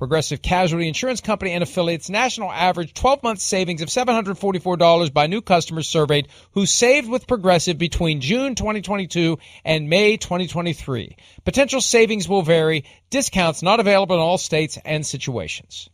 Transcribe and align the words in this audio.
Progressive 0.00 0.40
Casualty 0.40 0.88
Insurance 0.88 1.20
Company 1.20 1.52
and 1.52 1.62
affiliates 1.62 2.08
national 2.08 2.50
average 2.50 2.94
12 2.94 3.22
month 3.22 3.38
savings 3.38 3.82
of 3.82 3.90
$744 3.90 5.12
by 5.12 5.26
new 5.26 5.42
customers 5.42 5.88
surveyed 5.88 6.28
who 6.52 6.64
saved 6.64 7.06
with 7.06 7.26
Progressive 7.26 7.76
between 7.76 8.22
June 8.22 8.54
2022 8.54 9.38
and 9.62 9.90
May 9.90 10.16
2023. 10.16 11.16
Potential 11.44 11.82
savings 11.82 12.26
will 12.26 12.40
vary. 12.40 12.86
Discounts 13.10 13.62
not 13.62 13.78
available 13.78 14.16
in 14.16 14.22
all 14.22 14.38
states 14.38 14.78
and 14.86 15.04
situations. 15.04 15.90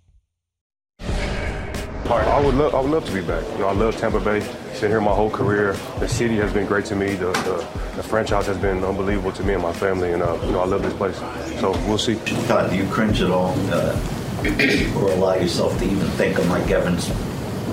I 1.01 2.41
would 2.45 2.55
love, 2.55 2.77
I 2.77 2.81
would 2.81 2.93
love 2.93 3.05
to 3.07 3.13
be 3.13 3.23
back. 3.23 3.45
You 3.55 3.59
know, 3.59 3.67
I 3.67 3.73
love 3.73 3.97
Tampa 3.97 4.21
Bay. 4.21 4.66
Been 4.81 4.91
here 4.91 5.01
my 5.01 5.15
whole 5.15 5.31
career. 5.31 5.73
The 6.01 6.07
city 6.07 6.37
has 6.37 6.53
been 6.53 6.67
great 6.67 6.85
to 6.87 6.95
me. 6.95 7.15
The, 7.15 7.33
the, 7.33 7.57
the 7.97 8.03
franchise 8.03 8.47
has 8.47 8.59
been 8.59 8.85
unbelievable 8.85 9.33
to 9.33 9.43
me 9.43 9.55
and 9.55 9.63
my 9.63 9.73
family, 9.73 10.13
and 10.13 10.23
uh, 10.23 10.39
you 10.45 10.53
know, 10.53 10.61
I 10.61 10.67
love 10.67 10.83
this 10.83 10.93
place. 10.93 11.17
So 11.61 11.71
we'll 11.89 11.97
see. 11.97 12.17
God, 12.47 12.71
do 12.71 12.77
you 12.77 12.87
cringe 12.91 13.23
at 13.23 13.31
all, 13.31 13.55
uh, 13.73 14.99
or 14.99 15.13
allow 15.13 15.35
yourself 15.35 15.79
to 15.79 15.85
even 15.85 16.07
think 16.11 16.39
of 16.39 16.47
Mike 16.49 16.71
Evans 16.71 17.11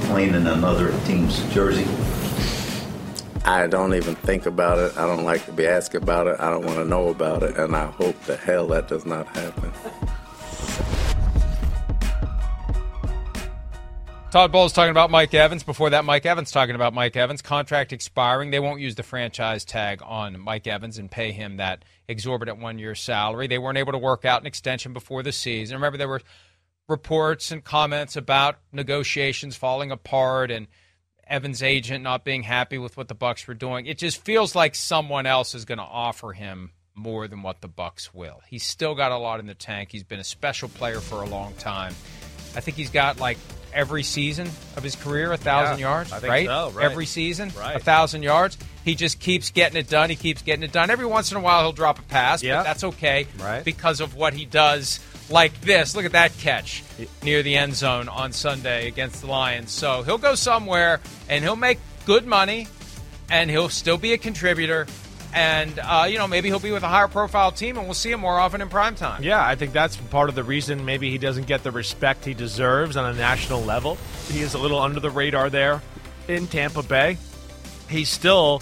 playing 0.07 0.33
in 0.33 0.47
another 0.47 0.97
team's 1.01 1.43
jersey? 1.53 1.85
I 3.43 3.67
don't 3.67 3.93
even 3.95 4.15
think 4.15 4.45
about 4.45 4.79
it. 4.79 4.97
I 4.97 5.05
don't 5.05 5.25
like 5.25 5.45
to 5.47 5.51
be 5.51 5.67
asked 5.67 5.95
about 5.95 6.27
it. 6.27 6.39
I 6.39 6.49
don't 6.49 6.65
want 6.65 6.77
to 6.77 6.85
know 6.85 7.09
about 7.09 7.43
it, 7.43 7.57
and 7.57 7.75
I 7.75 7.87
hope 7.87 8.17
the 8.21 8.37
hell 8.37 8.67
that 8.67 8.87
does 8.87 9.05
not 9.05 9.27
happen. 9.35 9.73
Todd 14.33 14.51
Bowles 14.51 14.73
talking 14.73 14.89
about 14.89 15.11
Mike 15.11 15.35
Evans. 15.35 15.61
Before 15.61 15.91
that, 15.91 16.05
Mike 16.05 16.25
Evans 16.25 16.49
talking 16.49 16.73
about 16.73 16.91
Mike 16.91 17.15
Evans. 17.15 17.43
Contract 17.43 17.93
expiring. 17.93 18.49
They 18.49 18.59
won't 18.59 18.81
use 18.81 18.95
the 18.95 19.03
franchise 19.03 19.63
tag 19.63 20.01
on 20.03 20.39
Mike 20.39 20.65
Evans 20.65 20.97
and 20.97 21.11
pay 21.11 21.31
him 21.31 21.57
that 21.57 21.85
exorbitant 22.07 22.57
one 22.57 22.79
year 22.79 22.95
salary. 22.95 23.45
They 23.45 23.59
weren't 23.59 23.77
able 23.77 23.91
to 23.91 23.99
work 23.99 24.25
out 24.25 24.41
an 24.41 24.47
extension 24.47 24.91
before 24.91 25.21
the 25.21 25.31
season. 25.31 25.75
Remember, 25.75 25.99
there 25.99 26.07
were 26.07 26.23
reports 26.89 27.51
and 27.51 27.63
comments 27.63 28.15
about 28.15 28.57
negotiations 28.71 29.55
falling 29.55 29.91
apart 29.91 30.49
and 30.49 30.65
Evans' 31.27 31.61
agent 31.61 32.03
not 32.03 32.25
being 32.25 32.41
happy 32.41 32.79
with 32.79 32.97
what 32.97 33.09
the 33.09 33.15
Bucs 33.15 33.47
were 33.47 33.53
doing. 33.53 33.85
It 33.85 33.99
just 33.99 34.25
feels 34.25 34.55
like 34.55 34.73
someone 34.73 35.27
else 35.27 35.53
is 35.53 35.63
going 35.63 35.77
to 35.77 35.83
offer 35.83 36.33
him 36.33 36.71
more 36.95 37.27
than 37.27 37.43
what 37.43 37.61
the 37.61 37.69
Bucs 37.69 38.11
will. 38.15 38.41
He's 38.47 38.63
still 38.63 38.95
got 38.95 39.11
a 39.11 39.17
lot 39.19 39.39
in 39.39 39.45
the 39.45 39.53
tank. 39.53 39.91
He's 39.91 40.03
been 40.03 40.19
a 40.19 40.23
special 40.23 40.69
player 40.69 41.01
for 41.01 41.21
a 41.21 41.27
long 41.27 41.53
time. 41.59 41.93
I 42.55 42.61
think 42.61 42.77
he's 42.77 42.89
got 42.89 43.19
like 43.19 43.37
every 43.73 44.03
season 44.03 44.47
of 44.77 44.83
his 44.83 44.95
career, 44.95 45.31
a 45.31 45.37
thousand 45.37 45.79
Yeah, 45.79 45.87
yards, 45.89 46.11
right? 46.23 46.45
so, 46.45 46.71
right. 46.71 46.85
Every 46.85 47.05
season, 47.05 47.51
Right. 47.57 47.75
a 47.75 47.79
thousand 47.79 48.23
yards. 48.23 48.57
He 48.85 48.95
just 48.95 49.19
keeps 49.19 49.49
getting 49.51 49.77
it 49.77 49.89
done. 49.89 50.09
He 50.09 50.15
keeps 50.15 50.41
getting 50.41 50.63
it 50.63 50.71
done. 50.71 50.89
Every 50.89 51.05
once 51.05 51.31
in 51.31 51.37
a 51.37 51.39
while, 51.39 51.61
he'll 51.61 51.71
drop 51.71 51.99
a 51.99 52.03
pass, 52.03 52.43
Yeah. 52.43 52.57
but 52.57 52.63
that's 52.63 52.83
okay 52.83 53.27
Right. 53.39 53.63
because 53.63 54.01
of 54.01 54.15
what 54.15 54.33
he 54.33 54.45
does. 54.45 54.99
Like 55.29 55.59
this, 55.61 55.95
look 55.95 56.03
at 56.05 56.11
that 56.11 56.37
catch 56.39 56.83
near 57.23 57.41
the 57.43 57.55
end 57.55 57.75
zone 57.75 58.09
on 58.09 58.33
Sunday 58.33 58.87
against 58.87 59.21
the 59.21 59.27
Lions. 59.27 59.71
So 59.71 60.03
he'll 60.03 60.17
go 60.17 60.35
somewhere 60.35 60.99
and 61.29 61.43
he'll 61.43 61.55
make 61.55 61.79
good 62.05 62.25
money, 62.27 62.67
and 63.29 63.49
he'll 63.49 63.69
still 63.69 63.97
be 63.97 64.11
a 64.11 64.17
contributor. 64.17 64.85
And 65.33 65.79
uh, 65.79 66.05
you 66.07 66.17
know, 66.19 66.27
maybe 66.27 66.49
he'll 66.49 66.59
be 66.59 66.71
with 66.71 66.83
a 66.83 66.87
higher 66.87 67.07
profile 67.07 67.51
team, 67.51 67.77
and 67.77 67.87
we'll 67.87 67.95
see 67.95 68.11
him 68.11 68.19
more 68.19 68.39
often 68.39 68.61
in 68.61 68.69
prime 68.69 68.95
time. 68.95 69.23
Yeah, 69.23 69.43
I 69.43 69.55
think 69.55 69.73
that's 69.73 69.97
part 69.97 70.29
of 70.29 70.35
the 70.35 70.43
reason 70.43 70.85
maybe 70.85 71.09
he 71.09 71.17
doesn't 71.17 71.47
get 71.47 71.63
the 71.63 71.71
respect 71.71 72.23
he 72.23 72.33
deserves 72.35 72.95
on 72.97 73.05
a 73.05 73.17
national 73.17 73.61
level. 73.61 73.97
He 74.29 74.41
is 74.41 74.53
a 74.53 74.59
little 74.59 74.79
under 74.79 74.99
the 74.99 75.09
radar 75.09 75.49
there 75.49 75.81
in 76.27 76.47
Tampa 76.47 76.83
Bay. 76.83 77.17
He's 77.89 78.09
still 78.09 78.61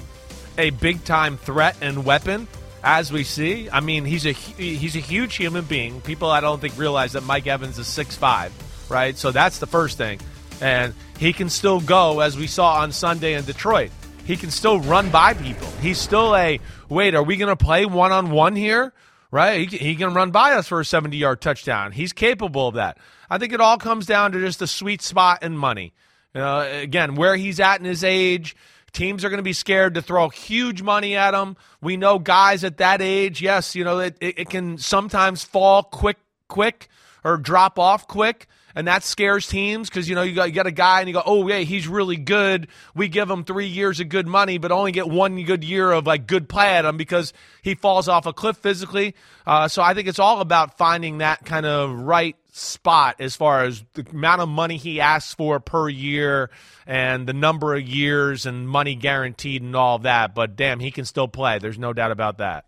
a 0.58 0.70
big 0.70 1.04
time 1.04 1.38
threat 1.38 1.76
and 1.81 2.06
weapon 2.06 2.48
as 2.84 3.12
we 3.12 3.24
see. 3.24 3.70
I 3.70 3.81
mean, 3.81 4.06
he's 4.06 4.26
a 4.26 4.31
he's 4.31 4.96
a 4.96 5.00
huge 5.00 5.36
human 5.36 5.66
being. 5.66 6.02
People 6.02 6.30
I 6.30 6.40
don't 6.40 6.60
think 6.60 6.78
realize 6.78 7.14
that 7.14 7.24
Mike 7.24 7.48
Evans 7.48 7.78
is 7.80 7.88
6'5", 7.88 8.52
right? 8.90 9.18
So 9.18 9.31
that's 9.31 9.60
the 9.60 9.68
first 9.68 9.98
thing. 9.98 10.20
And 10.62 10.94
he 11.18 11.34
can 11.34 11.50
still 11.50 11.81
go 11.81 12.20
as 12.20 12.38
we 12.38 12.48
saw 12.48 12.80
on 12.80 12.92
Sunday 12.92 13.34
in 13.34 13.46
Detroit. 13.46 13.92
He 14.26 14.38
can 14.38 14.52
still 14.52 14.80
run 14.80 15.09
by 15.09 15.34
people. 15.34 15.68
He's 15.82 15.98
still 15.98 16.36
a 16.36 16.59
wait. 16.90 17.16
Are 17.16 17.24
we 17.24 17.38
going 17.38 17.56
to 17.56 17.56
play 17.56 17.86
one 17.86 18.12
on 18.12 18.32
one 18.32 18.56
here? 18.56 18.94
Right? 19.32 19.70
He, 19.70 19.78
he 19.78 19.96
can 19.96 20.14
run 20.14 20.32
by 20.32 20.54
us 20.54 20.68
for 20.68 20.80
a 20.80 20.86
seventy 20.86 21.18
yard 21.18 21.42
touchdown. 21.42 21.92
He's 21.92 22.14
capable 22.14 22.68
of 22.68 22.76
that. 22.76 22.98
I 23.30 23.38
think 23.38 23.54
it 23.54 23.62
all 23.62 23.78
comes 23.78 24.06
down 24.06 24.34
to 24.34 24.40
just 24.40 24.60
the 24.60 24.68
sweet 24.68 25.02
spot 25.02 25.40
and 25.42 25.58
money. 25.58 25.94
Uh, 26.36 26.68
again, 26.70 27.16
where 27.16 27.36
he's 27.36 27.60
at 27.60 27.80
in 27.80 27.86
his 27.86 28.04
age, 28.04 28.56
teams 28.94 29.24
are 29.24 29.30
going 29.30 29.40
to 29.40 29.44
be 29.44 29.54
scared 29.54 29.96
to 29.96 30.02
throw 30.02 30.30
huge 30.30 30.81
money 30.81 31.16
at 31.16 31.34
him. 31.34 31.58
We 31.81 31.98
know 31.98 32.20
guys 32.20 32.64
at 32.64 32.78
that 32.78 33.02
age, 33.02 33.42
yes, 33.42 33.76
you 33.76 33.84
know 33.84 34.00
it, 34.00 34.18
it, 34.22 34.40
it 34.40 34.50
can 34.50 34.78
sometimes 34.78 35.44
fall 35.44 35.84
quick, 35.84 36.18
quick 36.48 36.90
or 37.24 37.38
drop 37.38 37.80
off 37.80 38.08
quick 38.08 38.48
and 38.76 38.88
that 38.88 39.04
scares 39.04 39.48
teams 39.48 39.90
because 39.90 40.08
you 40.09 40.16
know 40.16 40.22
you 40.22 40.34
got 40.34 40.46
you 40.46 40.54
got 40.54 40.68
a 40.68 40.72
guy 40.72 41.00
and 41.00 41.08
you 41.08 41.14
go, 41.14 41.24
oh 41.26 41.48
yeah, 41.48 41.59
he's 41.59 41.88
really 41.88 42.18
good. 42.18 42.68
We 42.96 43.08
give 43.08 43.30
him 43.30 43.44
three 43.44 43.68
years 43.68 44.00
of 44.00 44.09
good 44.09 44.28
money, 44.28 44.58
but 44.58 44.72
only 44.72 44.92
get 44.92 45.08
one 45.08 45.42
good 45.44 45.64
year 45.64 45.92
of 45.92 46.08
like 46.08 46.28
good 46.28 46.50
play 46.50 46.76
at 46.76 46.86
him 46.86 46.98
because 46.98 47.34
he 47.62 47.76
falls 47.76 48.08
off 48.08 48.26
a 48.26 48.34
cliff 48.34 48.58
physically. 48.58 49.16
Uh, 49.46 49.68
so 49.68 49.81
I 49.81 49.94
think 49.94 50.08
it's 50.08 50.20
all 50.20 50.42
about 50.42 50.78
finding 50.78 51.20
that 51.20 51.46
kind 51.46 51.66
of 51.66 51.92
right 51.92 52.36
spot 52.52 53.16
as 53.20 53.36
far 53.36 53.64
as 53.64 53.84
the 53.94 54.06
amount 54.12 54.42
of 54.42 54.50
money 54.50 54.78
he 54.78 55.00
asks 55.00 55.34
for 55.34 55.60
per 55.60 55.88
year 55.88 56.50
and 56.86 57.26
the 57.26 57.34
number 57.34 57.76
of 57.76 57.81
years 57.81 58.46
and 58.46 58.68
money 58.68 58.96
guaranteed 58.96 59.62
and 59.62 59.75
all 59.75 59.95
of 59.95 60.04
that. 60.04 60.36
But 60.36 60.56
damn, 60.56 60.80
he 60.80 60.92
can 60.92 61.06
still 61.06 61.28
play. 61.28 61.60
There's 61.60 61.80
no 61.80 61.94
doubt 61.94 62.12
about 62.12 62.40
that. 62.40 62.66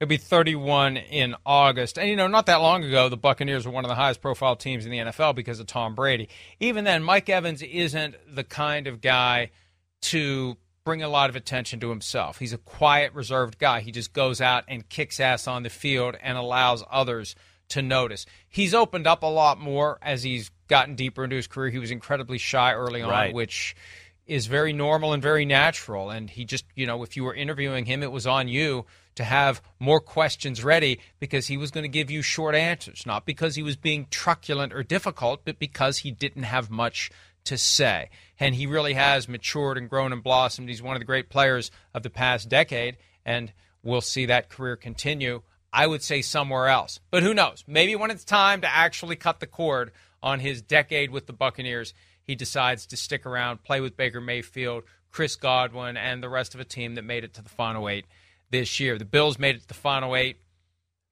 He'll 0.00 0.08
be 0.08 0.16
31 0.16 0.96
in 0.96 1.34
August. 1.44 1.98
And, 1.98 2.08
you 2.08 2.16
know, 2.16 2.26
not 2.26 2.46
that 2.46 2.62
long 2.62 2.82
ago, 2.84 3.10
the 3.10 3.18
Buccaneers 3.18 3.66
were 3.66 3.72
one 3.72 3.84
of 3.84 3.90
the 3.90 3.94
highest 3.94 4.22
profile 4.22 4.56
teams 4.56 4.86
in 4.86 4.90
the 4.90 4.96
NFL 4.96 5.34
because 5.34 5.60
of 5.60 5.66
Tom 5.66 5.94
Brady. 5.94 6.30
Even 6.58 6.84
then, 6.84 7.02
Mike 7.02 7.28
Evans 7.28 7.60
isn't 7.60 8.14
the 8.34 8.42
kind 8.42 8.86
of 8.86 9.02
guy 9.02 9.50
to 10.02 10.56
bring 10.84 11.02
a 11.02 11.08
lot 11.08 11.28
of 11.28 11.36
attention 11.36 11.80
to 11.80 11.90
himself. 11.90 12.38
He's 12.38 12.54
a 12.54 12.58
quiet, 12.58 13.12
reserved 13.12 13.58
guy. 13.58 13.80
He 13.80 13.92
just 13.92 14.14
goes 14.14 14.40
out 14.40 14.64
and 14.68 14.88
kicks 14.88 15.20
ass 15.20 15.46
on 15.46 15.64
the 15.64 15.68
field 15.68 16.16
and 16.22 16.38
allows 16.38 16.82
others 16.90 17.34
to 17.68 17.82
notice. 17.82 18.24
He's 18.48 18.72
opened 18.72 19.06
up 19.06 19.22
a 19.22 19.26
lot 19.26 19.60
more 19.60 19.98
as 20.00 20.22
he's 20.22 20.50
gotten 20.66 20.94
deeper 20.94 21.24
into 21.24 21.36
his 21.36 21.46
career. 21.46 21.68
He 21.68 21.78
was 21.78 21.90
incredibly 21.90 22.38
shy 22.38 22.72
early 22.72 23.02
on, 23.02 23.10
Right. 23.10 23.34
which 23.34 23.76
is 24.26 24.46
very 24.46 24.72
normal 24.72 25.12
and 25.12 25.22
very 25.22 25.44
natural. 25.44 26.08
And 26.08 26.30
he 26.30 26.46
just, 26.46 26.64
you 26.74 26.86
know, 26.86 27.02
if 27.02 27.18
you 27.18 27.24
were 27.24 27.34
interviewing 27.34 27.84
him, 27.84 28.02
it 28.02 28.10
was 28.10 28.26
on 28.26 28.48
you 28.48 28.86
to 29.16 29.24
have 29.24 29.62
more 29.78 30.00
questions 30.00 30.62
ready 30.64 31.00
because 31.18 31.46
he 31.46 31.56
was 31.56 31.70
going 31.70 31.84
to 31.84 31.88
give 31.88 32.10
you 32.10 32.22
short 32.22 32.54
answers, 32.54 33.04
not 33.06 33.26
because 33.26 33.54
he 33.54 33.62
was 33.62 33.76
being 33.76 34.06
truculent 34.10 34.72
or 34.72 34.82
difficult, 34.82 35.44
but 35.44 35.58
because 35.58 35.98
he 35.98 36.10
didn't 36.10 36.44
have 36.44 36.70
much 36.70 37.10
to 37.44 37.58
say. 37.58 38.10
And 38.38 38.54
he 38.54 38.66
really 38.66 38.94
has 38.94 39.28
matured 39.28 39.78
and 39.78 39.88
grown 39.88 40.12
and 40.12 40.22
blossomed. 40.22 40.68
He's 40.68 40.82
one 40.82 40.96
of 40.96 41.00
the 41.00 41.06
great 41.06 41.28
players 41.28 41.70
of 41.94 42.02
the 42.02 42.10
past 42.10 42.48
decade, 42.48 42.96
and 43.24 43.52
we'll 43.82 44.00
see 44.00 44.26
that 44.26 44.48
career 44.48 44.76
continue. 44.76 45.42
I 45.72 45.86
would 45.86 46.02
say 46.02 46.22
somewhere 46.22 46.68
else. 46.68 47.00
But 47.10 47.22
who 47.22 47.34
knows? 47.34 47.64
Maybe 47.66 47.94
when 47.94 48.10
it's 48.10 48.24
time 48.24 48.60
to 48.62 48.68
actually 48.68 49.16
cut 49.16 49.40
the 49.40 49.46
cord 49.46 49.92
on 50.22 50.40
his 50.40 50.62
decade 50.62 51.10
with 51.10 51.26
the 51.26 51.32
Buccaneers, 51.32 51.94
he 52.22 52.34
decides 52.34 52.86
to 52.86 52.96
stick 52.96 53.24
around, 53.24 53.62
play 53.62 53.80
with 53.80 53.96
Baker 53.96 54.20
Mayfield, 54.20 54.84
Chris 55.10 55.36
Godwin, 55.36 55.96
and 55.96 56.22
the 56.22 56.28
rest 56.28 56.54
of 56.54 56.60
a 56.60 56.64
team 56.64 56.94
that 56.94 57.02
made 57.02 57.24
it 57.24 57.34
to 57.34 57.42
the 57.42 57.48
final 57.48 57.88
eight 57.88 58.06
this 58.50 58.80
year. 58.80 58.98
The 58.98 59.04
Bills 59.04 59.38
made 59.38 59.56
it 59.56 59.62
to 59.62 59.68
the 59.68 59.74
final 59.74 60.16
eight 60.16 60.38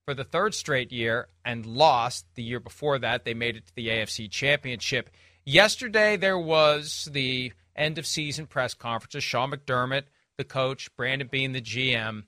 for 0.04 0.14
the 0.14 0.24
third 0.24 0.54
straight 0.54 0.92
year 0.92 1.28
and 1.44 1.66
lost 1.66 2.26
the 2.34 2.42
year 2.42 2.60
before 2.60 2.98
that. 2.98 3.24
They 3.24 3.34
made 3.34 3.56
it 3.56 3.66
to 3.66 3.74
the 3.74 3.88
AFC 3.88 4.30
Championship. 4.30 5.10
Yesterday, 5.44 6.16
there 6.16 6.38
was 6.38 7.08
the 7.12 7.52
end 7.76 7.98
of 7.98 8.06
season 8.06 8.46
press 8.46 8.74
conference. 8.74 9.14
Of 9.14 9.22
Sean 9.22 9.50
McDermott, 9.50 10.04
the 10.36 10.44
coach, 10.44 10.94
Brandon 10.96 11.28
Beane, 11.30 11.52
the 11.52 11.60
GM. 11.60 12.24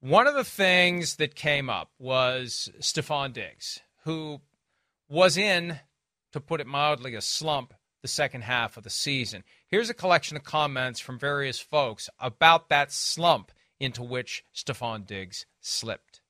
One 0.00 0.26
of 0.26 0.34
the 0.34 0.44
things 0.44 1.16
that 1.16 1.34
came 1.34 1.68
up 1.68 1.90
was 1.98 2.70
Stefon 2.80 3.32
Diggs, 3.32 3.80
who 4.04 4.40
was 5.08 5.36
in, 5.36 5.80
to 6.32 6.40
put 6.40 6.60
it 6.60 6.66
mildly, 6.66 7.14
a 7.14 7.20
slump 7.20 7.74
the 8.02 8.08
second 8.08 8.42
half 8.42 8.76
of 8.76 8.84
the 8.84 8.90
season. 8.90 9.42
Here's 9.66 9.90
a 9.90 9.94
collection 9.94 10.36
of 10.36 10.44
comments 10.44 11.00
from 11.00 11.18
various 11.18 11.58
folks 11.58 12.08
about 12.20 12.68
that 12.68 12.92
slump 12.92 13.50
into 13.80 14.02
which 14.02 14.44
Stefon 14.54 15.06
Diggs 15.06 15.46
slipped. 15.60 16.20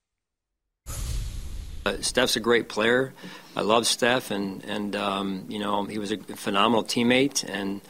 Uh, 1.87 1.97
Steph's 2.01 2.37
a 2.37 2.41
great 2.41 2.69
player. 2.69 3.15
I 3.57 3.63
love 3.63 3.87
Steph, 3.87 4.31
and 4.31 4.65
and 4.65 4.95
um, 4.95 5.47
you 5.49 5.59
know 5.59 5.85
he 5.85 5.99
was 5.99 6.13
a 6.13 6.19
phenomenal 6.19 6.85
teammate, 6.85 7.49
and 7.49 7.81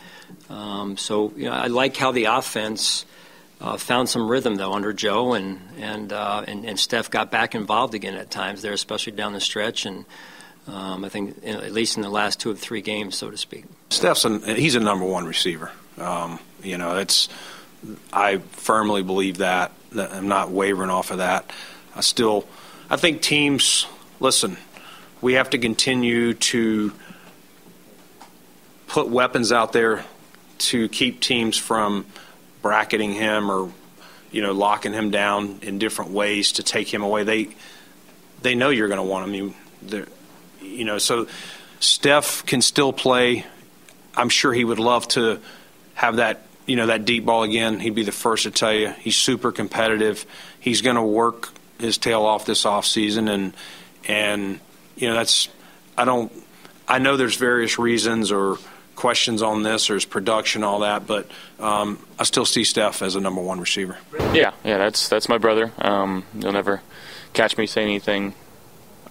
um, 0.49 0.97
so 0.97 1.33
you 1.37 1.47
know 1.47 1.53
I 1.53 1.67
like 1.67 1.97
how 1.97 2.13
the 2.13 2.25
offense 2.25 3.05
uh, 3.61 3.77
found 3.77 4.09
some 4.09 4.29
rhythm 4.31 4.57
though 4.57 4.73
under 4.73 4.93
Joe, 4.93 5.35
and 5.35 5.61
and, 5.79 6.13
uh, 6.13 6.45
and 6.47 6.65
and 6.65 6.79
Steph 6.79 7.11
got 7.11 7.31
back 7.31 7.55
involved 7.55 7.95
again 7.95 8.15
at 8.15 8.31
times 8.31 8.63
there, 8.63 8.73
especially 8.73 9.13
down 9.13 9.33
the 9.33 9.41
stretch, 9.41 9.85
and 9.85 10.05
um, 10.69 11.05
I 11.05 11.09
think 11.09 11.37
you 11.45 11.55
know, 11.55 11.61
at 11.61 11.73
least 11.73 11.97
in 11.97 12.03
the 12.03 12.11
last 12.11 12.39
two 12.41 12.51
of 12.51 12.59
three 12.61 12.83
games, 12.83 13.17
so 13.17 13.31
to 13.31 13.37
speak. 13.37 13.65
Steph's 13.91 14.25
an, 14.25 14.43
he's 14.57 14.75
a 14.75 14.81
number 14.81 15.05
one 15.05 15.27
receiver. 15.27 15.73
Um, 15.97 16.39
you 16.63 16.79
know, 16.79 16.99
it's 16.99 17.29
I 18.13 18.39
firmly 18.39 19.03
believe 19.03 19.39
that. 19.39 19.73
I'm 19.97 20.29
not 20.29 20.51
wavering 20.51 20.91
off 20.91 21.11
of 21.11 21.19
that. 21.19 21.51
I 21.95 22.01
still, 22.01 22.47
I 22.91 22.97
think 22.97 23.23
teams. 23.23 23.87
Listen, 24.21 24.57
we 25.21 25.35
have 25.35 25.51
to 25.51 25.59
continue 25.59 26.35
to 26.35 26.93
put 28.89 29.09
weapons 29.09 29.53
out 29.53 29.73
there 29.73 30.05
to 30.59 30.89
keep 30.89 31.21
teams 31.21 31.57
from 31.57 32.07
bracketing 32.63 33.13
him 33.13 33.51
or 33.51 33.71
you 34.31 34.43
know 34.43 34.53
locking 34.53 34.93
him 34.93 35.11
down 35.11 35.61
in 35.63 35.79
different 35.79 36.11
ways 36.11 36.53
to 36.53 36.63
take 36.63 36.93
him 36.93 37.03
away. 37.03 37.23
They 37.23 37.49
they 38.43 38.55
know 38.55 38.71
you're 38.71 38.89
going 38.89 38.99
to 38.99 39.05
want 39.05 39.29
him. 39.29 39.55
You, 39.91 40.07
you 40.61 40.85
know, 40.85 40.99
so 40.99 41.27
Steph 41.81 42.45
can 42.45 42.63
still 42.63 42.93
play. 42.93 43.47
I'm 44.17 44.29
sure 44.29 44.53
he 44.53 44.65
would 44.65 44.79
love 44.79 45.07
to 45.09 45.41
have 45.95 46.17
that 46.17 46.43
you 46.69 46.77
know 46.77 46.87
that 46.87 47.05
deep 47.05 47.25
ball 47.25 47.43
again. 47.43 47.81
He'd 47.81 47.95
be 47.95 48.05
the 48.05 48.13
first 48.13 48.45
to 48.45 48.51
tell 48.53 48.73
you 48.73 48.91
he's 48.91 49.17
super 49.17 49.51
competitive. 49.51 50.25
He's 50.61 50.83
going 50.83 50.97
to 50.97 51.03
work 51.03 51.49
his 51.81 51.99
tail 51.99 52.25
off 52.25 52.45
this 52.45 52.67
off 52.67 52.87
season, 52.87 53.27
and 53.27 53.55
and 54.07 54.61
you 54.95 55.09
know 55.09 55.15
that's 55.15 55.49
I 55.97 56.05
don't 56.05 56.31
I 56.87 56.99
know 56.99 57.17
there's 57.17 57.37
various 57.37 57.79
reasons 57.79 58.31
or 58.31 58.59
questions 58.97 59.43
on 59.43 59.63
this 59.63 59.89
or 59.91 59.95
his 59.95 60.05
production, 60.05 60.63
all 60.63 60.81
that, 60.81 61.07
but 61.07 61.31
um, 61.59 62.05
I 62.19 62.25
still 62.25 62.45
see 62.45 62.65
Steph 62.65 63.01
as 63.01 63.15
a 63.15 63.21
number 63.21 63.41
one 63.41 63.61
receiver. 63.61 63.97
Yeah, 64.35 64.53
yeah, 64.63 64.79
that's 64.79 65.09
that's 65.09 65.29
my 65.29 65.39
brother. 65.39 65.73
Um, 65.79 66.25
you'll 66.39 66.53
never 66.53 66.83
catch 67.33 67.57
me 67.57 67.67
say 67.67 67.83
anything 67.83 68.35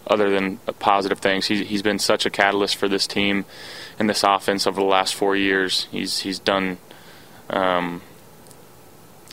other 0.05 0.29
than 0.29 0.57
positive 0.77 1.19
things. 1.19 1.47
He's 1.47 1.67
he's 1.67 1.81
been 1.81 1.97
such 1.97 2.27
a 2.27 2.29
catalyst 2.29 2.75
for 2.75 2.87
this 2.87 3.07
team 3.07 3.45
and 3.97 4.07
this 4.07 4.23
offense 4.23 4.67
over 4.67 4.79
the 4.79 4.85
last 4.85 5.15
four 5.15 5.35
years. 5.35 5.87
He's 5.89 6.19
he's 6.19 6.37
done 6.37 6.77
um, 7.49 8.01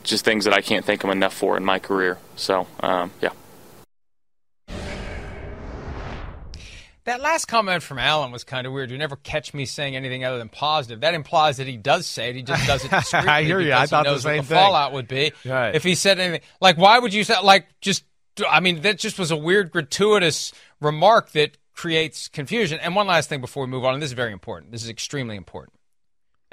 just 0.02 0.24
things 0.24 0.44
that 0.44 0.54
I 0.54 0.60
can't 0.60 0.84
thank 0.84 1.02
him 1.02 1.10
enough 1.10 1.34
for 1.34 1.56
in 1.56 1.64
my 1.64 1.78
career. 1.78 2.18
So 2.36 2.66
um, 2.80 3.10
yeah. 3.20 3.30
That 7.04 7.20
last 7.20 7.44
comment 7.44 7.82
from 7.82 7.98
Alan 7.98 8.32
was 8.32 8.44
kind 8.44 8.66
of 8.66 8.72
weird. 8.72 8.90
You 8.90 8.96
never 8.96 9.16
catch 9.16 9.52
me 9.52 9.66
saying 9.66 9.94
anything 9.94 10.24
other 10.24 10.38
than 10.38 10.48
positive. 10.48 11.00
That 11.00 11.12
implies 11.12 11.58
that 11.58 11.66
he 11.66 11.76
does 11.76 12.06
say 12.06 12.30
it. 12.30 12.36
He 12.36 12.42
just 12.42 12.66
does 12.66 12.82
it 12.82 12.90
discreetly. 12.90 13.28
I 13.28 13.42
hear 13.42 13.60
you. 13.60 13.74
I 13.74 13.84
thought 13.84 14.06
the 14.06 14.18
same 14.18 14.36
what 14.38 14.42
the 14.42 14.48
thing. 14.48 14.56
fallout 14.56 14.92
would 14.94 15.06
be 15.06 15.32
right. 15.44 15.74
if 15.74 15.84
he 15.84 15.96
said 15.96 16.18
anything. 16.18 16.40
Like, 16.62 16.78
why 16.78 16.98
would 16.98 17.12
you 17.12 17.22
say? 17.22 17.34
Like, 17.42 17.68
just 17.82 18.04
I 18.48 18.60
mean, 18.60 18.80
that 18.82 18.98
just 18.98 19.18
was 19.18 19.30
a 19.30 19.36
weird, 19.36 19.70
gratuitous 19.70 20.52
remark 20.80 21.32
that 21.32 21.58
creates 21.74 22.28
confusion. 22.28 22.80
And 22.80 22.96
one 22.96 23.06
last 23.06 23.28
thing 23.28 23.42
before 23.42 23.64
we 23.64 23.70
move 23.70 23.84
on, 23.84 23.92
and 23.92 24.02
this 24.02 24.08
is 24.08 24.14
very 24.14 24.32
important. 24.32 24.72
This 24.72 24.82
is 24.82 24.88
extremely 24.88 25.36
important 25.36 25.74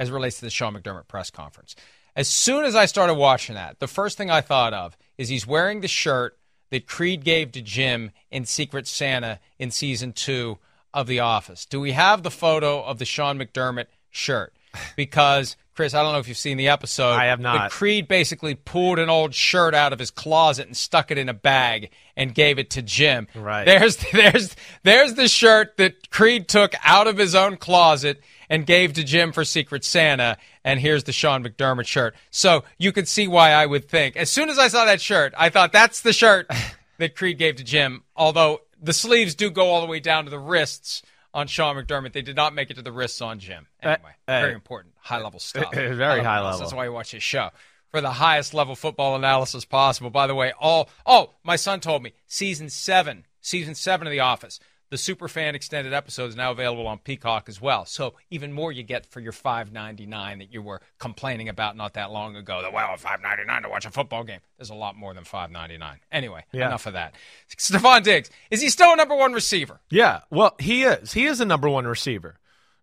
as 0.01 0.09
it 0.09 0.13
relates 0.13 0.39
to 0.39 0.45
the 0.45 0.49
Sean 0.49 0.73
McDermott 0.73 1.07
press 1.07 1.29
conference. 1.29 1.75
As 2.15 2.27
soon 2.27 2.65
as 2.65 2.75
I 2.75 2.85
started 2.87 3.13
watching 3.13 3.53
that, 3.53 3.79
the 3.79 3.87
first 3.87 4.17
thing 4.17 4.31
I 4.31 4.41
thought 4.41 4.73
of 4.73 4.97
is 5.15 5.29
he's 5.29 5.45
wearing 5.45 5.81
the 5.81 5.87
shirt 5.87 6.39
that 6.71 6.87
Creed 6.87 7.23
gave 7.23 7.51
to 7.51 7.61
Jim 7.61 8.09
in 8.31 8.45
Secret 8.45 8.87
Santa 8.87 9.39
in 9.59 9.69
season 9.69 10.11
two 10.11 10.57
of 10.91 11.05
The 11.05 11.19
Office. 11.19 11.67
Do 11.67 11.79
we 11.79 11.91
have 11.91 12.23
the 12.23 12.31
photo 12.31 12.83
of 12.83 12.97
the 12.97 13.05
Sean 13.05 13.37
McDermott 13.37 13.85
shirt? 14.09 14.55
Because 14.95 15.55
Chris, 15.75 15.93
I 15.93 16.01
don't 16.01 16.13
know 16.13 16.19
if 16.19 16.27
you've 16.27 16.37
seen 16.37 16.57
the 16.57 16.69
episode. 16.69 17.13
I 17.13 17.25
have 17.25 17.39
not. 17.39 17.57
But 17.57 17.71
Creed 17.71 18.07
basically 18.07 18.55
pulled 18.55 18.97
an 18.97 19.09
old 19.09 19.35
shirt 19.35 19.75
out 19.75 19.93
of 19.93 19.99
his 19.99 20.09
closet 20.09 20.65
and 20.65 20.75
stuck 20.75 21.11
it 21.11 21.17
in 21.17 21.29
a 21.29 21.33
bag 21.33 21.91
and 22.17 22.33
gave 22.33 22.57
it 22.57 22.71
to 22.71 22.81
Jim. 22.81 23.27
Right. 23.35 23.65
There's 23.65 23.97
there's 24.13 24.55
there's 24.83 25.13
the 25.13 25.27
shirt 25.27 25.77
that 25.77 26.09
Creed 26.09 26.47
took 26.47 26.73
out 26.83 27.07
of 27.07 27.17
his 27.17 27.35
own 27.35 27.57
closet 27.57 28.19
and 28.51 28.65
gave 28.65 28.91
to 28.93 29.03
Jim 29.03 29.31
for 29.31 29.45
Secret 29.45 29.85
Santa. 29.85 30.37
And 30.63 30.79
here's 30.79 31.05
the 31.05 31.13
Sean 31.13 31.43
McDermott 31.43 31.87
shirt. 31.87 32.13
So 32.29 32.65
you 32.77 32.91
could 32.91 33.07
see 33.07 33.27
why 33.27 33.51
I 33.51 33.65
would 33.65 33.87
think. 33.87 34.17
As 34.17 34.29
soon 34.29 34.49
as 34.49 34.59
I 34.59 34.67
saw 34.67 34.85
that 34.85 34.99
shirt, 34.99 35.33
I 35.37 35.49
thought 35.49 35.71
that's 35.71 36.01
the 36.01 36.11
shirt 36.11 36.51
that 36.99 37.15
Creed 37.15 37.39
gave 37.39 37.55
to 37.55 37.63
Jim. 37.63 38.03
Although 38.13 38.61
the 38.79 38.93
sleeves 38.93 39.35
do 39.35 39.49
go 39.49 39.69
all 39.69 39.79
the 39.79 39.87
way 39.87 40.01
down 40.01 40.25
to 40.25 40.29
the 40.29 40.37
wrists 40.37 41.01
on 41.33 41.47
Sean 41.47 41.77
McDermott. 41.77 42.11
They 42.11 42.21
did 42.21 42.35
not 42.35 42.53
make 42.53 42.69
it 42.69 42.73
to 42.73 42.81
the 42.81 42.91
wrists 42.91 43.21
on 43.21 43.39
Jim. 43.39 43.67
Anyway, 43.81 44.11
uh, 44.27 44.41
very 44.41 44.53
important, 44.53 44.95
high 44.99 45.21
level 45.21 45.39
stuff. 45.39 45.71
very 45.73 46.21
High 46.21 46.41
level. 46.41 46.59
That's 46.59 46.73
why 46.73 46.85
you 46.85 46.91
watch 46.91 47.11
his 47.11 47.23
show 47.23 47.51
for 47.89 48.01
the 48.01 48.11
highest 48.11 48.53
level 48.53 48.75
football 48.75 49.15
analysis 49.15 49.63
possible. 49.63 50.09
By 50.09 50.27
the 50.27 50.35
way, 50.35 50.51
all 50.59 50.89
oh, 51.05 51.31
my 51.43 51.55
son 51.55 51.79
told 51.79 52.03
me 52.03 52.11
season 52.27 52.69
seven, 52.69 53.25
season 53.39 53.75
seven 53.75 54.07
of 54.07 54.11
The 54.11 54.19
Office. 54.19 54.59
The 54.91 54.97
Superfan 54.97 55.53
extended 55.55 55.93
episode 55.93 56.25
is 56.29 56.35
now 56.35 56.51
available 56.51 56.85
on 56.85 56.97
Peacock 56.99 57.47
as 57.47 57.61
well. 57.61 57.85
So 57.85 58.13
even 58.29 58.51
more 58.51 58.73
you 58.73 58.83
get 58.83 59.05
for 59.05 59.21
your 59.21 59.31
five 59.31 59.71
ninety 59.71 60.05
nine 60.05 60.39
that 60.39 60.53
you 60.53 60.61
were 60.61 60.81
complaining 60.99 61.47
about 61.47 61.77
not 61.77 61.93
that 61.93 62.11
long 62.11 62.35
ago. 62.35 62.61
That 62.61 62.73
well, 62.73 62.95
five 62.97 63.21
ninety 63.21 63.45
nine 63.45 63.63
to 63.63 63.69
watch 63.69 63.85
a 63.85 63.89
football 63.89 64.25
game. 64.25 64.41
There's 64.57 64.69
a 64.69 64.75
lot 64.75 64.97
more 64.97 65.13
than 65.13 65.23
five 65.23 65.49
ninety 65.49 65.77
nine. 65.77 65.99
Anyway, 66.11 66.43
Yeah. 66.51 66.67
enough 66.67 66.87
of 66.87 66.93
that. 66.93 67.15
Stefon 67.57 68.03
Diggs 68.03 68.29
is 68.51 68.59
he 68.61 68.69
still 68.69 68.91
a 68.91 68.95
number 68.97 69.15
one 69.15 69.31
receiver? 69.31 69.79
Yeah, 69.89 70.21
well, 70.29 70.55
he 70.59 70.83
is. 70.83 71.13
He 71.13 71.25
is 71.25 71.39
a 71.39 71.45
number 71.45 71.69
one 71.69 71.87
receiver. 71.87 72.35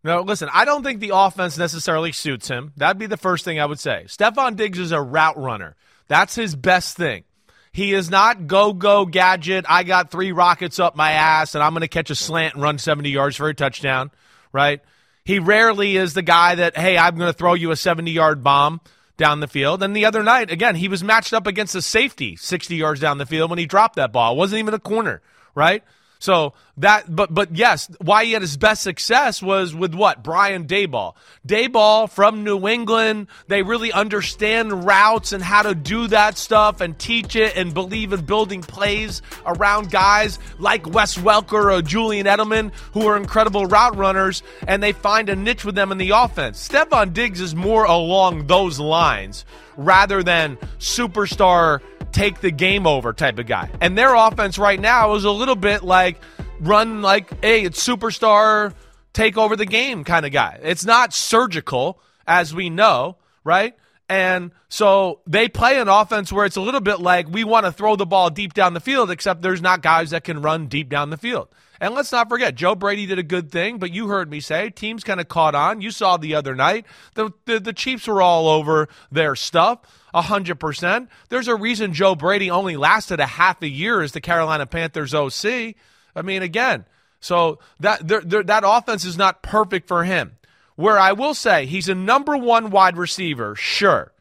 No, 0.03 0.23
listen, 0.23 0.49
I 0.50 0.65
don't 0.65 0.83
think 0.83 1.00
the 1.00 1.11
offense 1.12 1.59
necessarily 1.59 2.12
suits 2.12 2.49
him. 2.49 2.73
That'd 2.79 2.99
be 2.99 3.07
the 3.07 3.17
first 3.19 3.45
thing 3.45 3.61
I 3.61 3.67
would 3.67 3.81
say. 3.81 4.05
Stefon 4.07 4.57
Diggs 4.57 4.79
is 4.79 4.93
a 4.93 5.03
route 5.03 5.37
runner. 5.37 5.77
That's 6.07 6.35
his 6.35 6.57
best 6.57 6.97
thing. 6.97 7.25
He 7.73 7.93
is 7.93 8.11
not 8.11 8.47
go 8.47 8.73
go 8.73 9.07
gadget. 9.07 9.65
I 9.69 9.83
got 9.83 10.11
three 10.11 10.33
rockets 10.33 10.79
up 10.79 10.97
my 10.97 11.13
ass 11.13 11.55
and 11.55 11.63
I'm 11.63 11.73
going 11.73 11.83
to 11.83 11.89
catch 11.89 12.11
a 12.11 12.15
slant 12.15 12.55
and 12.55 12.63
run 12.63 12.79
70 12.79 13.11
yards 13.11 13.37
for 13.37 13.49
a 13.49 13.55
touchdown, 13.55 14.11
right? 14.53 14.81
He 15.25 15.39
rarely 15.39 15.97
is 15.97 16.15
the 16.15 16.23
guy 16.23 16.55
that, 16.55 16.77
hey, 16.77 16.97
I'm 16.97 17.17
going 17.17 17.31
to 17.31 17.37
throw 17.37 17.55
you 17.55 17.71
a 17.71 17.77
70 17.77 18.11
yard 18.11 18.43
bomb 18.43 18.81
down 19.19 19.41
the 19.41 19.49
field. 19.49 19.83
And 19.83 19.95
the 19.95 20.07
other 20.07 20.23
night, 20.23 20.51
again, 20.51 20.75
he 20.77 20.89
was 20.89 21.05
matched 21.05 21.35
up 21.35 21.47
against 21.47 21.75
a 21.75 21.83
safety 21.83 22.37
60 22.37 22.77
yards 22.77 23.01
down 23.01 23.19
the 23.19 23.27
field 23.27 23.51
when 23.51 23.59
he 23.59 23.67
dropped 23.67 23.97
that 23.97 24.13
ball. 24.13 24.33
It 24.33 24.39
wasn't 24.39 24.61
even 24.61 24.75
a 24.75 24.79
corner, 24.79 25.21
right? 25.55 25.83
So 26.19 26.55
that, 26.79 27.15
but 27.15 27.33
but 27.33 27.55
yes, 27.57 27.89
why 28.01 28.25
he 28.25 28.33
had 28.33 28.43
his 28.43 28.57
best 28.57 28.83
success 28.83 29.41
was 29.41 29.75
with 29.75 29.95
what 29.95 30.23
Brian 30.23 30.67
Daboll. 30.67 31.15
Daboll 31.47 32.11
from 32.11 32.45
New 32.45 32.67
England. 32.67 33.29
They 33.47 33.63
really 33.63 33.93
understand 33.93 34.85
routes 34.85 35.33
and 35.33 35.43
how 35.43 35.63
to 35.63 35.75
do 35.75 36.09
that 36.09 36.37
stuff 36.37 36.81
and 36.81 36.99
teach 36.99 37.37
it 37.37 37.57
and 37.57 37.73
believe 37.73 38.13
in 38.13 38.23
building 38.23 38.63
plays 38.63 39.23
around 39.47 39.91
guys 39.91 40.39
like 40.59 40.89
Wes 40.93 41.17
Welker 41.17 41.73
or 41.73 41.83
Julian 41.83 42.27
Edelman 42.27 42.73
who 42.93 43.07
are 43.07 43.17
incredible 43.17 43.67
route 43.67 43.97
runners 43.97 44.43
and 44.67 44.83
they 44.83 44.93
find 44.93 45.29
a 45.29 45.37
niche 45.37 45.65
with 45.65 45.75
them 45.75 45.93
in 45.93 45.99
the 45.99 46.11
offense. 46.11 46.69
Stefon 46.69 47.13
Diggs 47.13 47.41
is 47.41 47.55
more 47.55 47.85
along 47.85 48.47
those 48.47 48.81
lines 48.81 49.45
rather 49.77 50.23
than 50.23 50.57
superstar 50.79 51.81
take 52.12 52.41
the 52.41 52.50
game 52.50 52.87
over 52.87 53.12
type 53.12 53.38
of 53.38 53.47
guy. 53.47 53.71
And 53.81 53.97
their 53.97 54.15
offense 54.15 54.59
right 54.59 54.81
now 54.81 55.15
is 55.15 55.25
a 55.25 55.31
little 55.31 55.57
bit 55.57 55.83
like 55.83 56.21
run 56.61 57.03
like, 57.03 57.43
hey, 57.45 57.62
it's 57.62 57.87
superstar 57.87 58.75
take 59.12 59.37
over 59.37 59.57
the 59.57 59.67
game 59.67 60.05
kind 60.05 60.25
of 60.25 60.33
guy. 60.33 60.59
It's 60.62 60.85
not 60.85 61.12
surgical, 61.12 62.00
as 62.27 62.55
we 62.55 62.71
know, 62.71 63.17
right? 63.43 63.75
And 64.09 64.53
so 64.69 65.21
they 65.27 65.49
play 65.49 65.79
an 65.81 65.88
offense 65.88 66.33
where 66.33 66.47
it's 66.47 66.57
a 66.57 66.61
little 66.61 66.81
bit 66.81 67.00
like 67.00 67.29
we 67.29 67.45
want 67.45 67.67
to 67.67 67.73
throw 67.73 67.97
the 67.97 68.07
ball 68.07 68.31
deep 68.31 68.55
down 68.55 68.75
the 68.75 68.81
field, 68.81 69.11
except 69.11 69.43
there's 69.43 69.61
not 69.61 69.83
guys 69.83 70.11
that 70.11 70.25
can 70.25 70.41
run 70.41 70.67
deep 70.67 70.88
down 70.88 71.11
the 71.11 71.17
field. 71.17 71.49
And 71.81 71.95
let's 71.95 72.13
not 72.13 72.29
forget, 72.29 72.55
Joe 72.55 72.75
Brady 72.75 73.07
did 73.07 73.19
a 73.19 73.25
good 73.25 73.51
thing, 73.51 73.79
but 73.79 73.93
you 73.93 74.09
heard 74.09 74.31
me 74.31 74.41
say 74.41 74.71
teams 74.71 75.05
kind 75.05 75.21
of 75.21 75.29
caught 75.29 75.55
on. 75.55 75.81
You 75.81 75.91
saw 75.91 76.17
the 76.17 76.35
other 76.35 76.55
night 76.55 76.87
the, 77.15 77.31
the, 77.45 77.61
the 77.61 77.73
Chiefs 77.73 78.07
were 78.07 78.21
all 78.21 78.49
over 78.49 78.89
their 79.13 79.37
stuff. 79.37 79.81
100%. 80.15 81.09
There's 81.29 81.49
a 81.49 81.55
reason 81.55 81.93
Joe 81.93 82.15
Brady 82.15 82.51
only 82.51 82.77
lasted 82.77 83.21
a 83.21 83.27
half 83.27 83.63
a 83.63 83.69
year 83.69 84.01
as 84.01 84.13
the 84.13 84.21
Carolina 84.21 84.67
Panthers 84.67 85.15
OC. 85.15 85.75
I 86.17 86.23
mean, 86.23 86.43
again, 86.43 86.85
so 87.21 87.59
that 87.81 88.07
they're, 88.07 88.23
they're, 88.23 88.43
that 88.45 88.65
offense 88.67 89.05
is 89.05 89.17
not 89.17 89.43
perfect 89.43 89.87
for 89.87 90.05
him. 90.05 90.37
Where 90.77 90.99
I 90.99 91.13
will 91.13 91.35
say 91.35 91.67
he's 91.67 91.89
a 91.89 91.95
number 91.95 92.37
one 92.37 92.71
wide 92.71 92.97
receiver, 92.97 93.57
sure. 93.57 94.13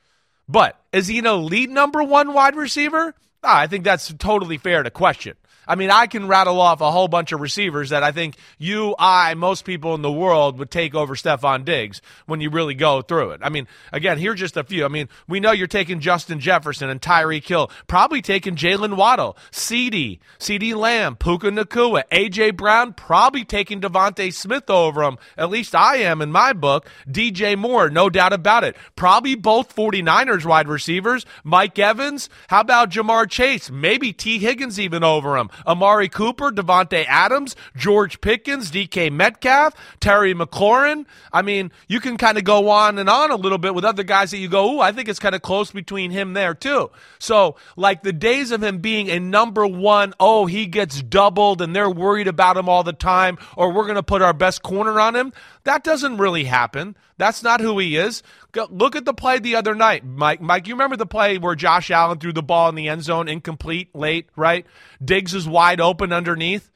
But 0.49 0.79
is 0.91 1.07
he 1.07 1.19
an 1.19 1.27
elite 1.27 1.69
number 1.69 2.03
one 2.03 2.33
wide 2.33 2.55
receiver? 2.55 3.13
Ah, 3.43 3.59
I 3.59 3.67
think 3.67 3.83
that's 3.83 4.13
totally 4.15 4.57
fair 4.57 4.81
to 4.81 4.89
question. 4.89 5.35
I 5.67 5.75
mean, 5.75 5.91
I 5.91 6.07
can 6.07 6.27
rattle 6.27 6.61
off 6.61 6.81
a 6.81 6.91
whole 6.91 7.07
bunch 7.07 7.31
of 7.31 7.41
receivers 7.41 7.89
that 7.89 8.03
I 8.03 8.11
think 8.11 8.35
you, 8.57 8.95
I, 8.97 9.33
most 9.33 9.65
people 9.65 9.95
in 9.95 10.01
the 10.01 10.11
world 10.11 10.57
would 10.59 10.71
take 10.71 10.95
over 10.95 11.15
Stefon 11.15 11.65
Diggs 11.65 12.01
when 12.25 12.41
you 12.41 12.49
really 12.49 12.73
go 12.73 13.01
through 13.01 13.31
it. 13.31 13.41
I 13.43 13.49
mean, 13.49 13.67
again, 13.91 14.17
here's 14.17 14.39
just 14.39 14.57
a 14.57 14.63
few. 14.63 14.85
I 14.85 14.87
mean, 14.87 15.09
we 15.27 15.39
know 15.39 15.51
you're 15.51 15.67
taking 15.67 15.99
Justin 15.99 16.39
Jefferson 16.39 16.89
and 16.89 17.01
Tyreek 17.01 17.47
Hill, 17.47 17.69
probably 17.87 18.21
taking 18.21 18.55
Jalen 18.55 18.95
Waddle, 18.95 19.37
CD, 19.51 20.19
CeeDee 20.39 20.75
Lamb, 20.75 21.15
Puka 21.15 21.47
Nacua, 21.47 22.03
AJ 22.11 22.55
Brown, 22.55 22.93
probably 22.93 23.43
taking 23.43 23.81
DeVonta 23.81 24.33
Smith 24.33 24.69
over 24.69 25.03
him. 25.03 25.17
At 25.37 25.49
least 25.49 25.75
I 25.75 25.97
am 25.97 26.21
in 26.21 26.31
my 26.31 26.53
book. 26.53 26.87
DJ 27.09 27.57
Moore, 27.57 27.89
no 27.89 28.09
doubt 28.09 28.33
about 28.33 28.63
it. 28.63 28.75
Probably 28.95 29.35
both 29.35 29.75
49ers 29.75 30.45
wide 30.45 30.67
receivers. 30.67 31.25
Mike 31.43 31.77
Evans. 31.77 32.29
How 32.47 32.61
about 32.61 32.91
Ja'Marr 32.91 33.29
Chase? 33.29 33.69
Maybe 33.69 34.13
Tee 34.13 34.39
Higgins 34.39 34.79
even 34.79 35.03
over 35.03 35.37
him. 35.37 35.49
Amari 35.65 36.09
Cooper, 36.09 36.51
Davante 36.51 37.05
Adams, 37.07 37.55
George 37.75 38.21
Pickens, 38.21 38.71
DK 38.71 39.11
Metcalf, 39.11 39.73
Terry 39.99 40.33
McLaurin. 40.33 41.05
I 41.31 41.41
mean, 41.41 41.71
you 41.87 41.99
can 41.99 42.17
kind 42.17 42.37
of 42.37 42.43
go 42.43 42.69
on 42.69 42.97
and 42.97 43.09
on 43.09 43.31
a 43.31 43.35
little 43.35 43.57
bit 43.57 43.73
with 43.73 43.85
other 43.85 44.03
guys 44.03 44.31
that 44.31 44.37
you 44.37 44.47
go, 44.47 44.75
ooh, 44.75 44.79
I 44.79 44.91
think 44.91 45.09
it's 45.09 45.19
kind 45.19 45.35
of 45.35 45.41
close 45.41 45.71
between 45.71 46.11
him 46.11 46.33
there 46.33 46.53
too. 46.53 46.91
So, 47.19 47.55
like 47.75 48.03
the 48.03 48.13
days 48.13 48.51
of 48.51 48.63
him 48.63 48.79
being 48.79 49.09
a 49.09 49.19
number 49.19 49.65
one, 49.65 50.13
oh, 50.19 50.45
he 50.45 50.65
gets 50.65 51.01
doubled 51.01 51.61
and 51.61 51.75
they're 51.75 51.89
worried 51.89 52.27
about 52.27 52.57
him 52.57 52.69
all 52.69 52.83
the 52.83 52.93
time, 52.93 53.37
or 53.55 53.71
we're 53.71 53.83
going 53.83 53.95
to 53.95 54.03
put 54.03 54.21
our 54.21 54.33
best 54.33 54.63
corner 54.63 54.99
on 54.99 55.15
him. 55.15 55.33
That 55.63 55.83
doesn't 55.83 56.17
really 56.17 56.45
happen. 56.45 56.95
That's 57.17 57.41
not 57.43 57.61
who 57.61 57.79
he 57.79 57.97
is. 57.97 58.21
Look 58.69 58.95
at 58.95 59.05
the 59.05 59.13
play 59.13 59.39
the 59.39 59.55
other 59.55 59.75
night, 59.75 60.05
Mike. 60.05 60.41
Mike, 60.41 60.67
you 60.67 60.73
remember 60.73 60.97
the 60.97 61.05
play 61.05 61.37
where 61.37 61.55
Josh 61.55 61.91
Allen 61.91 62.17
threw 62.19 62.33
the 62.33 62.43
ball 62.43 62.69
in 62.69 62.75
the 62.75 62.89
end 62.89 63.03
zone, 63.03 63.27
incomplete, 63.27 63.93
late, 63.93 64.29
right? 64.35 64.65
Diggs 65.03 65.33
is 65.33 65.47
wide 65.47 65.79
open 65.81 66.11
underneath. 66.11 66.69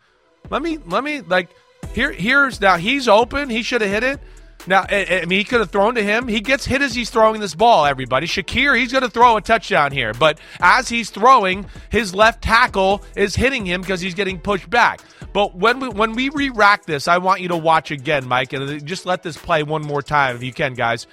Let 0.49 0.61
me, 0.61 0.77
let 0.85 1.03
me, 1.03 1.21
like, 1.21 1.49
here, 1.93 2.11
here's 2.11 2.61
now 2.61 2.77
he's 2.77 3.07
open. 3.07 3.49
He 3.49 3.63
should 3.63 3.81
have 3.81 3.89
hit 3.89 4.03
it. 4.03 4.19
Now, 4.67 4.85
I 4.87 5.25
mean, 5.27 5.39
he 5.39 5.43
could 5.43 5.59
have 5.59 5.71
thrown 5.71 5.95
to 5.95 6.03
him. 6.03 6.27
He 6.27 6.39
gets 6.39 6.65
hit 6.65 6.83
as 6.83 6.93
he's 6.93 7.09
throwing 7.09 7.41
this 7.41 7.55
ball, 7.55 7.85
everybody. 7.85 8.27
Shakir, 8.27 8.77
he's 8.77 8.91
going 8.91 9.03
to 9.03 9.09
throw 9.09 9.35
a 9.37 9.41
touchdown 9.41 9.91
here. 9.91 10.13
But 10.13 10.39
as 10.59 10.87
he's 10.87 11.09
throwing, 11.09 11.65
his 11.89 12.13
left 12.13 12.43
tackle 12.43 13.01
is 13.15 13.35
hitting 13.35 13.65
him 13.65 13.81
because 13.81 14.01
he's 14.01 14.13
getting 14.13 14.39
pushed 14.39 14.69
back. 14.69 15.01
But 15.33 15.55
when 15.55 15.79
we 15.79 15.89
when 15.89 16.13
we 16.13 16.29
re-rack 16.29 16.85
this, 16.85 17.07
I 17.07 17.17
want 17.17 17.41
you 17.41 17.47
to 17.47 17.57
watch 17.57 17.89
again, 17.89 18.27
Mike, 18.27 18.53
and 18.53 18.85
just 18.85 19.05
let 19.05 19.23
this 19.23 19.37
play 19.37 19.63
one 19.63 19.81
more 19.81 20.03
time 20.03 20.35
if 20.35 20.43
you 20.43 20.53
can, 20.53 20.75
guys. 20.75 21.07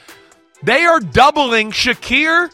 They 0.62 0.84
are 0.84 1.00
doubling 1.00 1.70
Shakir 1.70 2.50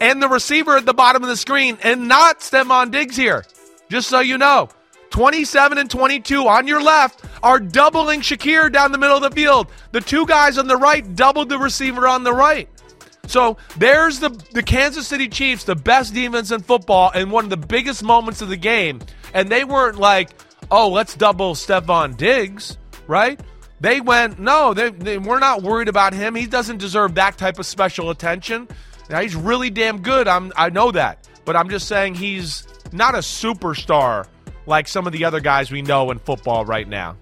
and 0.00 0.22
the 0.22 0.28
receiver 0.28 0.76
at 0.76 0.86
the 0.86 0.94
bottom 0.94 1.22
of 1.22 1.28
the 1.28 1.36
screen 1.36 1.78
and 1.82 2.08
not 2.08 2.40
Stefon 2.40 2.90
Diggs 2.90 3.16
here. 3.16 3.44
Just 3.90 4.08
so 4.08 4.20
you 4.20 4.38
know. 4.38 4.68
27 5.10 5.78
and 5.78 5.90
22 5.90 6.46
on 6.46 6.66
your 6.66 6.82
left 6.82 7.24
are 7.42 7.58
doubling 7.58 8.20
Shakir 8.20 8.70
down 8.70 8.92
the 8.92 8.98
middle 8.98 9.16
of 9.16 9.22
the 9.22 9.30
field. 9.30 9.68
The 9.92 10.00
two 10.00 10.26
guys 10.26 10.58
on 10.58 10.68
the 10.68 10.76
right 10.76 11.16
doubled 11.16 11.48
the 11.48 11.58
receiver 11.58 12.06
on 12.06 12.24
the 12.24 12.32
right. 12.32 12.68
So 13.26 13.56
there's 13.76 14.20
the, 14.20 14.30
the 14.52 14.62
Kansas 14.62 15.06
City 15.06 15.28
Chiefs, 15.28 15.64
the 15.64 15.74
best 15.74 16.14
defense 16.14 16.50
in 16.50 16.62
football, 16.62 17.10
and 17.14 17.30
one 17.30 17.44
of 17.44 17.50
the 17.50 17.56
biggest 17.56 18.02
moments 18.02 18.40
of 18.42 18.48
the 18.48 18.56
game. 18.56 19.00
And 19.34 19.50
they 19.50 19.64
weren't 19.64 19.98
like, 19.98 20.30
oh, 20.70 20.88
let's 20.88 21.14
double 21.14 21.54
Stefon 21.54 22.16
Diggs, 22.16 22.78
right? 23.06 23.40
They 23.80 24.00
went, 24.00 24.38
no, 24.38 24.74
they, 24.74 24.90
they, 24.90 25.18
we're 25.18 25.38
not 25.38 25.62
worried 25.62 25.88
about 25.88 26.12
him. 26.12 26.34
He 26.34 26.46
doesn't 26.46 26.78
deserve 26.78 27.14
that 27.14 27.38
type 27.38 27.58
of 27.58 27.66
special 27.66 28.10
attention. 28.10 28.68
Now, 29.08 29.20
he's 29.20 29.36
really 29.36 29.70
damn 29.70 30.02
good. 30.02 30.26
I'm, 30.26 30.52
I 30.56 30.70
know 30.70 30.90
that. 30.92 31.28
But 31.44 31.56
I'm 31.56 31.70
just 31.70 31.88
saying 31.88 32.16
he's 32.16 32.66
not 32.92 33.14
a 33.14 33.18
superstar 33.18 34.26
like 34.66 34.88
some 34.88 35.06
of 35.06 35.12
the 35.12 35.24
other 35.24 35.40
guys 35.40 35.70
we 35.70 35.82
know 35.82 36.10
in 36.10 36.18
football 36.18 36.64
right 36.64 36.86
now. 36.86 37.16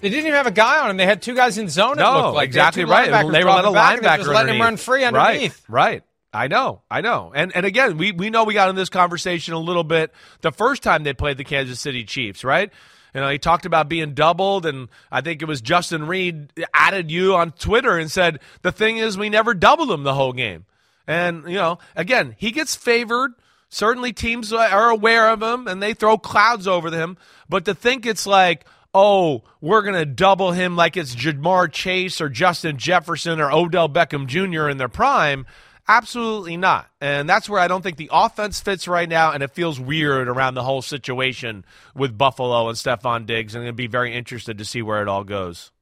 They 0.00 0.10
didn't 0.10 0.26
even 0.26 0.34
have 0.34 0.46
a 0.46 0.52
guy 0.52 0.80
on 0.80 0.90
him. 0.90 0.96
They 0.96 1.06
had 1.06 1.22
two 1.22 1.34
guys 1.34 1.58
in 1.58 1.68
zone. 1.68 1.96
No, 1.96 2.32
like. 2.32 2.46
exactly 2.46 2.84
right. 2.84 3.10
They 3.10 3.44
were 3.44 3.50
let 3.50 3.64
a 3.64 3.68
linebacker 3.68 4.18
just 4.18 4.28
letting 4.28 4.54
him 4.54 4.60
run 4.60 4.76
free 4.76 5.04
underneath. 5.04 5.64
Right, 5.68 5.82
right. 5.92 6.02
I 6.32 6.46
know, 6.46 6.82
I 6.90 7.00
know. 7.00 7.32
And 7.34 7.56
and 7.56 7.64
again, 7.64 7.96
we, 7.96 8.12
we 8.12 8.30
know 8.30 8.44
we 8.44 8.54
got 8.54 8.68
in 8.68 8.76
this 8.76 8.90
conversation 8.90 9.54
a 9.54 9.58
little 9.58 9.82
bit 9.82 10.12
the 10.40 10.52
first 10.52 10.82
time 10.82 11.02
they 11.02 11.14
played 11.14 11.36
the 11.36 11.44
Kansas 11.44 11.80
City 11.80 12.04
Chiefs, 12.04 12.44
right? 12.44 12.70
You 13.14 13.20
know, 13.20 13.30
he 13.30 13.38
talked 13.38 13.66
about 13.66 13.88
being 13.88 14.14
doubled, 14.14 14.66
and 14.66 14.88
I 15.10 15.20
think 15.20 15.42
it 15.42 15.46
was 15.46 15.60
Justin 15.60 16.06
Reid 16.06 16.52
added 16.74 17.10
you 17.10 17.34
on 17.34 17.52
Twitter 17.52 17.98
and 17.98 18.10
said 18.10 18.40
the 18.62 18.72
thing 18.72 18.98
is 18.98 19.16
we 19.16 19.30
never 19.30 19.54
doubled 19.54 19.90
him 19.90 20.02
the 20.02 20.14
whole 20.14 20.32
game. 20.32 20.66
And 21.06 21.44
you 21.48 21.56
know, 21.56 21.78
again, 21.96 22.36
he 22.38 22.50
gets 22.50 22.74
favored– 22.76 23.32
Certainly, 23.70 24.14
teams 24.14 24.52
are 24.52 24.88
aware 24.88 25.28
of 25.30 25.42
him 25.42 25.68
and 25.68 25.82
they 25.82 25.92
throw 25.92 26.16
clouds 26.16 26.66
over 26.66 26.90
him. 26.90 27.18
But 27.48 27.66
to 27.66 27.74
think 27.74 28.06
it's 28.06 28.26
like, 28.26 28.64
oh, 28.94 29.42
we're 29.60 29.82
going 29.82 29.94
to 29.94 30.06
double 30.06 30.52
him 30.52 30.74
like 30.74 30.96
it's 30.96 31.14
Ja'Marr 31.14 31.70
Chase 31.70 32.20
or 32.20 32.30
Justin 32.30 32.78
Jefferson 32.78 33.40
or 33.40 33.52
Odell 33.52 33.88
Beckham 33.88 34.26
Jr. 34.26 34.68
in 34.68 34.78
their 34.78 34.88
prime, 34.88 35.46
absolutely 35.88 36.56
not. 36.56 36.88
And 37.00 37.28
that's 37.28 37.48
where 37.48 37.60
I 37.60 37.68
don't 37.68 37.82
think 37.82 37.96
the 37.96 38.10
offense 38.12 38.60
fits 38.60 38.86
right 38.86 39.08
now, 39.08 39.32
and 39.32 39.42
it 39.42 39.52
feels 39.52 39.80
weird 39.80 40.28
around 40.28 40.54
the 40.54 40.62
whole 40.62 40.82
situation 40.82 41.64
with 41.94 42.16
Buffalo 42.16 42.68
and 42.68 42.76
Stefon 42.76 43.26
Diggs. 43.26 43.54
I'm 43.54 43.62
going 43.62 43.70
to 43.70 43.72
be 43.72 43.86
very 43.86 44.14
interested 44.14 44.58
to 44.58 44.64
see 44.64 44.82
where 44.82 45.02
it 45.02 45.08
all 45.08 45.24
goes. 45.24 45.72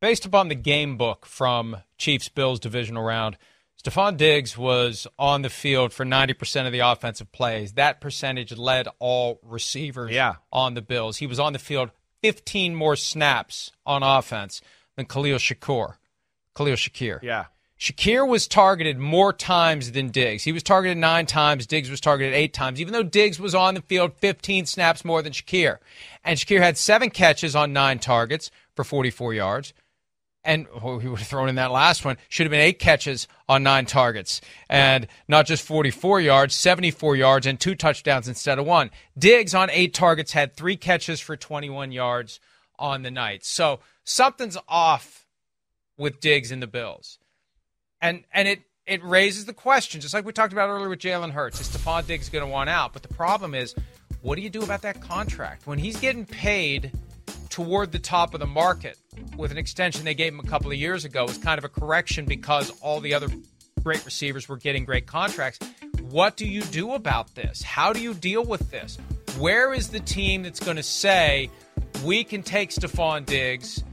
Based 0.00 0.24
upon 0.24 0.48
the 0.48 0.54
game 0.54 0.96
book 0.96 1.26
from 1.26 1.76
Chiefs 1.96 2.28
Bills 2.28 2.58
divisional 2.58 3.04
round, 3.04 3.36
Stefon 3.82 4.16
Diggs 4.16 4.56
was 4.56 5.06
on 5.18 5.42
the 5.42 5.50
field 5.50 5.92
for 5.92 6.04
90% 6.04 6.66
of 6.66 6.72
the 6.72 6.80
offensive 6.80 7.32
plays. 7.32 7.72
That 7.72 8.00
percentage 8.00 8.56
led 8.56 8.88
all 8.98 9.40
receivers 9.42 10.12
yeah. 10.12 10.36
on 10.52 10.74
the 10.74 10.82
Bills. 10.82 11.18
He 11.18 11.26
was 11.26 11.40
on 11.40 11.52
the 11.52 11.58
field 11.58 11.90
15 12.22 12.74
more 12.74 12.94
snaps 12.94 13.72
on 13.84 14.02
offense 14.02 14.60
than 14.96 15.06
Khalil 15.06 15.38
Shakir. 15.38 15.94
Khalil 16.54 16.76
Shakir. 16.76 17.20
Yeah. 17.22 17.46
Shakir 17.82 18.28
was 18.28 18.46
targeted 18.46 18.96
more 18.96 19.32
times 19.32 19.90
than 19.90 20.10
Diggs. 20.10 20.44
He 20.44 20.52
was 20.52 20.62
targeted 20.62 20.98
nine 20.98 21.26
times. 21.26 21.66
Diggs 21.66 21.90
was 21.90 22.00
targeted 22.00 22.32
eight 22.32 22.54
times, 22.54 22.80
even 22.80 22.92
though 22.92 23.02
Diggs 23.02 23.40
was 23.40 23.56
on 23.56 23.74
the 23.74 23.82
field 23.82 24.12
15 24.18 24.66
snaps 24.66 25.04
more 25.04 25.20
than 25.20 25.32
Shakir. 25.32 25.78
And 26.22 26.38
Shakir 26.38 26.60
had 26.60 26.78
seven 26.78 27.10
catches 27.10 27.56
on 27.56 27.72
nine 27.72 27.98
targets 27.98 28.52
for 28.76 28.84
44 28.84 29.34
yards 29.34 29.72
and 30.44 30.66
well, 30.82 30.98
he 30.98 31.08
would 31.08 31.18
have 31.18 31.28
thrown 31.28 31.48
in 31.48 31.54
that 31.56 31.70
last 31.70 32.04
one. 32.04 32.16
Should 32.28 32.46
have 32.46 32.50
been 32.50 32.60
eight 32.60 32.78
catches 32.78 33.28
on 33.48 33.62
nine 33.62 33.86
targets, 33.86 34.40
and 34.68 35.06
not 35.28 35.46
just 35.46 35.64
44 35.66 36.20
yards, 36.20 36.54
74 36.54 37.16
yards, 37.16 37.46
and 37.46 37.58
two 37.58 37.74
touchdowns 37.74 38.28
instead 38.28 38.58
of 38.58 38.66
one. 38.66 38.90
Diggs 39.16 39.54
on 39.54 39.70
eight 39.70 39.94
targets 39.94 40.32
had 40.32 40.54
three 40.54 40.76
catches 40.76 41.20
for 41.20 41.36
21 41.36 41.92
yards 41.92 42.40
on 42.78 43.02
the 43.02 43.10
night. 43.10 43.44
So 43.44 43.80
something's 44.04 44.58
off 44.68 45.26
with 45.96 46.20
Diggs 46.20 46.50
in 46.50 46.60
the 46.60 46.66
Bills, 46.66 47.18
and 48.02 48.24
and 48.34 48.46
it 48.46 48.60
it 48.84 49.02
raises 49.02 49.46
the 49.46 49.54
question, 49.54 50.00
just 50.00 50.12
like 50.12 50.26
we 50.26 50.32
talked 50.32 50.52
about 50.52 50.68
earlier 50.68 50.90
with 50.90 50.98
Jalen 50.98 51.30
Hurts. 51.30 51.60
Is 51.60 51.68
Stefon 51.68 52.06
Diggs 52.06 52.28
going 52.28 52.44
to 52.44 52.50
want 52.50 52.68
out? 52.68 52.92
But 52.92 53.02
the 53.02 53.14
problem 53.14 53.54
is, 53.54 53.74
what 54.20 54.34
do 54.34 54.42
you 54.42 54.50
do 54.50 54.62
about 54.62 54.82
that 54.82 55.00
contract 55.00 55.66
when 55.66 55.78
he's 55.78 55.96
getting 55.96 56.26
paid? 56.26 56.92
toward 57.48 57.92
the 57.92 57.98
top 57.98 58.32
of 58.32 58.40
the 58.40 58.46
market 58.46 58.96
with 59.36 59.50
an 59.50 59.58
extension 59.58 60.06
they 60.06 60.14
gave 60.14 60.32
him 60.32 60.40
a 60.40 60.44
couple 60.44 60.70
of 60.70 60.78
years 60.78 61.04
ago 61.04 61.26
was 61.26 61.36
kind 61.36 61.58
of 61.58 61.64
a 61.64 61.68
correction 61.68 62.24
because 62.24 62.70
all 62.80 62.98
the 62.98 63.12
other 63.12 63.28
great 63.82 64.02
receivers 64.06 64.48
were 64.48 64.56
getting 64.56 64.86
great 64.86 65.06
contracts. 65.06 65.58
What 66.08 66.38
do 66.38 66.46
you 66.46 66.62
do 66.62 66.94
about 66.94 67.34
this? 67.34 67.62
How 67.62 67.92
do 67.92 68.00
you 68.00 68.14
deal 68.14 68.42
with 68.42 68.70
this? 68.70 68.96
Where 69.38 69.74
is 69.74 69.90
the 69.90 70.00
team 70.00 70.44
that's 70.44 70.60
going 70.60 70.78
to 70.78 70.82
say 70.82 71.50
we 72.02 72.24
can 72.24 72.42
take 72.42 72.70
Stefon 72.70 73.26
Diggs, 73.26 73.84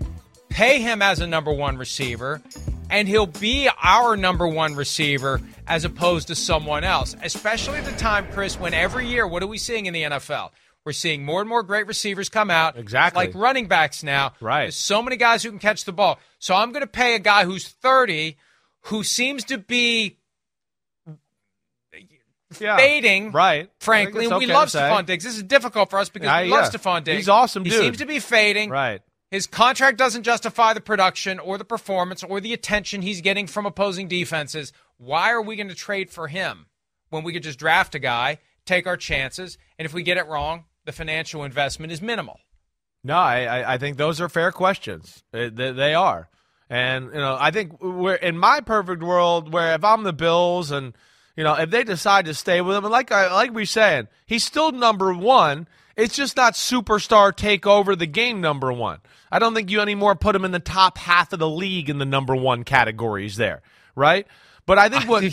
pay 0.48 0.80
him 0.80 1.02
as 1.02 1.20
a 1.20 1.28
number 1.28 1.52
one 1.52 1.78
receiver, 1.78 2.42
and 2.90 3.08
he'll 3.08 3.26
be 3.26 3.70
our 3.82 4.16
number 4.18 4.48
one 4.48 4.76
receiver 4.76 5.42
as 5.68 5.86
opposed 5.86 6.28
to 6.28 6.36
someone 6.36 6.84
else? 6.84 7.16
Especially 7.22 7.78
at 7.78 7.86
the 7.86 7.92
time, 7.94 8.28
Chris, 8.32 8.60
when 8.60 8.74
every 8.74 9.08
year, 9.08 9.28
what 9.28 9.44
are 9.44 9.48
we 9.48 9.58
seeing 9.58 9.86
in 9.86 9.94
the 9.94 10.04
NFL? 10.04 10.50
We're 10.86 10.94
seeing 10.94 11.24
more 11.26 11.42
and 11.42 11.50
more 11.50 11.62
great 11.62 11.88
receivers 11.88 12.30
come 12.30 12.50
out. 12.50 12.78
Exactly. 12.78 13.26
Like 13.28 13.36
running 13.36 13.68
backs 13.68 14.02
now. 14.02 14.34
Right. 14.40 14.62
There's 14.66 14.76
so 14.78 15.02
many 15.04 15.18
guys 15.18 15.44
who 15.44 15.50
can 15.50 15.60
catch 15.60 15.86
the 15.86 15.92
ball. 15.94 16.20
So 16.40 16.56
I'm 16.56 16.72
going 16.72 16.82
to 16.82 16.88
pay 16.88 17.16
a 17.16 17.20
guy 17.20 17.44
who's 17.46 17.68
30 17.68 18.38
who 18.84 19.04
seems 19.04 19.44
to 19.46 19.58
be 19.58 20.18
Yeah. 22.60 22.78
fading. 22.78 23.32
Right. 23.32 23.70
Frankly, 23.80 24.26
I 24.26 24.30
it's 24.30 24.40
we 24.40 24.46
love. 24.48 24.70
Stefon 24.70 25.06
Diggs. 25.06 25.24
This 25.24 25.36
is 25.38 25.44
difficult 25.44 25.90
for 25.92 26.00
us 26.00 26.10
because 26.10 26.28
Yeah, 26.28 26.42
we 26.44 26.50
love 26.50 26.64
yeah. 26.74 26.80
Stefon 26.80 27.04
Diggs. 27.04 27.18
He's 27.18 27.30
awesome 27.30 27.64
He 27.64 27.70
dude. 27.70 27.82
seems 27.82 27.98
to 27.98 28.06
be 28.06 28.20
fading. 28.20 28.70
Right. 28.72 29.02
His 29.32 29.46
contract 29.46 29.98
doesn't 29.98 30.24
justify 30.24 30.74
the 30.74 30.82
production 30.82 31.38
or 31.40 31.58
the 31.58 31.66
performance 31.66 32.24
or 32.24 32.40
the 32.42 32.54
attention 32.54 33.02
he's 33.04 33.22
getting 33.22 33.46
from 33.46 33.66
opposing 33.66 34.08
defenses. 34.08 34.74
Why 34.98 35.32
are 35.32 35.42
we 35.42 35.56
going 35.56 35.70
to 35.70 35.76
trade 35.76 36.10
for 36.10 36.28
him 36.28 36.66
when 37.10 37.24
we 37.24 37.32
could 37.34 37.44
just 37.44 37.60
draft 37.60 37.94
a 37.96 38.00
guy, 38.00 38.40
take 38.66 38.88
our 38.88 38.98
chances, 38.98 39.58
and 39.78 39.86
if 39.86 39.94
we 39.94 40.02
get 40.04 40.18
it 40.18 40.28
wrong, 40.28 40.66
the 40.86 40.92
financial 40.92 41.44
investment 41.44 41.92
is 41.92 42.02
minimal? 42.02 42.40
No, 43.04 43.16
I, 43.16 43.74
I- 43.74 43.78
think 43.78 43.98
those 43.98 44.20
are 44.20 44.28
fair 44.30 44.52
questions. 44.52 45.24
They, 45.32 45.50
they, 45.50 45.72
they 45.72 45.94
are. 45.94 46.28
And, 46.70 47.06
you 47.06 47.20
know, 47.20 47.38
I 47.40 47.52
think 47.52 47.82
we're 47.82 48.16
in 48.16 48.38
my 48.38 48.62
perfect 48.62 49.02
world 49.02 49.54
where 49.54 49.74
if 49.74 49.84
I'm 49.84 50.04
the 50.04 50.14
Bills 50.14 50.70
and, 50.72 50.94
you 51.36 51.44
know, 51.44 51.54
if 51.54 51.70
they 51.70 51.84
decide 51.84 52.26
to 52.26 52.34
stay 52.34 52.62
with 52.62 52.76
him, 52.76 52.84
and 52.84 52.92
like 52.92 53.12
I, 53.12 53.34
like 53.34 53.54
we 53.54 53.66
saying, 53.66 54.08
he's 54.26 54.44
still 54.44 54.72
number 54.72 55.14
one. 55.14 55.68
It's 56.00 56.16
just 56.16 56.38
not 56.38 56.54
superstar 56.54 57.36
take 57.36 57.68
over 57.68 57.94
the 57.94 58.06
game 58.06 58.40
number 58.40 58.72
one. 58.72 59.00
I 59.30 59.38
don't 59.38 59.54
think 59.54 59.70
you 59.70 59.82
anymore 59.82 60.16
put 60.16 60.34
him 60.34 60.46
in 60.46 60.52
the 60.52 60.60
top 60.60 60.98
half 60.98 61.34
of 61.34 61.40
the 61.40 61.50
league 61.50 61.90
in 61.90 61.98
the 61.98 62.06
number 62.06 62.36
one 62.36 62.64
categories 62.64 63.36
there, 63.36 63.62
right? 63.96 64.26
But 64.66 64.78
I 64.78 64.88
think 64.88 65.04
what 65.10 65.24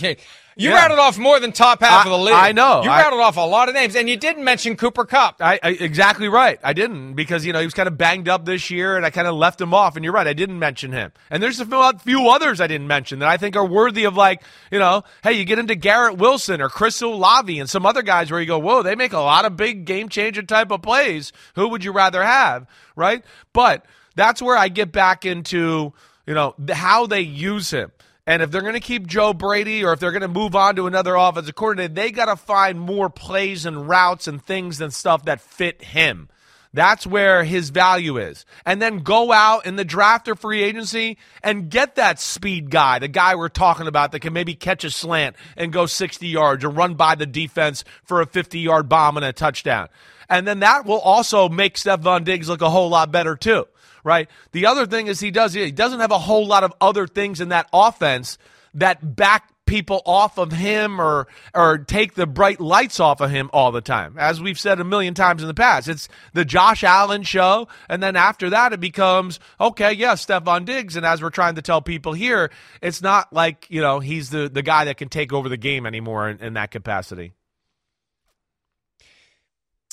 You 0.58 0.70
Yeah. 0.70 0.76
rattled 0.76 0.98
off 0.98 1.18
more 1.18 1.38
than 1.38 1.52
top 1.52 1.82
half 1.82 2.06
I- 2.06 2.08
of 2.08 2.12
the 2.12 2.18
league. 2.25 2.34
I 2.34 2.52
know. 2.52 2.82
You 2.82 2.88
I- 2.88 3.02
rattled 3.02 3.20
off 3.20 3.36
a 3.36 3.40
lot 3.42 3.68
of 3.68 3.75
names, 3.75 3.94
and 3.94 4.08
you 4.08 4.16
didn't 4.16 4.42
mention 4.42 4.75
Cooper 4.75 5.04
Kupp. 5.04 5.36
I, 5.40 5.60
I 5.62 5.68
exactly 5.68 6.28
right. 6.28 6.58
I 6.64 6.72
didn't 6.72 7.12
because 7.12 7.44
you 7.44 7.52
know 7.52 7.58
he 7.58 7.66
was 7.66 7.75
kind 7.75 7.86
of 7.86 7.98
banged 7.98 8.26
up 8.26 8.46
this 8.46 8.70
year, 8.70 8.96
and 8.96 9.04
I 9.04 9.10
kind 9.10 9.28
of 9.28 9.34
left 9.34 9.60
him 9.60 9.75
off. 9.75 9.96
And 9.96 10.04
you're 10.04 10.14
right, 10.14 10.26
I 10.26 10.32
didn't 10.32 10.58
mention 10.58 10.92
him. 10.92 11.12
And 11.30 11.42
there's 11.42 11.60
a 11.60 11.66
few- 11.66 11.92
few 12.02 12.28
others 12.30 12.60
I 12.62 12.68
didn't 12.68 12.86
mention 12.86 13.18
that 13.18 13.28
I 13.28 13.36
think 13.36 13.54
are 13.54 13.66
worthy 13.66 14.04
of 14.04 14.16
like 14.16 14.42
you 14.70 14.78
know, 14.78 15.04
hey, 15.22 15.34
you 15.34 15.44
get 15.44 15.58
into 15.58 15.75
Garrett 15.75 16.16
Wilson 16.16 16.62
or 16.62 16.70
Chris 16.70 17.02
Olave 17.02 17.58
and 17.60 17.68
some 17.68 17.84
other 17.84 18.00
guys 18.02 18.30
where 18.30 18.40
you 18.40 18.46
go, 18.46 18.58
whoa, 18.58 18.82
they 18.82 18.94
make 18.94 19.12
a 19.12 19.20
lot 19.20 19.44
of 19.44 19.58
big 19.58 19.84
game 19.84 20.08
changer 20.08 20.42
type 20.42 20.70
of 20.70 20.80
plays. 20.80 21.32
Who 21.56 21.68
would 21.68 21.84
you 21.84 21.92
rather 21.92 22.25
have, 22.25 22.66
right? 22.96 23.22
But 23.52 23.84
that's 24.14 24.40
where 24.40 24.56
I 24.56 24.68
get 24.68 24.90
back 24.90 25.26
into 25.26 25.92
you 26.26 26.32
know 26.34 26.54
how 26.72 27.06
they 27.06 27.20
use 27.20 27.70
him. 27.70 27.92
And 28.26 28.42
if 28.42 28.50
they're 28.50 28.62
going 28.62 28.75
to 28.75 28.80
keep 28.80 29.06
Joe 29.06 29.33
Brady 29.33 29.85
or 29.85 29.92
if 29.92 30.00
they're 30.00 30.11
going 30.11 30.23
to 30.23 30.28
move 30.28 30.56
on 30.56 30.76
to 30.76 30.87
another 30.87 31.14
offensive 31.14 31.54
coordinator, 31.54 31.95
they 31.95 32.11
got 32.11 32.25
to 32.25 32.37
find 32.37 32.80
more 32.80 33.09
plays 33.09 33.66
and 33.66 33.88
routes 33.88 34.26
and 34.26 34.45
things 34.45 34.80
and 34.80 34.92
stuff 34.92 35.26
that 35.26 35.40
fit 35.40 35.83
him. 35.83 36.28
That's 36.73 37.06
where 37.06 37.45
his 37.45 37.71
value 37.71 38.18
is. 38.18 38.45
And 38.66 38.83
then 38.83 38.99
go 38.99 39.33
out 39.33 39.64
in 39.64 39.76
the 39.76 39.85
draft 39.85 40.28
or 40.28 40.35
free 40.35 40.62
agency 40.62 41.16
and 41.42 41.71
get 41.71 41.95
that 41.95 42.21
speed 42.21 42.68
guy, 42.71 42.99
the 42.99 43.09
guy 43.09 43.35
we're 43.37 43.49
talking 43.49 43.87
about 43.87 44.12
that 44.12 44.21
can 44.21 44.33
maybe 44.33 44.54
catch 44.54 44.85
a 44.85 44.90
slant 44.90 45.37
and 45.56 45.73
go 45.73 45.87
60 45.87 46.26
yards 46.26 46.64
or 46.64 46.68
run 46.68 46.95
by 46.95 47.14
the 47.14 47.25
defense 47.26 47.85
for 48.04 48.21
a 48.21 48.26
50 48.26 48.59
yard 48.59 48.88
bomb 48.88 49.16
and 49.16 49.25
a 49.25 49.33
touchdown. 49.33 49.88
And 50.28 50.47
then 50.47 50.61
that 50.61 50.85
will 50.85 50.99
also 50.99 51.49
make 51.49 51.76
Stefon 51.76 52.25
Diggs 52.25 52.49
look 52.49 52.61
a 52.61 52.68
whole 52.68 52.88
lot 52.88 53.12
better 53.12 53.37
too 53.37 53.68
right? 54.06 54.30
The 54.52 54.66
other 54.66 54.86
thing 54.86 55.08
is 55.08 55.18
he 55.18 55.32
does 55.32 55.52
he 55.52 55.72
doesn't 55.72 56.00
have 56.00 56.12
a 56.12 56.18
whole 56.18 56.46
lot 56.46 56.62
of 56.62 56.72
other 56.80 57.08
things 57.08 57.40
in 57.40 57.48
that 57.48 57.68
offense 57.72 58.38
that 58.72 59.16
back 59.16 59.50
people 59.66 60.00
off 60.06 60.38
of 60.38 60.52
him 60.52 61.00
or 61.00 61.26
or 61.52 61.78
take 61.78 62.14
the 62.14 62.25
bright 62.26 62.60
lights 62.60 63.00
off 63.00 63.20
of 63.20 63.30
him 63.30 63.50
all 63.52 63.72
the 63.72 63.80
time. 63.80 64.14
As 64.16 64.40
we've 64.40 64.58
said 64.58 64.80
a 64.80 64.84
million 64.84 65.12
times 65.12 65.42
in 65.42 65.48
the 65.48 65.54
past, 65.54 65.88
it's 65.88 66.08
the 66.32 66.44
Josh 66.44 66.84
Allen 66.84 67.25
show, 67.25 67.66
and 67.88 68.00
then 68.00 68.14
after 68.14 68.48
that 68.50 68.72
it 68.72 68.78
becomes 68.78 69.40
okay, 69.60 69.92
yeah, 69.92 70.14
Stefon 70.14 70.64
Diggs. 70.64 70.94
And 70.94 71.04
as 71.04 71.20
we're 71.20 71.30
trying 71.30 71.56
to 71.56 71.62
tell 71.62 71.82
people 71.82 72.12
here, 72.12 72.50
it's 72.80 73.02
not 73.02 73.32
like 73.32 73.66
you 73.68 73.80
know 73.80 73.98
he's 73.98 74.30
the 74.30 74.48
the 74.48 74.62
guy 74.62 74.84
that 74.84 74.98
can 74.98 75.08
take 75.08 75.32
over 75.32 75.48
the 75.48 75.56
game 75.56 75.84
anymore 75.84 76.28
in, 76.30 76.38
in 76.38 76.54
that 76.54 76.71
capacity. 76.71 77.32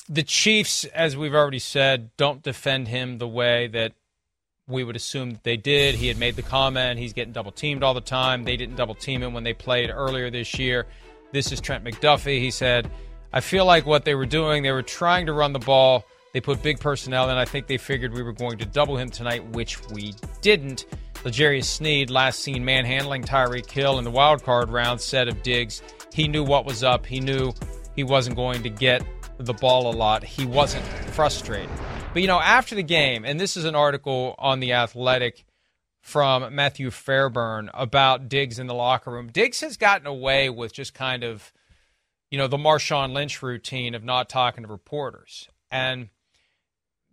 The 0.07 0.23
Chiefs, 0.23 0.83
as 0.83 1.15
we've 1.17 1.33
already 1.33 1.59
said, 1.59 2.11
don't 2.17 2.43
defend 2.43 2.89
him 2.89 3.17
the 3.17 3.27
way 3.27 3.67
that 3.67 3.93
we 4.67 4.83
would 4.83 4.95
assume 4.95 5.31
that 5.31 5.43
they 5.43 5.57
did. 5.57 5.95
He 5.95 6.07
had 6.07 6.17
made 6.17 6.35
the 6.35 6.41
comment 6.41 6.99
he's 6.99 7.13
getting 7.13 7.33
double 7.33 7.51
teamed 7.51 7.83
all 7.83 7.93
the 7.93 8.01
time. 8.01 8.43
They 8.43 8.57
didn't 8.57 8.75
double 8.75 8.95
team 8.95 9.21
him 9.21 9.33
when 9.33 9.43
they 9.43 9.53
played 9.53 9.89
earlier 9.89 10.29
this 10.29 10.57
year. 10.57 10.85
This 11.31 11.51
is 11.51 11.59
Trent 11.59 11.83
McDuffie. 11.83 12.39
He 12.39 12.51
said, 12.51 12.89
I 13.33 13.39
feel 13.39 13.65
like 13.65 13.85
what 13.85 14.05
they 14.05 14.15
were 14.15 14.25
doing, 14.25 14.63
they 14.63 14.71
were 14.71 14.83
trying 14.83 15.25
to 15.25 15.33
run 15.33 15.53
the 15.53 15.59
ball. 15.59 16.05
They 16.33 16.41
put 16.41 16.63
big 16.63 16.79
personnel 16.79 17.29
in. 17.29 17.37
I 17.37 17.45
think 17.45 17.67
they 17.67 17.77
figured 17.77 18.13
we 18.13 18.23
were 18.23 18.33
going 18.33 18.57
to 18.59 18.65
double 18.65 18.97
him 18.97 19.09
tonight, 19.09 19.45
which 19.49 19.79
we 19.89 20.13
didn't. 20.41 20.85
L'Jarius 21.25 21.65
Sneed, 21.65 22.09
last 22.09 22.39
seen 22.39 22.65
manhandling 22.65 23.23
Tyreek 23.23 23.69
Hill 23.69 23.97
in 23.97 24.03
the 24.03 24.11
wild 24.11 24.43
card 24.43 24.69
round, 24.69 24.99
said 24.99 25.27
of 25.27 25.41
Diggs, 25.43 25.81
he 26.13 26.27
knew 26.27 26.43
what 26.43 26.65
was 26.65 26.83
up. 26.83 27.05
He 27.05 27.19
knew 27.19 27.53
he 27.95 28.03
wasn't 28.03 28.35
going 28.35 28.63
to 28.63 28.69
get 28.69 29.03
the 29.37 29.53
ball 29.53 29.91
a 29.91 29.95
lot. 29.95 30.23
He 30.23 30.45
wasn't 30.45 30.85
frustrated. 30.85 31.69
But 32.13 32.21
you 32.21 32.27
know, 32.27 32.39
after 32.39 32.75
the 32.75 32.83
game, 32.83 33.25
and 33.25 33.39
this 33.39 33.57
is 33.57 33.65
an 33.65 33.75
article 33.75 34.35
on 34.37 34.59
the 34.59 34.73
Athletic 34.73 35.45
from 36.03 36.53
Matthew 36.53 36.91
Fairburn 36.91 37.69
about 37.73 38.27
Diggs 38.27 38.59
in 38.59 38.67
the 38.67 38.73
locker 38.73 39.09
room. 39.09 39.29
Diggs 39.31 39.61
has 39.61 39.77
gotten 39.77 40.05
away 40.05 40.49
with 40.49 40.73
just 40.73 40.93
kind 40.93 41.23
of, 41.23 41.53
you 42.29 42.37
know, 42.37 42.47
the 42.47 42.57
Marshawn 42.57 43.13
Lynch 43.13 43.41
routine 43.41 43.95
of 43.95 44.03
not 44.03 44.27
talking 44.27 44.63
to 44.63 44.69
reporters. 44.69 45.47
And 45.71 46.09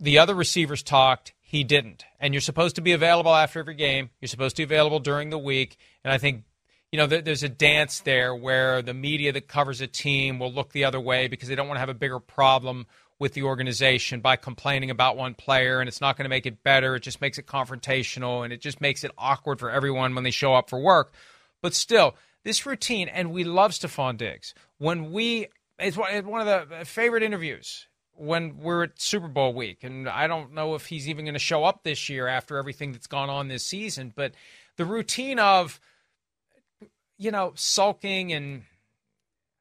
the 0.01 0.19
other 0.19 0.35
receivers 0.35 0.83
talked, 0.83 1.35
he 1.41 1.63
didn't. 1.63 2.05
And 2.19 2.35
you're 2.35 2.41
supposed 2.41 2.75
to 2.77 2.83
be 2.83 2.91
available 2.91 3.33
after 3.33 3.61
every 3.61 3.75
game. 3.75 4.11
You're 4.21 4.29
supposed 4.29 4.57
to 4.57 4.61
be 4.63 4.75
available 4.75 4.99
during 4.99 5.31
the 5.31 5.39
week. 5.39 5.77
And 6.03 6.13
I 6.13 6.19
think 6.19 6.43
you 6.93 6.97
know, 6.97 7.07
there's 7.07 7.45
a 7.45 7.49
dance 7.49 8.01
there 8.01 8.35
where 8.35 8.83
the 8.83 8.95
media 8.95 9.33
that 9.33 9.47
covers 9.47 9.81
a 9.81 9.87
team 9.87 10.41
will 10.41 10.53
look 10.53 10.73
the 10.73 10.85
other 10.85 10.99
way 10.99 11.29
because 11.29 11.49
they 11.49 11.55
don't 11.55 11.69
want 11.69 11.77
to 11.77 11.81
have 11.81 11.89
a 11.89 11.95
bigger 11.95 12.19
problem 12.19 12.87
with 13.21 13.35
the 13.35 13.45
organization 13.45 14.21
by 14.21 14.35
complaining 14.35 14.91
about 14.91 15.17
one 15.17 15.35
player, 15.35 15.79
and 15.79 15.89
it's 15.89 16.01
not 16.01 16.17
going 16.17 16.25
to 16.25 16.31
make 16.31 16.47
it 16.47 16.65
better. 16.65 16.97
It 16.97 17.03
just 17.03 17.21
makes 17.21 17.39
it 17.39 17.47
confrontational, 17.47 18.43
and 18.43 18.53
it 18.53 18.61
just 18.61 18.81
makes 18.81 19.05
it 19.05 19.13
awkward 19.17 19.61
for 19.61 19.71
everyone 19.71 20.15
when 20.15 20.25
they 20.25 20.31
show 20.33 20.55
up 20.55 20.69
for 20.69 20.81
work. 20.81 21.13
But 21.61 21.75
still, 21.75 22.17
this 22.43 22.67
routine, 22.67 23.09
and 23.09 23.31
we 23.31 23.45
love 23.45 23.73
Stefon 23.73 24.17
Diggs. 24.17 24.55
When 24.79 25.13
we, 25.13 25.49
it's 25.79 25.97
one 25.97 26.49
of 26.49 26.69
the 26.69 26.85
favorite 26.87 27.23
interviews 27.23 27.87
when 28.17 28.59
we're 28.59 28.85
at 28.85 29.01
Super 29.01 29.29
Bowl 29.29 29.53
week, 29.53 29.85
and 29.85 30.09
I 30.09 30.27
don't 30.27 30.55
know 30.55 30.75
if 30.75 30.87
he's 30.87 31.09
even 31.09 31.25
going 31.25 31.35
to 31.35 31.39
show 31.39 31.65
up 31.65 31.85
this 31.85 32.09
year 32.09 32.27
after 32.27 32.57
everything 32.57 32.93
that's 32.93 33.07
gone 33.07 33.31
on 33.31 33.49
this 33.49 33.65
season, 33.65 34.13
but 34.17 34.33
the 34.77 34.85
routine 34.87 35.39
of 35.39 35.79
you 37.21 37.31
know, 37.31 37.53
sulking 37.55 38.33
and 38.33 38.63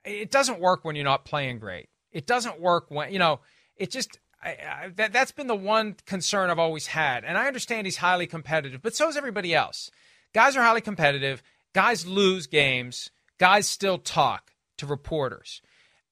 it 0.06 0.32
doesn't 0.32 0.62
work 0.62 0.86
when 0.86 0.96
you're 0.96 1.04
not 1.04 1.26
playing 1.26 1.60
great. 1.60 1.90
It 2.12 2.26
doesn't 2.26 2.60
work 2.60 2.86
when, 2.90 3.12
you 3.12 3.20
know, 3.20 3.42
it 3.76 3.92
just, 3.92 4.18
I, 4.42 4.50
I, 4.50 4.92
that, 4.96 5.12
that's 5.12 5.34
been 5.34 5.48
the 5.48 5.56
one 5.56 5.98
concern 6.06 6.50
I've 6.50 6.58
always 6.58 6.88
had. 6.88 7.26
And 7.26 7.38
I 7.38 7.48
understand 7.48 7.86
he's 7.86 7.98
highly 7.98 8.28
competitive, 8.28 8.82
but 8.82 8.96
so 8.96 9.10
is 9.10 9.18
everybody 9.18 9.54
else. 9.54 9.92
Guys 10.34 10.56
are 10.56 10.64
highly 10.64 10.80
competitive. 10.80 11.44
Guys 11.74 12.08
lose 12.08 12.48
games. 12.48 13.12
Guys 13.38 13.68
still 13.68 13.98
talk 13.98 14.54
to 14.78 14.86
reporters. 14.86 15.62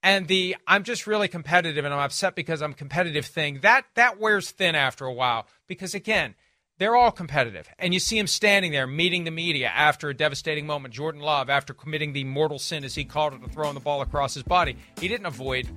And 0.04 0.28
the 0.28 0.58
I'm 0.68 0.84
just 0.84 1.08
really 1.08 1.30
competitive 1.30 1.86
and 1.86 1.94
I'm 1.94 2.02
upset 2.02 2.36
because 2.36 2.62
I'm 2.62 2.74
competitive 2.74 3.26
thing, 3.26 3.60
that 3.62 3.86
that 3.96 4.20
wears 4.20 4.52
thin 4.52 4.76
after 4.76 5.06
a 5.06 5.14
while. 5.14 5.48
Because 5.66 5.96
again, 5.96 6.36
they're 6.78 6.96
all 6.96 7.12
competitive. 7.12 7.68
And 7.80 7.94
you 7.94 8.00
see 8.00 8.18
him 8.18 8.28
standing 8.28 8.72
there 8.72 8.88
meeting 8.88 9.24
the 9.24 9.32
media 9.32 9.68
after 9.68 10.10
a 10.10 10.14
devastating 10.14 10.66
moment. 10.66 10.94
Jordan 10.94 11.22
Love, 11.22 11.50
after 11.50 11.74
committing 11.74 12.14
the 12.14 12.24
mortal 12.24 12.60
sin, 12.60 12.84
as 12.84 12.96
he 12.96 13.04
called 13.04 13.34
it, 13.34 13.44
of 13.44 13.52
throwing 13.52 13.74
the 13.74 13.80
ball 13.80 14.02
across 14.02 14.34
his 14.34 14.44
body, 14.44 14.78
he 15.00 15.08
didn't 15.08 15.26
avoid 15.26 15.68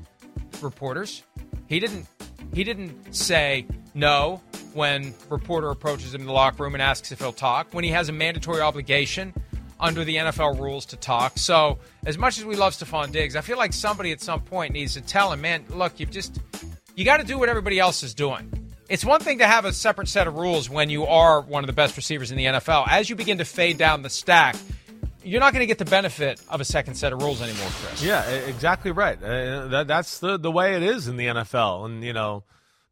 reporters. 0.60 1.22
He 1.66 1.80
didn't. 1.80 2.06
He 2.52 2.64
didn't 2.64 3.14
say 3.14 3.66
no 3.94 4.40
when 4.74 5.14
reporter 5.28 5.70
approaches 5.70 6.14
him 6.14 6.22
in 6.22 6.26
the 6.26 6.32
locker 6.32 6.62
room 6.62 6.74
and 6.74 6.82
asks 6.82 7.12
if 7.12 7.20
he'll 7.20 7.32
talk. 7.32 7.68
When 7.72 7.84
he 7.84 7.90
has 7.90 8.08
a 8.08 8.12
mandatory 8.12 8.60
obligation 8.60 9.32
under 9.78 10.04
the 10.04 10.16
NFL 10.16 10.58
rules 10.58 10.84
to 10.86 10.96
talk. 10.96 11.38
So, 11.38 11.78
as 12.04 12.18
much 12.18 12.38
as 12.38 12.44
we 12.44 12.56
love 12.56 12.74
Stefon 12.74 13.12
Diggs, 13.12 13.36
I 13.36 13.40
feel 13.40 13.56
like 13.56 13.72
somebody 13.72 14.12
at 14.12 14.20
some 14.20 14.40
point 14.40 14.74
needs 14.74 14.94
to 14.94 15.00
tell 15.00 15.32
him, 15.32 15.40
man, 15.40 15.64
look, 15.70 15.98
you've 15.98 16.10
just 16.10 16.40
you 16.94 17.04
got 17.04 17.18
to 17.18 17.24
do 17.24 17.38
what 17.38 17.48
everybody 17.48 17.78
else 17.78 18.02
is 18.02 18.14
doing. 18.14 18.69
It's 18.90 19.04
one 19.04 19.20
thing 19.20 19.38
to 19.38 19.46
have 19.46 19.64
a 19.64 19.72
separate 19.72 20.08
set 20.08 20.26
of 20.26 20.34
rules 20.34 20.68
when 20.68 20.90
you 20.90 21.06
are 21.06 21.40
one 21.40 21.62
of 21.62 21.68
the 21.68 21.72
best 21.72 21.96
receivers 21.96 22.32
in 22.32 22.36
the 22.36 22.46
NFL. 22.46 22.88
As 22.88 23.08
you 23.08 23.14
begin 23.14 23.38
to 23.38 23.44
fade 23.44 23.78
down 23.78 24.02
the 24.02 24.10
stack, 24.10 24.56
you're 25.22 25.38
not 25.38 25.52
going 25.52 25.60
to 25.60 25.66
get 25.66 25.78
the 25.78 25.84
benefit 25.84 26.42
of 26.48 26.60
a 26.60 26.64
second 26.64 26.96
set 26.96 27.12
of 27.12 27.22
rules 27.22 27.40
anymore, 27.40 27.68
Chris. 27.70 28.02
Yeah, 28.02 28.28
exactly 28.28 28.90
right. 28.90 29.16
Uh, 29.22 29.68
that, 29.68 29.86
that's 29.86 30.18
the 30.18 30.38
the 30.38 30.50
way 30.50 30.74
it 30.74 30.82
is 30.82 31.06
in 31.06 31.16
the 31.16 31.26
NFL, 31.26 31.86
and 31.86 32.02
you 32.02 32.12
know, 32.12 32.42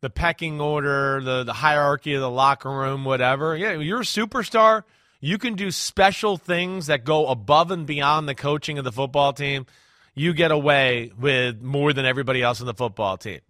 the 0.01 0.09
pecking 0.09 0.61
order, 0.61 1.21
the 1.21 1.43
the 1.43 1.53
hierarchy 1.53 2.15
of 2.15 2.21
the 2.21 2.31
locker 2.31 2.71
room, 2.71 3.05
whatever. 3.05 3.57
Yeah, 3.57 3.73
you're 3.73 4.03
a 4.03 4.05
superstar. 4.05 4.85
You 5.21 5.37
can 5.37 5.55
do 5.55 5.73
special 5.73 6.37
things 6.37 6.87
that 6.87 7.05
go 7.05 7.27
above 7.27 7.73
and 7.73 7.89
beyond 7.89 8.29
the 8.29 8.37
coaching 8.37 8.79
of 8.79 8.85
the 8.85 8.93
football 8.93 9.33
team. 9.33 9.67
You 10.15 10.33
get 10.33 10.53
away 10.53 11.11
with 11.19 11.61
more 11.61 11.93
than 11.93 12.05
everybody 12.05 12.41
else 12.41 12.61
in 12.61 12.67
the 12.67 12.75
football 12.75 13.17
team. 13.17 13.41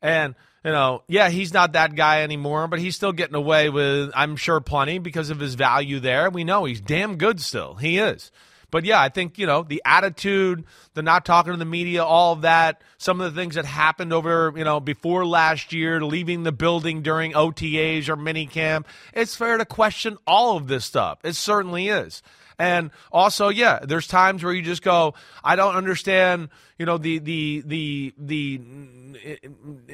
And 0.00 0.34
you 0.64 0.70
know, 0.70 1.02
yeah, 1.08 1.28
he's 1.28 1.52
not 1.52 1.72
that 1.72 1.94
guy 1.94 2.22
anymore, 2.22 2.68
but 2.68 2.78
he's 2.78 2.96
still 2.96 3.12
getting 3.12 3.34
away 3.34 3.68
with, 3.68 4.10
I'm 4.14 4.36
sure, 4.36 4.60
plenty 4.60 4.98
because 4.98 5.30
of 5.30 5.40
his 5.40 5.54
value 5.54 6.00
there. 6.00 6.30
We 6.30 6.44
know 6.44 6.64
he's 6.64 6.80
damn 6.80 7.16
good 7.16 7.40
still. 7.40 7.74
He 7.74 7.98
is. 7.98 8.30
But 8.72 8.86
yeah, 8.86 9.00
I 9.00 9.10
think, 9.10 9.38
you 9.38 9.46
know, 9.46 9.64
the 9.64 9.82
attitude, 9.84 10.64
the 10.94 11.02
not 11.02 11.26
talking 11.26 11.52
to 11.52 11.58
the 11.58 11.66
media, 11.66 12.02
all 12.02 12.32
of 12.32 12.40
that, 12.40 12.80
some 12.96 13.20
of 13.20 13.32
the 13.32 13.38
things 13.38 13.56
that 13.56 13.66
happened 13.66 14.14
over, 14.14 14.50
you 14.56 14.64
know, 14.64 14.80
before 14.80 15.26
last 15.26 15.74
year, 15.74 16.02
leaving 16.02 16.42
the 16.42 16.52
building 16.52 17.02
during 17.02 17.32
OTAs 17.32 18.08
or 18.08 18.16
minicamp, 18.16 18.86
it's 19.12 19.36
fair 19.36 19.58
to 19.58 19.66
question 19.66 20.16
all 20.26 20.56
of 20.56 20.68
this 20.68 20.86
stuff. 20.86 21.18
It 21.22 21.36
certainly 21.36 21.88
is. 21.88 22.22
And 22.62 22.92
also, 23.10 23.48
yeah, 23.48 23.80
there's 23.82 24.06
times 24.06 24.44
where 24.44 24.52
you 24.52 24.62
just 24.62 24.82
go, 24.82 25.14
I 25.42 25.56
don't 25.56 25.74
understand, 25.74 26.48
you 26.78 26.86
know, 26.86 26.96
the 26.96 27.18
the 27.18 27.64
the 27.66 28.14
the 28.16 28.60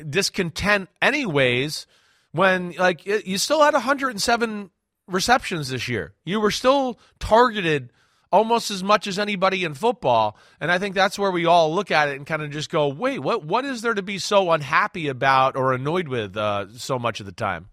discontent 0.07 0.90
anyways 1.00 1.87
when 2.33 2.72
like 2.72 3.07
you 3.07 3.38
still 3.38 3.62
had 3.62 3.72
107 3.72 4.70
receptions 5.07 5.70
this 5.70 5.88
year. 5.88 6.12
You 6.26 6.40
were 6.40 6.50
still 6.50 6.98
targeted 7.18 7.90
almost 8.31 8.70
as 8.70 8.85
much 8.85 9.07
as 9.07 9.18
anybody 9.18 9.64
in 9.64 9.72
football. 9.72 10.37
And 10.61 10.70
I 10.70 10.78
think 10.78 10.94
that's 10.94 11.18
where 11.18 11.31
we 11.31 11.46
all 11.46 11.74
look 11.74 11.90
at 11.90 12.11
it 12.11 12.16
and 12.16 12.26
kind 12.26 12.42
of 12.42 12.50
just 12.50 12.68
go, 12.68 12.88
wait, 12.88 13.20
what 13.20 13.46
what 13.46 13.64
is 13.64 13.81
there 13.81 13.94
to 13.94 14.02
be 14.02 14.18
so 14.18 14.50
unhappy 14.50 15.09
about 15.09 15.57
or 15.57 15.72
annoyed 15.72 16.09
with 16.09 16.37
uh, 16.37 16.66
so 16.76 16.98
much 16.98 17.18
of 17.20 17.24
the 17.24 17.33
time? 17.33 17.70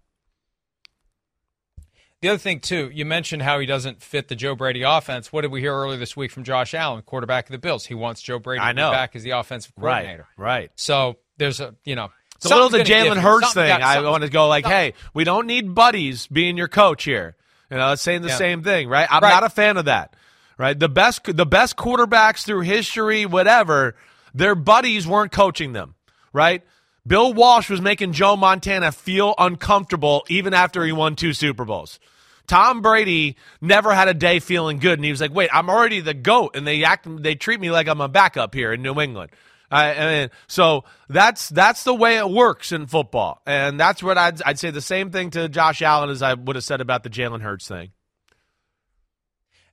The 2.26 2.30
other 2.30 2.38
thing, 2.38 2.58
too, 2.58 2.90
you 2.92 3.04
mentioned 3.04 3.42
how 3.42 3.60
he 3.60 3.66
doesn't 3.66 4.02
fit 4.02 4.26
the 4.26 4.34
Joe 4.34 4.56
Brady 4.56 4.82
offense. 4.82 5.32
What 5.32 5.42
did 5.42 5.52
we 5.52 5.60
hear 5.60 5.72
earlier 5.72 5.96
this 5.96 6.16
week 6.16 6.32
from 6.32 6.42
Josh 6.42 6.74
Allen, 6.74 7.02
quarterback 7.02 7.46
of 7.46 7.52
the 7.52 7.58
Bills? 7.58 7.86
He 7.86 7.94
wants 7.94 8.20
Joe 8.20 8.40
Brady 8.40 8.62
I 8.62 8.72
know. 8.72 8.90
back 8.90 9.14
as 9.14 9.22
the 9.22 9.30
offensive 9.30 9.72
coordinator. 9.76 10.26
Right, 10.36 10.46
right. 10.46 10.70
So 10.74 11.18
there's 11.36 11.60
a, 11.60 11.76
you 11.84 11.94
know, 11.94 12.10
it's 12.34 12.46
a 12.46 12.48
little 12.48 12.68
the 12.68 12.78
Jalen 12.78 13.18
Hurts 13.18 13.54
thing. 13.54 13.70
I 13.70 14.00
want 14.00 14.24
to 14.24 14.28
go 14.28 14.48
like, 14.48 14.66
hey, 14.66 14.94
we 15.14 15.22
don't 15.22 15.46
need 15.46 15.72
buddies 15.72 16.26
being 16.26 16.56
your 16.56 16.66
coach 16.66 17.04
here. 17.04 17.36
You 17.70 17.76
know, 17.76 17.94
saying 17.94 18.22
the 18.22 18.28
yeah. 18.28 18.38
same 18.38 18.64
thing, 18.64 18.88
right? 18.88 19.06
I'm 19.08 19.22
right. 19.22 19.30
not 19.30 19.44
a 19.44 19.48
fan 19.48 19.76
of 19.76 19.84
that. 19.84 20.16
Right? 20.58 20.76
The 20.76 20.88
best 20.88 21.22
the 21.32 21.46
best 21.46 21.76
quarterbacks 21.76 22.44
through 22.44 22.62
history, 22.62 23.24
whatever, 23.24 23.94
their 24.34 24.56
buddies 24.56 25.06
weren't 25.06 25.30
coaching 25.30 25.74
them, 25.74 25.94
right? 26.32 26.64
Bill 27.06 27.32
Walsh 27.32 27.70
was 27.70 27.80
making 27.80 28.14
Joe 28.14 28.34
Montana 28.34 28.90
feel 28.90 29.36
uncomfortable 29.38 30.24
even 30.28 30.54
after 30.54 30.84
he 30.84 30.90
won 30.90 31.14
two 31.14 31.32
Super 31.32 31.64
Bowls. 31.64 32.00
Tom 32.46 32.82
Brady 32.82 33.36
never 33.60 33.94
had 33.94 34.08
a 34.08 34.14
day 34.14 34.38
feeling 34.40 34.78
good, 34.78 34.98
and 34.98 35.04
he 35.04 35.10
was 35.10 35.20
like, 35.20 35.34
"Wait, 35.34 35.50
I'm 35.52 35.68
already 35.68 36.00
the 36.00 36.14
goat," 36.14 36.56
and 36.56 36.66
they 36.66 36.84
act, 36.84 37.06
they 37.22 37.34
treat 37.34 37.60
me 37.60 37.70
like 37.70 37.88
I'm 37.88 38.00
a 38.00 38.08
backup 38.08 38.54
here 38.54 38.72
in 38.72 38.82
New 38.82 39.00
England. 39.00 39.30
I, 39.70 39.94
I 39.94 40.06
mean, 40.06 40.30
so 40.46 40.84
that's 41.08 41.48
that's 41.48 41.82
the 41.84 41.94
way 41.94 42.18
it 42.18 42.28
works 42.28 42.72
in 42.72 42.86
football, 42.86 43.42
and 43.46 43.78
that's 43.80 44.02
what 44.02 44.16
I'd 44.16 44.40
I'd 44.42 44.58
say 44.58 44.70
the 44.70 44.80
same 44.80 45.10
thing 45.10 45.30
to 45.30 45.48
Josh 45.48 45.82
Allen 45.82 46.10
as 46.10 46.22
I 46.22 46.34
would 46.34 46.56
have 46.56 46.64
said 46.64 46.80
about 46.80 47.02
the 47.02 47.10
Jalen 47.10 47.40
Hurts 47.40 47.66
thing. 47.66 47.90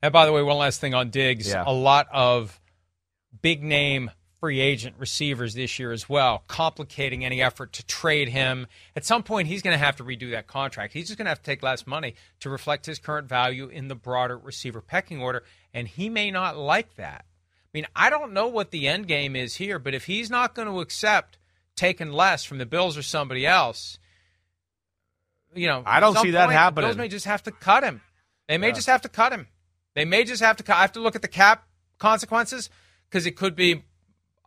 And 0.02 0.12
by 0.12 0.26
the 0.26 0.34
way, 0.34 0.42
one 0.42 0.58
last 0.58 0.82
thing 0.82 0.94
on 0.94 1.12
Diggs, 1.12 1.48
yeah. 1.48 1.64
a 1.66 1.72
lot 1.72 2.08
of 2.12 2.60
big 3.42 3.64
name 3.64 4.12
free 4.44 4.60
agent 4.60 4.94
receivers 5.00 5.54
this 5.54 5.80
year 5.80 5.94
as 5.94 6.10
well, 6.10 6.44
complicating 6.50 7.24
any 7.24 7.42
effort 7.42 7.72
to 7.72 7.86
trade 7.86 8.28
him. 8.28 8.68
At 8.94 9.06
some 9.06 9.24
point, 9.24 9.48
he's 9.48 9.62
going 9.62 9.74
to 9.74 9.82
have 9.82 9.96
to 9.96 10.04
redo 10.04 10.32
that 10.32 10.48
contract. 10.48 10.92
He's 10.92 11.08
just 11.08 11.18
going 11.18 11.28
to 11.28 11.30
have 11.30 11.42
to 11.42 11.46
take 11.46 11.64
less 11.64 11.88
money 11.88 12.16
to 12.42 12.50
reflect 12.50 12.86
his 12.86 13.00
current 13.00 13.30
value 13.30 13.70
in 13.70 13.88
the 13.88 13.96
broader 13.96 14.38
receiver 14.38 14.82
pecking 14.82 15.22
order, 15.22 15.46
and 15.74 15.88
he 15.88 16.10
may 16.10 16.30
not 16.30 16.58
like 16.58 16.96
that. 16.96 17.24
I 17.24 17.70
mean, 17.74 17.88
I 17.96 18.10
don't 18.10 18.34
know 18.34 18.48
what 18.48 18.72
the 18.72 18.86
end 18.86 19.08
game 19.08 19.38
is 19.38 19.56
here, 19.56 19.80
but 19.80 19.94
if 19.94 20.08
he's 20.08 20.30
not 20.30 20.56
going 20.56 20.68
to 20.68 20.82
accept 20.82 21.38
taking 21.78 22.12
less 22.12 22.44
from 22.44 22.58
the 22.58 22.66
Bills 22.66 22.98
or 22.98 23.02
somebody 23.02 23.48
else, 23.48 23.98
you 25.56 25.68
know, 25.68 25.84
I 25.86 26.02
don't 26.02 26.18
see 26.18 26.32
that 26.32 26.50
happening. 26.50 26.82
The 26.82 26.88
Bills 26.90 26.98
may 26.98 27.08
just 27.08 27.28
have 27.28 27.44
to 27.44 27.52
cut 27.52 27.86
him. 27.86 28.02
They 28.50 28.58
may 28.58 28.68
yeah. 28.68 28.74
just 28.74 28.88
have 28.88 29.04
to 29.04 29.10
cut 29.10 29.32
him. 29.32 29.48
They 29.96 30.04
may 30.04 30.26
just 30.26 30.44
have 30.44 30.58
to 30.58 30.64
cut. 30.64 30.76
I 30.76 30.82
have 30.82 30.92
to 30.92 31.00
look 31.00 31.16
at 31.16 31.22
the 31.22 31.30
cap 31.30 31.66
consequences 31.98 32.70
because 33.10 33.26
it 33.26 33.38
could 33.38 33.56
be 33.56 33.84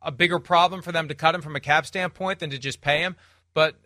a 0.02 0.12
bigger 0.12 0.38
problem 0.38 0.82
for 0.82 0.92
them 0.92 1.08
to 1.08 1.14
cut 1.14 1.34
him 1.34 1.42
from 1.42 1.56
a 1.56 1.60
cap 1.60 1.86
standpoint 1.86 2.38
than 2.38 2.50
to 2.50 2.58
just 2.58 2.80
pay 2.80 3.00
him. 3.00 3.16
But 3.54 3.76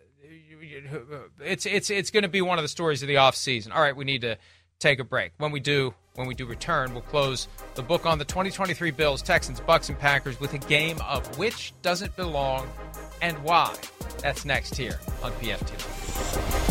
it's 1.43 1.65
it's 1.65 1.89
it's 1.89 2.11
going 2.11 2.23
to 2.23 2.29
be 2.29 2.41
one 2.41 2.57
of 2.57 2.63
the 2.63 2.69
stories 2.69 3.01
of 3.01 3.07
the 3.07 3.15
offseason. 3.15 3.73
All 3.73 3.81
right, 3.81 3.95
we 3.95 4.05
need 4.05 4.21
to 4.21 4.37
take 4.79 4.99
a 4.99 5.03
break. 5.03 5.31
When 5.37 5.51
we 5.51 5.59
do, 5.59 5.93
when 6.15 6.27
we 6.27 6.35
do 6.35 6.45
return, 6.45 6.93
we'll 6.93 7.03
close 7.03 7.47
the 7.75 7.83
book 7.83 8.05
on 8.05 8.17
the 8.17 8.25
2023 8.25 8.91
Bills, 8.91 9.21
Texans, 9.21 9.61
Bucs, 9.61 9.89
and 9.89 9.97
Packers 9.97 10.39
with 10.39 10.53
a 10.53 10.57
game 10.57 10.97
of 11.07 11.37
which 11.37 11.73
doesn't 11.81 12.15
belong 12.15 12.69
and 13.21 13.37
why. 13.43 13.73
That's 14.21 14.45
next 14.45 14.75
here 14.75 14.99
on 15.23 15.31
PFT. 15.33 16.70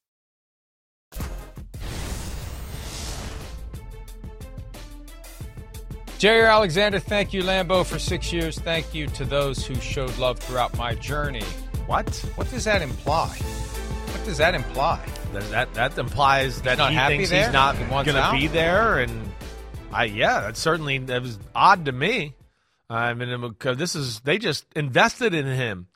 Jaire 6.21 6.51
Alexander, 6.51 6.99
thank 6.99 7.33
you, 7.33 7.41
Lambeau, 7.41 7.83
for 7.83 7.97
six 7.97 8.31
years. 8.31 8.59
Thank 8.59 8.93
you 8.93 9.07
to 9.07 9.25
those 9.25 9.65
who 9.65 9.73
showed 9.73 10.15
love 10.19 10.37
throughout 10.37 10.77
my 10.77 10.93
journey. 10.93 11.41
What? 11.87 12.15
What 12.35 12.47
does 12.51 12.65
that 12.65 12.83
imply? 12.83 13.29
What 13.29 14.23
does 14.23 14.37
that 14.37 14.53
imply? 14.53 15.03
That 15.33 15.73
that 15.73 15.97
implies 15.97 16.61
that 16.61 16.77
he 16.77 16.95
thinks 16.95 17.31
there? 17.31 17.45
he's 17.45 17.51
not 17.51 17.75
He 17.75 17.85
going 17.85 18.05
to 18.05 18.29
be 18.33 18.45
there, 18.45 18.99
and 18.99 19.31
I 19.91 20.03
yeah, 20.03 20.41
that 20.41 20.57
certainly 20.57 20.99
that 20.99 21.23
was 21.23 21.39
odd 21.55 21.85
to 21.85 21.91
me. 21.91 22.35
I 22.87 23.15
mean, 23.15 23.55
this 23.59 23.95
is 23.95 24.19
they 24.19 24.37
just 24.37 24.67
invested 24.75 25.33
in 25.33 25.47
him, 25.47 25.87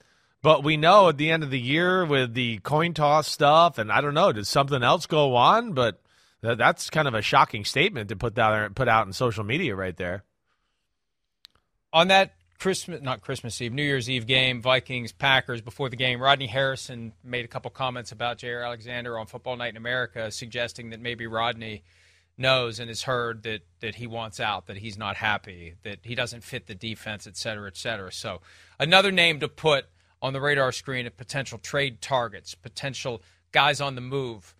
but 0.42 0.64
we 0.64 0.76
know 0.76 1.08
at 1.10 1.18
the 1.18 1.30
end 1.30 1.44
of 1.44 1.52
the 1.52 1.62
year 1.62 2.04
with 2.04 2.34
the 2.34 2.58
coin 2.64 2.96
toss 2.96 3.28
stuff, 3.28 3.78
and 3.78 3.92
I 3.92 4.02
don't 4.02 4.16
know, 4.16 4.32
did 4.32 4.48
something 4.48 4.82
else 4.82 5.06
go 5.06 5.36
on? 5.36 5.74
But 5.74 5.86
that, 5.92 6.05
that's 6.54 6.92
kind 6.92 7.08
of 7.08 7.16
a 7.16 7.24
shocking 7.24 7.66
statement 7.66 8.10
to 8.10 8.16
put 8.16 8.38
out 8.38 8.76
put 8.76 8.88
out 8.88 9.08
in 9.08 9.14
social 9.14 9.44
media 9.44 9.76
right 9.76 9.98
there. 9.98 10.24
on 11.96 12.10
that 12.10 12.34
Christmas, 12.60 13.02
not 13.02 13.22
Christmas 13.22 13.60
Eve, 13.62 13.74
New 13.74 13.84
Year's 13.84 14.10
Eve 14.10 14.28
game, 14.28 14.62
Vikings 14.62 15.14
Packers. 15.14 15.62
Before 15.62 15.90
the 15.90 15.96
game, 15.96 16.22
Rodney 16.22 16.48
Harrison 16.48 17.14
made 17.24 17.46
a 17.46 17.48
couple 17.48 17.72
comments 17.72 18.12
about 18.12 18.38
Jaire 18.38 18.66
Alexander 18.66 19.18
on 19.18 19.26
Football 19.28 19.56
Night 19.56 19.70
in 19.70 19.78
America, 19.78 20.30
suggesting 20.30 20.90
that 20.92 21.00
maybe 21.00 21.26
Rodney 21.26 21.84
knows 22.38 22.80
and 22.80 22.90
has 22.90 23.04
heard 23.04 23.44
that 23.44 23.62
that 23.80 23.96
he 23.96 24.08
wants 24.08 24.42
out, 24.42 24.68
that 24.68 24.78
he's 24.78 24.98
not 24.98 25.16
happy, 25.16 25.76
that 25.84 26.00
he 26.04 26.16
doesn't 26.16 26.44
fit 26.44 26.68
the 26.68 26.76
defense, 26.76 27.26
et 27.26 27.38
cetera, 27.38 27.68
et 27.68 27.78
cetera. 27.78 28.12
So 28.12 28.42
another 28.78 29.12
name 29.12 29.40
to 29.40 29.48
put 29.48 29.86
on 30.22 30.34
the 30.34 30.42
radar 30.42 30.74
screen 30.74 31.08
of 31.08 31.16
potential 31.16 31.58
trade 31.58 32.02
targets, 32.02 32.56
potential 32.56 33.22
guys 33.54 33.80
on 33.80 33.96
the 33.96 34.02
move 34.02 34.54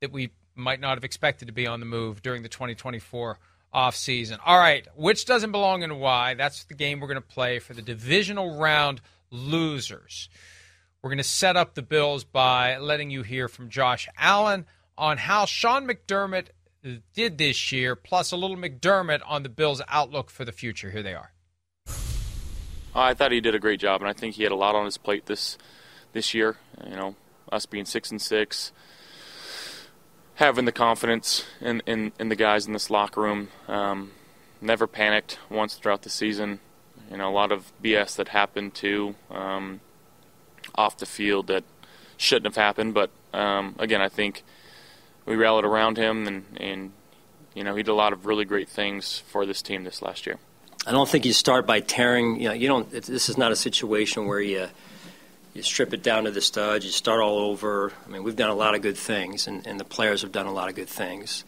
that 0.00 0.12
we 0.12 0.30
might 0.56 0.80
not 0.80 0.96
have 0.96 1.04
expected 1.04 1.46
to 1.46 1.52
be 1.52 1.66
on 1.66 1.80
the 1.80 1.86
move 1.86 2.22
during 2.22 2.42
the 2.42 2.48
2024 2.48 3.38
offseason. 3.74 4.38
All 4.44 4.58
right, 4.58 4.86
which 4.96 5.26
doesn't 5.26 5.52
belong 5.52 5.82
and 5.82 6.00
why? 6.00 6.34
That's 6.34 6.64
the 6.64 6.74
game 6.74 7.00
we're 7.00 7.08
going 7.08 7.16
to 7.16 7.20
play 7.20 7.58
for 7.58 7.74
the 7.74 7.82
divisional 7.82 8.58
round 8.58 9.00
losers. 9.30 10.28
We're 11.02 11.10
going 11.10 11.18
to 11.18 11.24
set 11.24 11.56
up 11.56 11.74
the 11.74 11.82
Bills 11.82 12.24
by 12.24 12.78
letting 12.78 13.10
you 13.10 13.22
hear 13.22 13.48
from 13.48 13.68
Josh 13.68 14.08
Allen 14.18 14.66
on 14.98 15.18
how 15.18 15.44
Sean 15.44 15.86
McDermott 15.86 16.46
did 17.12 17.38
this 17.38 17.70
year, 17.72 17.96
plus 17.96 18.32
a 18.32 18.36
little 18.36 18.56
McDermott 18.56 19.20
on 19.26 19.42
the 19.42 19.48
Bills' 19.48 19.82
outlook 19.88 20.30
for 20.30 20.44
the 20.44 20.52
future. 20.52 20.90
Here 20.90 21.02
they 21.02 21.14
are. 21.14 21.32
Oh, 21.88 23.02
I 23.02 23.14
thought 23.14 23.30
he 23.30 23.40
did 23.40 23.54
a 23.54 23.58
great 23.58 23.80
job, 23.80 24.00
and 24.00 24.08
I 24.08 24.14
think 24.14 24.36
he 24.36 24.42
had 24.42 24.52
a 24.52 24.56
lot 24.56 24.74
on 24.74 24.86
his 24.86 24.96
plate 24.96 25.26
this 25.26 25.58
this 26.12 26.32
year. 26.32 26.56
You 26.88 26.96
know, 26.96 27.14
us 27.52 27.66
being 27.66 27.84
six 27.84 28.10
and 28.10 28.20
six, 28.20 28.72
having 30.36 30.64
the 30.64 30.72
confidence 30.72 31.44
in 31.60 31.82
in, 31.86 32.12
in 32.18 32.28
the 32.28 32.36
guys 32.36 32.66
in 32.66 32.72
this 32.72 32.90
locker 32.90 33.20
room. 33.20 33.48
Um, 33.68 34.12
never 34.60 34.86
panicked 34.86 35.38
once 35.50 35.74
throughout 35.74 36.02
the 36.02 36.10
season. 36.10 36.60
You 37.10 37.18
know, 37.18 37.28
a 37.28 37.32
lot 37.32 37.52
of 37.52 37.72
BS 37.82 38.16
that 38.16 38.28
happened 38.28 38.74
too 38.74 39.14
um, 39.30 39.80
off 40.74 40.96
the 40.96 41.06
field 41.06 41.46
that 41.48 41.64
shouldn't 42.16 42.46
have 42.46 42.62
happened. 42.62 42.94
But 42.94 43.10
um, 43.32 43.76
again, 43.78 44.00
I 44.00 44.08
think 44.08 44.42
we 45.24 45.36
rallied 45.36 45.64
around 45.64 45.98
him, 45.98 46.26
and, 46.26 46.44
and 46.56 46.92
you 47.54 47.64
know 47.64 47.74
he 47.74 47.82
did 47.82 47.90
a 47.90 47.94
lot 47.94 48.12
of 48.12 48.26
really 48.26 48.44
great 48.44 48.68
things 48.68 49.18
for 49.18 49.46
this 49.46 49.62
team 49.62 49.84
this 49.84 50.02
last 50.02 50.26
year. 50.26 50.38
I 50.86 50.92
don't 50.92 51.08
think 51.08 51.24
you 51.24 51.32
start 51.32 51.66
by 51.66 51.80
tearing. 51.80 52.40
You 52.40 52.48
know, 52.48 52.54
you 52.54 52.68
don't. 52.68 52.90
This 52.90 53.28
is 53.28 53.38
not 53.38 53.52
a 53.52 53.56
situation 53.56 54.26
where 54.26 54.40
you 54.40 54.68
you 55.56 55.62
strip 55.62 55.94
it 55.94 56.02
down 56.02 56.24
to 56.24 56.30
the 56.30 56.40
studs. 56.40 56.84
You 56.84 56.90
start 56.90 57.20
all 57.20 57.38
over. 57.38 57.92
I 58.04 58.10
mean, 58.10 58.22
we've 58.22 58.36
done 58.36 58.50
a 58.50 58.54
lot 58.54 58.74
of 58.74 58.82
good 58.82 58.96
things, 58.96 59.46
and, 59.46 59.66
and 59.66 59.80
the 59.80 59.84
players 59.84 60.22
have 60.22 60.30
done 60.32 60.46
a 60.46 60.52
lot 60.52 60.68
of 60.68 60.74
good 60.74 60.88
things. 60.88 61.44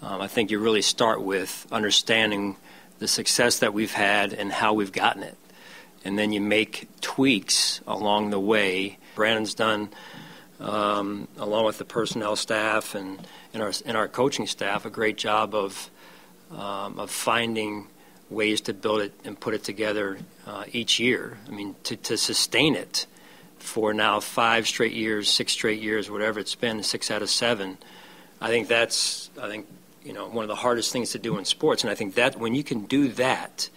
Um, 0.00 0.20
I 0.20 0.26
think 0.26 0.50
you 0.50 0.58
really 0.58 0.82
start 0.82 1.22
with 1.22 1.66
understanding 1.70 2.56
the 2.98 3.06
success 3.06 3.58
that 3.58 3.74
we've 3.74 3.92
had 3.92 4.32
and 4.32 4.50
how 4.50 4.72
we've 4.72 4.92
gotten 4.92 5.22
it, 5.22 5.36
and 6.04 6.18
then 6.18 6.32
you 6.32 6.40
make 6.40 6.88
tweaks 7.00 7.82
along 7.86 8.30
the 8.30 8.40
way. 8.40 8.98
Brandon's 9.14 9.54
done 9.54 9.90
um, 10.58 11.28
along 11.36 11.66
with 11.66 11.78
the 11.78 11.84
personnel 11.84 12.36
staff 12.36 12.94
and, 12.94 13.20
and, 13.52 13.62
our, 13.62 13.72
and 13.84 13.96
our 13.96 14.08
coaching 14.08 14.46
staff, 14.46 14.86
a 14.86 14.90
great 14.90 15.18
job 15.18 15.54
of, 15.54 15.90
um, 16.52 16.98
of 16.98 17.10
finding 17.10 17.86
ways 18.30 18.62
to 18.62 18.72
build 18.72 19.02
it 19.02 19.12
and 19.24 19.38
put 19.38 19.52
it 19.52 19.62
together 19.62 20.18
uh, 20.46 20.64
each 20.72 20.98
year. 20.98 21.36
I 21.48 21.50
mean, 21.50 21.74
to, 21.84 21.96
to 21.96 22.16
sustain 22.16 22.76
it 22.76 23.06
for 23.62 23.94
now 23.94 24.20
five 24.20 24.66
straight 24.66 24.92
years, 24.92 25.28
six 25.30 25.52
straight 25.52 25.80
years, 25.80 26.10
whatever 26.10 26.40
it's 26.40 26.54
been, 26.54 26.82
six 26.82 27.10
out 27.10 27.22
of 27.22 27.30
seven. 27.30 27.78
I 28.40 28.48
think 28.48 28.68
that's, 28.68 29.30
I 29.40 29.48
think, 29.48 29.66
you 30.04 30.12
know, 30.12 30.28
one 30.28 30.44
of 30.44 30.48
the 30.48 30.56
hardest 30.56 30.92
things 30.92 31.10
to 31.12 31.18
do 31.18 31.38
in 31.38 31.44
sports. 31.44 31.84
And 31.84 31.90
I 31.90 31.94
think 31.94 32.16
that 32.16 32.38
when 32.38 32.54
you 32.54 32.64
can 32.64 32.84
do 32.86 33.08
that, 33.08 33.70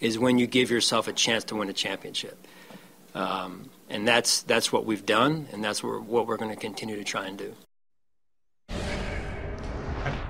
is 0.00 0.18
when 0.18 0.38
you 0.38 0.46
give 0.46 0.70
yourself 0.70 1.06
a 1.08 1.12
chance 1.12 1.44
to 1.44 1.54
win 1.54 1.68
a 1.68 1.74
championship. 1.74 2.46
Um, 3.14 3.68
and 3.88 4.08
that's 4.08 4.42
that's 4.42 4.72
what 4.72 4.86
we've 4.86 5.04
done, 5.04 5.48
and 5.52 5.62
that's 5.62 5.82
what 5.82 5.92
we're, 5.92 6.00
what 6.00 6.26
we're 6.26 6.36
going 6.36 6.50
to 6.54 6.60
continue 6.60 6.96
to 6.96 7.04
try 7.04 7.26
and 7.26 7.36
do. 7.36 7.54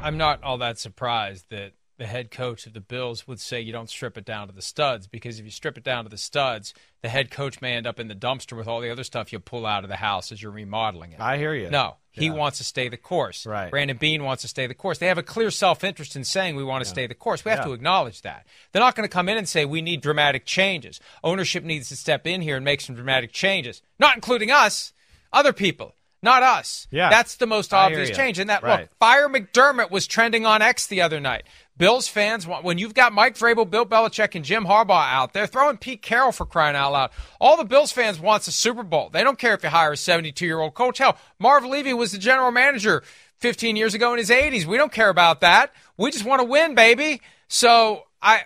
I'm 0.03 0.17
not 0.17 0.43
all 0.43 0.59
that 0.59 0.79
surprised 0.79 1.47
that 1.51 1.73
the 2.01 2.07
head 2.07 2.31
coach 2.31 2.67
of 2.67 2.73
the 2.73 2.81
Bills 2.81 3.29
would 3.29 3.39
say 3.39 3.61
you 3.61 3.73
don't 3.73 3.91
strip 3.91 4.17
it 4.17 4.25
down 4.25 4.49
to 4.49 4.55
the 4.55 4.63
studs 4.63 5.07
because 5.07 5.39
if 5.39 5.45
you 5.45 5.51
strip 5.51 5.77
it 5.77 5.85
down 5.85 6.05
to 6.05 6.11
the 6.11 6.17
studs, 6.17 6.73
the 7.03 7.11
head 7.11 7.31
coach 7.31 7.61
may 7.61 7.75
end 7.75 7.87
up 7.87 8.01
in 8.01 8.09
the 8.09 8.15
dumpster 8.15 8.57
with 8.57 8.67
all 8.67 8.81
the 8.81 8.89
other 8.89 9.05
stuff 9.05 9.35
you 9.35 9.39
pull 9.39 9.67
out 9.67 9.85
of 9.85 9.91
the 9.91 9.97
house 9.97 10.33
as 10.33 10.43
you're 10.43 10.51
remodeling 10.51 11.13
it. 11.13 11.21
I 11.21 11.37
hear 11.37 11.53
you. 11.53 11.69
No, 11.69 11.97
he 12.11 12.27
yeah. 12.27 12.33
wants 12.33 12.57
to 12.57 12.65
stay 12.65 12.89
the 12.89 12.97
course. 12.97 13.45
Right. 13.45 13.71
Brandon 13.71 13.99
Beane 13.99 14.25
wants 14.25 14.41
to 14.43 14.49
stay 14.49 14.67
the 14.67 14.73
course. 14.73 14.97
They 14.97 15.09
have 15.09 15.19
a 15.19 15.23
clear 15.23 15.51
self 15.51 15.85
interest 15.85 16.17
in 16.17 16.25
saying 16.25 16.57
we 16.57 16.65
want 16.65 16.83
to 16.83 16.89
yeah. 16.89 16.95
stay 16.95 17.07
the 17.07 17.15
course. 17.15 17.45
We 17.45 17.51
have 17.51 17.61
yeah. 17.61 17.67
to 17.67 17.73
acknowledge 17.75 18.23
that. 18.23 18.47
They're 18.73 18.81
not 18.81 18.95
going 18.95 19.07
to 19.07 19.13
come 19.13 19.29
in 19.29 19.37
and 19.37 19.47
say 19.47 19.67
we 19.67 19.83
need 19.83 20.01
dramatic 20.01 20.47
changes. 20.47 21.01
Ownership 21.23 21.65
needs 21.65 21.91
to 21.91 21.97
step 21.97 22.27
in 22.27 22.41
here 22.41 22.57
and 22.57 22.65
make 22.65 22.81
some 22.81 22.95
dramatic 22.95 23.31
changes, 23.31 23.83
not 23.99 24.15
including 24.15 24.51
us, 24.51 24.95
other 25.35 25.53
people 25.53 25.97
not 26.23 26.43
us. 26.43 26.87
Yeah. 26.91 27.11
That's 27.11 27.37
the 27.37 27.47
most 27.47 27.73
obvious 27.73 28.11
change. 28.11 28.39
And 28.39 28.51
that, 28.51 28.63
right. 28.63 28.83
look, 28.83 28.91
Fire 28.99 29.29
McDermott 29.29 29.91
was 29.91 30.07
trending 30.07 30.45
on 30.45 30.63
X 30.63 30.87
the 30.87 31.01
other 31.03 31.21
night. 31.21 31.45
Bills 31.81 32.07
fans, 32.07 32.47
when 32.47 32.77
you've 32.77 32.93
got 32.93 33.15
Mike 33.15 33.39
Vrabel, 33.39 33.69
Bill 33.69 33.87
Belichick, 33.87 34.35
and 34.35 34.45
Jim 34.45 34.67
Harbaugh 34.67 35.11
out 35.11 35.33
there 35.33 35.47
throwing 35.47 35.79
Pete 35.79 36.03
Carroll 36.03 36.31
for 36.31 36.45
crying 36.45 36.77
out 36.77 36.93
loud, 36.93 37.11
all 37.41 37.57
the 37.57 37.65
Bills 37.65 37.91
fans 37.91 38.21
wants 38.21 38.47
a 38.47 38.53
Super 38.53 38.83
Bowl. 38.83 39.09
They 39.09 39.25
don't 39.25 39.39
care 39.39 39.55
if 39.55 39.63
you 39.63 39.71
hire 39.71 39.93
a 39.93 39.97
72 39.97 40.45
year 40.45 40.61
old 40.61 40.75
coach. 40.75 40.99
Hell, 40.99 41.17
Marv 41.39 41.65
Levy 41.65 41.95
was 41.95 42.13
the 42.13 42.19
general 42.19 42.51
manager 42.51 43.03
15 43.39 43.77
years 43.77 43.95
ago 43.95 44.13
in 44.13 44.19
his 44.19 44.29
80s. 44.29 44.67
We 44.67 44.77
don't 44.77 44.93
care 44.93 45.09
about 45.09 45.41
that. 45.41 45.73
We 45.97 46.11
just 46.11 46.27
want 46.27 46.41
to 46.41 46.45
win, 46.45 46.75
baby. 46.75 47.23
So 47.49 48.03
I, 48.21 48.43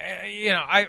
eh, 0.00 0.26
you 0.26 0.50
know, 0.50 0.64
I. 0.66 0.88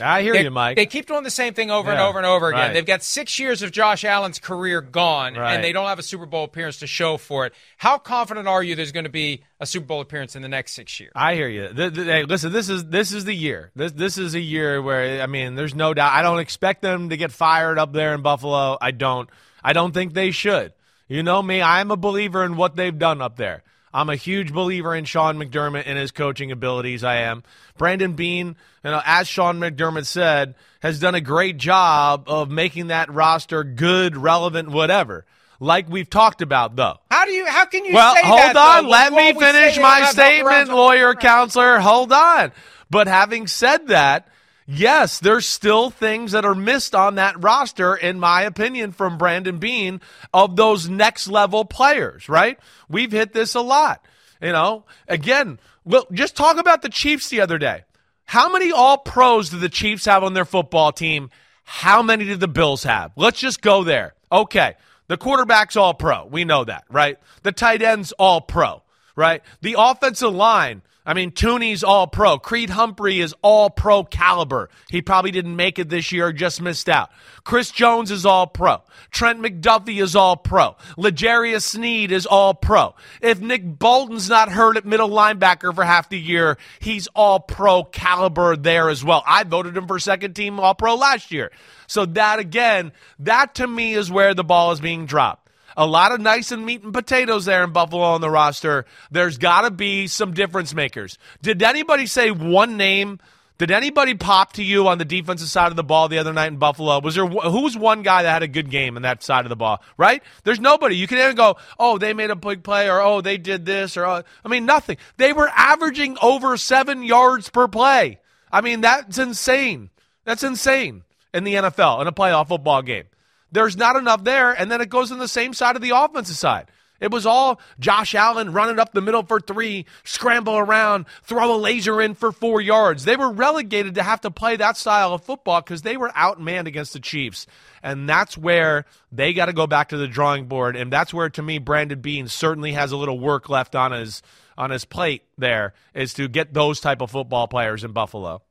I 0.00 0.22
hear 0.22 0.32
they, 0.32 0.42
you, 0.44 0.50
Mike. 0.50 0.76
They 0.76 0.86
keep 0.86 1.06
doing 1.06 1.24
the 1.24 1.30
same 1.30 1.54
thing 1.54 1.70
over 1.70 1.88
yeah, 1.88 1.98
and 1.98 2.02
over 2.02 2.18
and 2.18 2.26
over 2.26 2.48
again. 2.48 2.60
Right. 2.60 2.72
They've 2.72 2.86
got 2.86 3.02
six 3.02 3.38
years 3.38 3.62
of 3.62 3.72
Josh 3.72 4.04
Allen's 4.04 4.38
career 4.38 4.80
gone, 4.80 5.34
right. 5.34 5.54
and 5.54 5.64
they 5.64 5.72
don't 5.72 5.86
have 5.86 5.98
a 5.98 6.02
Super 6.02 6.26
Bowl 6.26 6.44
appearance 6.44 6.78
to 6.78 6.86
show 6.86 7.16
for 7.16 7.46
it. 7.46 7.54
How 7.76 7.98
confident 7.98 8.48
are 8.48 8.62
you 8.62 8.74
there's 8.74 8.92
going 8.92 9.04
to 9.04 9.10
be 9.10 9.42
a 9.60 9.66
Super 9.66 9.86
Bowl 9.86 10.00
appearance 10.00 10.36
in 10.36 10.42
the 10.42 10.48
next 10.48 10.72
six 10.72 10.98
years? 10.98 11.12
I 11.14 11.34
hear 11.34 11.48
you. 11.48 11.68
The, 11.68 11.90
the, 11.90 12.04
hey, 12.04 12.24
listen, 12.24 12.52
this 12.52 12.68
is 12.68 12.86
this 12.86 13.12
is 13.12 13.24
the 13.24 13.34
year. 13.34 13.70
This 13.74 13.92
this 13.92 14.18
is 14.18 14.34
a 14.34 14.40
year 14.40 14.80
where 14.82 15.22
I 15.22 15.26
mean, 15.26 15.54
there's 15.54 15.74
no 15.74 15.94
doubt. 15.94 16.12
I 16.12 16.22
don't 16.22 16.40
expect 16.40 16.82
them 16.82 17.10
to 17.10 17.16
get 17.16 17.32
fired 17.32 17.78
up 17.78 17.92
there 17.92 18.14
in 18.14 18.22
Buffalo. 18.22 18.78
I 18.80 18.90
don't. 18.90 19.28
I 19.62 19.72
don't 19.72 19.92
think 19.92 20.14
they 20.14 20.30
should. 20.30 20.72
You 21.08 21.22
know 21.22 21.42
me. 21.42 21.60
I'm 21.60 21.90
a 21.90 21.96
believer 21.96 22.44
in 22.44 22.56
what 22.56 22.76
they've 22.76 22.96
done 22.96 23.20
up 23.20 23.36
there. 23.36 23.62
I'm 23.92 24.08
a 24.08 24.16
huge 24.16 24.52
believer 24.52 24.94
in 24.94 25.04
Sean 25.04 25.36
McDermott 25.36 25.84
and 25.86 25.98
his 25.98 26.12
coaching 26.12 26.52
abilities. 26.52 27.02
I 27.02 27.16
am. 27.16 27.42
Brandon 27.76 28.12
Beane, 28.12 28.56
you 28.84 28.90
know, 28.90 29.02
as 29.04 29.26
Sean 29.26 29.58
McDermott 29.58 30.06
said, 30.06 30.54
has 30.80 31.00
done 31.00 31.14
a 31.14 31.20
great 31.20 31.56
job 31.56 32.24
of 32.28 32.50
making 32.50 32.88
that 32.88 33.12
roster 33.12 33.64
good, 33.64 34.16
relevant, 34.16 34.68
whatever. 34.68 35.26
Like 35.58 35.88
we've 35.88 36.08
talked 36.08 36.40
about, 36.40 36.76
though. 36.76 36.98
How 37.10 37.26
do 37.26 37.32
you? 37.32 37.46
How 37.46 37.66
can 37.66 37.84
you? 37.84 37.90
Say 37.90 37.96
that? 37.96 38.14
Well, 38.22 38.24
hold 38.24 38.56
that, 38.56 38.78
on. 38.78 38.88
Let 38.88 39.12
me 39.12 39.38
finish 39.38 39.78
my 39.78 40.06
statement, 40.06 40.70
lawyer, 40.70 41.14
counselor. 41.14 41.78
Hold 41.80 42.12
on. 42.12 42.52
But 42.88 43.08
having 43.08 43.46
said 43.46 43.88
that, 43.88 44.28
yes, 44.70 45.18
there's 45.18 45.46
still 45.46 45.90
things 45.90 46.32
that 46.32 46.44
are 46.44 46.54
missed 46.54 46.94
on 46.94 47.16
that 47.16 47.42
roster, 47.42 47.94
in 47.94 48.20
my 48.20 48.42
opinion, 48.42 48.92
from 48.92 49.18
Brandon 49.18 49.58
Beane 49.58 50.00
of 50.32 50.56
those 50.56 50.88
next 50.88 51.28
level 51.28 51.64
players, 51.64 52.28
right? 52.28 52.58
We've 52.88 53.12
hit 53.12 53.32
this 53.32 53.54
a 53.54 53.60
lot. 53.60 54.04
You 54.40 54.52
know, 54.52 54.84
again, 55.08 55.58
well, 55.84 56.06
just 56.12 56.36
talk 56.36 56.56
about 56.56 56.82
the 56.82 56.88
Chiefs 56.88 57.28
the 57.28 57.40
other 57.40 57.58
day. 57.58 57.84
How 58.24 58.50
many 58.50 58.72
all 58.72 58.96
pros 58.96 59.50
do 59.50 59.58
the 59.58 59.68
Chiefs 59.68 60.04
have 60.04 60.22
on 60.22 60.34
their 60.34 60.44
football 60.44 60.92
team? 60.92 61.30
How 61.64 62.02
many 62.02 62.24
do 62.24 62.36
the 62.36 62.48
Bills 62.48 62.84
have? 62.84 63.12
Let's 63.16 63.40
just 63.40 63.60
go 63.60 63.84
there. 63.84 64.14
Okay. 64.30 64.76
The 65.08 65.16
quarterback's 65.16 65.76
all 65.76 65.92
pro. 65.92 66.24
We 66.26 66.44
know 66.44 66.64
that, 66.64 66.84
right? 66.88 67.18
The 67.42 67.50
tight 67.50 67.82
end's 67.82 68.12
all 68.12 68.40
pro, 68.40 68.82
right? 69.16 69.42
The 69.60 69.74
offensive 69.76 70.32
line 70.32 70.82
I 71.10 71.12
mean, 71.12 71.32
Thuney's 71.32 71.82
all 71.82 72.06
pro. 72.06 72.38
Creed 72.38 72.70
Humphrey 72.70 73.18
is 73.18 73.34
all 73.42 73.68
pro 73.68 74.04
caliber. 74.04 74.70
He 74.90 75.02
probably 75.02 75.32
didn't 75.32 75.56
make 75.56 75.80
it 75.80 75.88
this 75.88 76.12
year, 76.12 76.32
just 76.32 76.62
missed 76.62 76.88
out. 76.88 77.10
Chris 77.42 77.72
Jones 77.72 78.12
is 78.12 78.24
all 78.24 78.46
pro. 78.46 78.80
Trent 79.10 79.40
McDuffie 79.40 80.00
is 80.00 80.14
all 80.14 80.36
pro. 80.36 80.76
L'Jarius 80.96 81.64
Sneed 81.64 82.12
is 82.12 82.26
all 82.26 82.54
pro. 82.54 82.94
If 83.20 83.40
Nick 83.40 83.64
Bolton's 83.64 84.28
not 84.28 84.52
hurt 84.52 84.76
at 84.76 84.84
middle 84.84 85.08
linebacker 85.08 85.74
for 85.74 85.82
half 85.82 86.08
the 86.10 86.20
year, 86.20 86.58
he's 86.78 87.08
all 87.08 87.40
pro 87.40 87.82
caliber 87.82 88.54
there 88.54 88.88
as 88.88 89.02
well. 89.02 89.24
I 89.26 89.42
voted 89.42 89.76
him 89.76 89.88
for 89.88 89.98
second 89.98 90.34
team 90.34 90.60
all 90.60 90.76
pro 90.76 90.94
last 90.94 91.32
year. 91.32 91.50
So 91.88 92.06
that 92.06 92.38
again, 92.38 92.92
that 93.18 93.56
to 93.56 93.66
me 93.66 93.94
is 93.94 94.12
where 94.12 94.32
the 94.32 94.44
ball 94.44 94.70
is 94.70 94.80
being 94.80 95.06
dropped 95.06 95.39
a 95.76 95.86
lot 95.86 96.12
of 96.12 96.20
nice 96.20 96.52
and 96.52 96.64
meat 96.64 96.82
and 96.82 96.92
potatoes 96.92 97.44
there 97.44 97.64
in 97.64 97.72
Buffalo 97.72 98.02
on 98.02 98.20
the 98.20 98.30
roster. 98.30 98.86
There's 99.10 99.38
got 99.38 99.62
to 99.62 99.70
be 99.70 100.06
some 100.06 100.34
difference 100.34 100.74
makers. 100.74 101.18
Did 101.42 101.62
anybody 101.62 102.06
say 102.06 102.30
one 102.30 102.76
name? 102.76 103.20
Did 103.58 103.70
anybody 103.70 104.14
pop 104.14 104.54
to 104.54 104.64
you 104.64 104.88
on 104.88 104.96
the 104.96 105.04
defensive 105.04 105.48
side 105.48 105.70
of 105.70 105.76
the 105.76 105.84
ball 105.84 106.08
the 106.08 106.16
other 106.16 106.32
night 106.32 106.46
in 106.46 106.56
Buffalo? 106.56 106.98
Was 107.00 107.14
there 107.14 107.26
who 107.26 107.60
was 107.60 107.76
one 107.76 108.02
guy 108.02 108.22
that 108.22 108.32
had 108.32 108.42
a 108.42 108.48
good 108.48 108.70
game 108.70 108.96
in 108.96 109.02
that 109.02 109.22
side 109.22 109.44
of 109.44 109.50
the 109.50 109.56
ball? 109.56 109.82
Right? 109.98 110.22
There's 110.44 110.60
nobody. 110.60 110.96
You 110.96 111.06
can 111.06 111.18
even 111.18 111.36
go, 111.36 111.56
oh, 111.78 111.98
they 111.98 112.14
made 112.14 112.30
a 112.30 112.36
big 112.36 112.62
play, 112.62 112.88
or 112.88 113.02
oh, 113.02 113.20
they 113.20 113.36
did 113.36 113.66
this, 113.66 113.98
or 113.98 114.06
oh. 114.06 114.22
I 114.42 114.48
mean, 114.48 114.64
nothing. 114.64 114.96
They 115.18 115.34
were 115.34 115.50
averaging 115.54 116.16
over 116.22 116.56
seven 116.56 117.02
yards 117.02 117.50
per 117.50 117.68
play. 117.68 118.20
I 118.50 118.62
mean, 118.62 118.80
that's 118.80 119.18
insane. 119.18 119.90
That's 120.24 120.42
insane 120.42 121.04
in 121.34 121.44
the 121.44 121.54
NFL 121.54 122.00
in 122.00 122.06
a 122.06 122.12
playoff 122.12 122.48
football 122.48 122.80
game. 122.80 123.04
There's 123.52 123.76
not 123.76 123.96
enough 123.96 124.24
there, 124.24 124.52
and 124.52 124.70
then 124.70 124.80
it 124.80 124.88
goes 124.88 125.10
on 125.12 125.18
the 125.18 125.28
same 125.28 125.54
side 125.54 125.76
of 125.76 125.82
the 125.82 125.90
offensive 125.90 126.36
side. 126.36 126.70
It 127.00 127.10
was 127.10 127.24
all 127.24 127.60
Josh 127.78 128.14
Allen 128.14 128.52
running 128.52 128.78
up 128.78 128.92
the 128.92 129.00
middle 129.00 129.22
for 129.22 129.40
three, 129.40 129.86
scramble 130.04 130.58
around, 130.58 131.06
throw 131.22 131.54
a 131.54 131.56
laser 131.56 132.00
in 132.00 132.14
for 132.14 132.30
four 132.30 132.60
yards. 132.60 133.04
They 133.04 133.16
were 133.16 133.32
relegated 133.32 133.94
to 133.94 134.02
have 134.02 134.20
to 134.20 134.30
play 134.30 134.56
that 134.56 134.76
style 134.76 135.14
of 135.14 135.24
football 135.24 135.62
because 135.62 135.80
they 135.80 135.96
were 135.96 136.10
outmanned 136.10 136.66
against 136.66 136.92
the 136.92 137.00
Chiefs. 137.00 137.46
And 137.82 138.06
that's 138.06 138.36
where 138.36 138.84
they 139.10 139.32
got 139.32 139.46
to 139.46 139.54
go 139.54 139.66
back 139.66 139.88
to 139.88 139.96
the 139.96 140.08
drawing 140.08 140.44
board. 140.44 140.76
And 140.76 140.92
that's 140.92 141.14
where, 141.14 141.30
to 141.30 141.42
me, 141.42 141.58
Brandon 141.58 142.00
Beane 142.00 142.28
certainly 142.28 142.72
has 142.72 142.92
a 142.92 142.98
little 142.98 143.18
work 143.18 143.48
left 143.48 143.74
on 143.74 143.92
his 143.92 144.22
on 144.58 144.68
his 144.68 144.84
plate 144.84 145.22
there 145.38 145.72
is 145.94 146.12
to 146.12 146.28
get 146.28 146.52
those 146.52 146.80
type 146.80 147.00
of 147.00 147.10
football 147.10 147.48
players 147.48 147.82
in 147.82 147.92
Buffalo. 147.92 148.42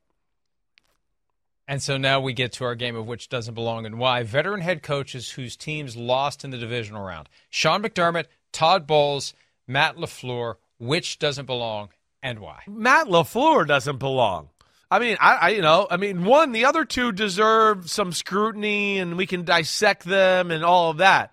And 1.70 1.80
so 1.80 1.96
now 1.96 2.18
we 2.18 2.32
get 2.32 2.50
to 2.54 2.64
our 2.64 2.74
game 2.74 2.96
of 2.96 3.06
which 3.06 3.28
doesn't 3.28 3.54
belong 3.54 3.86
and 3.86 3.96
why. 3.96 4.24
Veteran 4.24 4.60
head 4.60 4.82
coaches 4.82 5.30
whose 5.30 5.54
teams 5.54 5.96
lost 5.96 6.44
in 6.44 6.50
the 6.50 6.58
divisional 6.58 7.04
round. 7.04 7.28
Sean 7.48 7.80
McDermott, 7.80 8.24
Todd 8.50 8.88
Bowles, 8.88 9.34
Matt 9.68 9.94
LaFleur, 9.96 10.56
which 10.80 11.20
doesn't 11.20 11.46
belong 11.46 11.90
and 12.24 12.40
why? 12.40 12.62
Matt 12.66 13.06
LaFleur 13.06 13.68
doesn't 13.68 13.98
belong. 13.98 14.48
I 14.90 14.98
mean, 14.98 15.16
I, 15.20 15.34
I, 15.36 15.48
you 15.50 15.62
know, 15.62 15.86
I 15.88 15.96
mean, 15.96 16.24
one, 16.24 16.50
the 16.50 16.64
other 16.64 16.84
two 16.84 17.12
deserve 17.12 17.88
some 17.88 18.10
scrutiny, 18.10 18.98
and 18.98 19.16
we 19.16 19.26
can 19.26 19.44
dissect 19.44 20.02
them 20.02 20.50
and 20.50 20.64
all 20.64 20.90
of 20.90 20.96
that. 20.96 21.32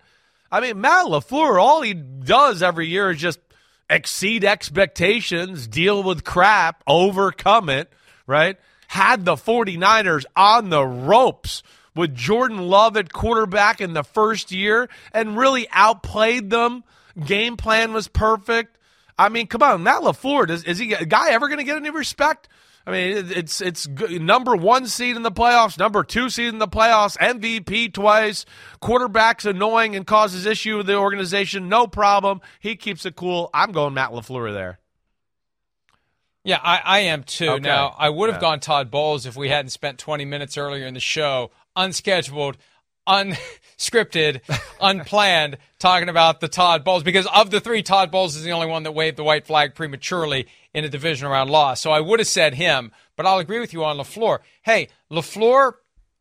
I 0.52 0.60
mean, 0.60 0.80
Matt 0.80 1.06
LaFleur, 1.06 1.60
all 1.60 1.82
he 1.82 1.94
does 1.94 2.62
every 2.62 2.86
year 2.86 3.10
is 3.10 3.20
just 3.20 3.40
exceed 3.90 4.44
expectations, 4.44 5.66
deal 5.66 6.04
with 6.04 6.22
crap, 6.22 6.84
overcome 6.86 7.68
it, 7.70 7.92
right? 8.24 8.56
Had 8.88 9.24
the 9.24 9.36
49ers 9.36 10.24
on 10.34 10.70
the 10.70 10.84
ropes 10.84 11.62
with 11.94 12.14
Jordan 12.14 12.58
Love 12.58 12.96
at 12.96 13.12
quarterback 13.12 13.80
in 13.80 13.92
the 13.92 14.04
first 14.04 14.52
year 14.52 14.88
and 15.12 15.36
really 15.36 15.68
outplayed 15.70 16.50
them. 16.50 16.84
Game 17.24 17.56
plan 17.56 17.92
was 17.92 18.08
perfect. 18.08 18.78
I 19.18 19.28
mean, 19.28 19.48
come 19.48 19.62
on, 19.62 19.82
Matt 19.82 20.02
LaFleur, 20.02 20.46
does, 20.46 20.64
is 20.64 20.78
he 20.78 20.92
a 20.92 21.04
guy 21.04 21.30
ever 21.30 21.48
going 21.48 21.58
to 21.58 21.64
get 21.64 21.76
any 21.76 21.90
respect? 21.90 22.48
I 22.86 22.90
mean, 22.90 23.32
it's 23.36 23.60
it's 23.60 23.86
number 23.86 24.56
one 24.56 24.86
seed 24.86 25.16
in 25.16 25.22
the 25.22 25.30
playoffs, 25.30 25.78
number 25.78 26.02
two 26.02 26.30
seed 26.30 26.48
in 26.48 26.58
the 26.58 26.66
playoffs, 26.66 27.18
MVP 27.18 27.92
twice. 27.92 28.46
Quarterback's 28.80 29.44
annoying 29.44 29.94
and 29.94 30.06
causes 30.06 30.46
issue 30.46 30.78
with 30.78 30.86
the 30.86 30.94
organization. 30.96 31.68
No 31.68 31.86
problem. 31.86 32.40
He 32.60 32.76
keeps 32.76 33.04
it 33.04 33.14
cool. 33.14 33.50
I'm 33.52 33.72
going 33.72 33.92
Matt 33.92 34.12
LaFleur 34.12 34.54
there. 34.54 34.78
Yeah, 36.48 36.60
I, 36.62 36.80
I 36.84 36.98
am 37.00 37.24
too. 37.24 37.50
Okay. 37.50 37.62
Now, 37.62 37.94
I 37.98 38.08
would 38.08 38.30
have 38.30 38.36
Yeah. 38.42 38.48
gone 38.48 38.60
Todd 38.60 38.90
Bowles 38.90 39.26
if 39.26 39.36
we 39.36 39.50
hadn't 39.50 39.68
spent 39.70 39.98
20 39.98 40.24
minutes 40.24 40.56
earlier 40.56 40.86
in 40.86 40.94
the 40.94 41.00
show, 41.00 41.50
unscheduled, 41.76 42.56
unscripted, 43.06 44.40
unplanned, 44.80 45.58
talking 45.78 46.08
about 46.08 46.40
the 46.40 46.48
Todd 46.48 46.84
Bowles. 46.84 47.02
Because 47.02 47.26
of 47.34 47.50
the 47.50 47.60
three, 47.60 47.82
Todd 47.82 48.10
Bowles 48.10 48.36
is 48.36 48.42
the 48.44 48.52
only 48.52 48.66
one 48.66 48.82
that 48.84 48.92
waved 48.92 49.16
the 49.16 49.24
white 49.24 49.46
flag 49.46 49.74
prematurely 49.74 50.46
in 50.74 50.84
a 50.84 50.88
division 50.88 51.28
round 51.28 51.50
loss. 51.50 51.80
So 51.80 51.90
I 51.90 52.00
would 52.00 52.18
have 52.20 52.26
said 52.28 52.54
him, 52.54 52.92
but 53.16 53.26
I'll 53.26 53.38
agree 53.38 53.60
with 53.60 53.72
you 53.72 53.84
on 53.84 53.96
LaFleur. 53.98 54.38
Hey, 54.62 54.88
LaFleur, 55.10 55.74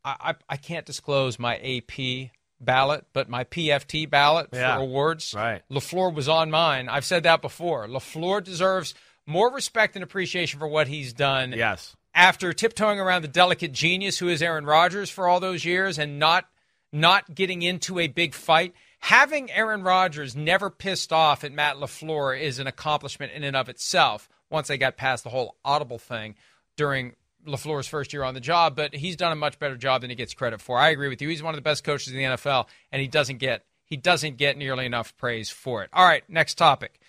I, 0.04 0.16
I, 0.20 0.36
I 0.50 0.58
can't 0.58 0.86
disclose 0.86 1.40
my 1.40 1.58
AP 1.58 2.32
ballot, 2.60 3.06
but 3.13 3.30
my 3.30 3.44
PFT 3.44 4.10
ballot 4.10 4.50
Yeah. 4.52 4.76
for 4.78 4.82
awards. 4.84 5.34
Right. 5.36 5.62
LaFleur 5.72 6.13
was 6.13 6.28
on 6.28 6.50
mine. 6.52 6.90
I've 6.90 7.06
said 7.06 7.24
that 7.24 7.42
before. 7.42 7.88
LaFleur 7.88 8.44
deserves 8.44 8.94
more 9.28 9.52
respect 9.54 9.96
and 9.96 10.04
appreciation 10.04 10.60
for 10.60 10.68
what 10.68 10.88
he's 10.88 11.13
done. 11.13 11.54
Yes. 11.56 11.96
After 12.16 12.52
tiptoeing 12.54 13.00
around 13.00 13.22
the 13.22 13.28
delicate 13.28 13.74
genius 13.74 14.18
who 14.18 14.28
is 14.28 14.42
Aaron 14.42 14.66
Rodgers 14.66 15.12
for 15.12 15.28
all 15.28 15.40
those 15.40 15.63
years 15.63 16.00
and 16.00 16.18
not 16.18 16.46
not 16.92 17.36
getting 17.36 17.62
into 17.62 18.00
a 18.00 18.08
big 18.08 18.34
fight, 18.34 18.74
having 19.00 19.52
Aaron 19.52 19.84
Rodgers 19.84 20.36
never 20.36 20.70
pissed 20.70 21.12
off 21.12 21.44
at 21.44 21.52
Matt 21.52 21.76
LaFleur 21.76 22.40
is 22.40 22.60
an 22.60 22.66
accomplishment 22.66 23.34
in 23.34 23.44
and 23.44 23.56
of 23.56 23.70
itself. 23.70 24.30
Once 24.50 24.70
they 24.70 24.78
got 24.78 24.96
past 24.96 25.26
the 25.26 25.30
whole 25.30 25.58
audible 25.66 26.00
thing 26.00 26.34
during 26.78 27.13
LaFleur's 27.46 27.88
first 27.88 28.13
year 28.13 28.24
on 28.24 28.34
the 28.34 28.40
job, 28.40 28.76
but 28.76 28.96
he's 28.96 29.18
done 29.18 29.34
a 29.34 29.36
much 29.36 29.60
better 29.60 29.76
job 29.76 30.02
than 30.02 30.10
he 30.10 30.16
gets 30.16 30.34
credit 30.34 30.62
for. 30.62 30.78
I 30.78 30.90
agree 30.90 31.10
with 31.10 31.22
you. 31.22 31.28
He's 31.28 31.44
one 31.44 31.54
of 31.54 31.58
the 31.58 31.62
best 31.62 31.84
coaches 31.84 32.13
in 32.13 32.18
the 32.18 32.24
NFL, 32.24 32.68
and 32.92 33.02
he 33.02 33.08
doesn't 33.08 33.38
get 33.38 33.66
he 33.84 33.96
doesn't 33.96 34.38
get 34.38 34.58
nearly 34.58 34.86
enough 34.86 35.16
praise 35.18 35.50
for 35.50 35.84
it. 35.84 35.90
All 35.94 36.06
right, 36.06 36.24
next 36.30 36.56
topic. 36.56 37.00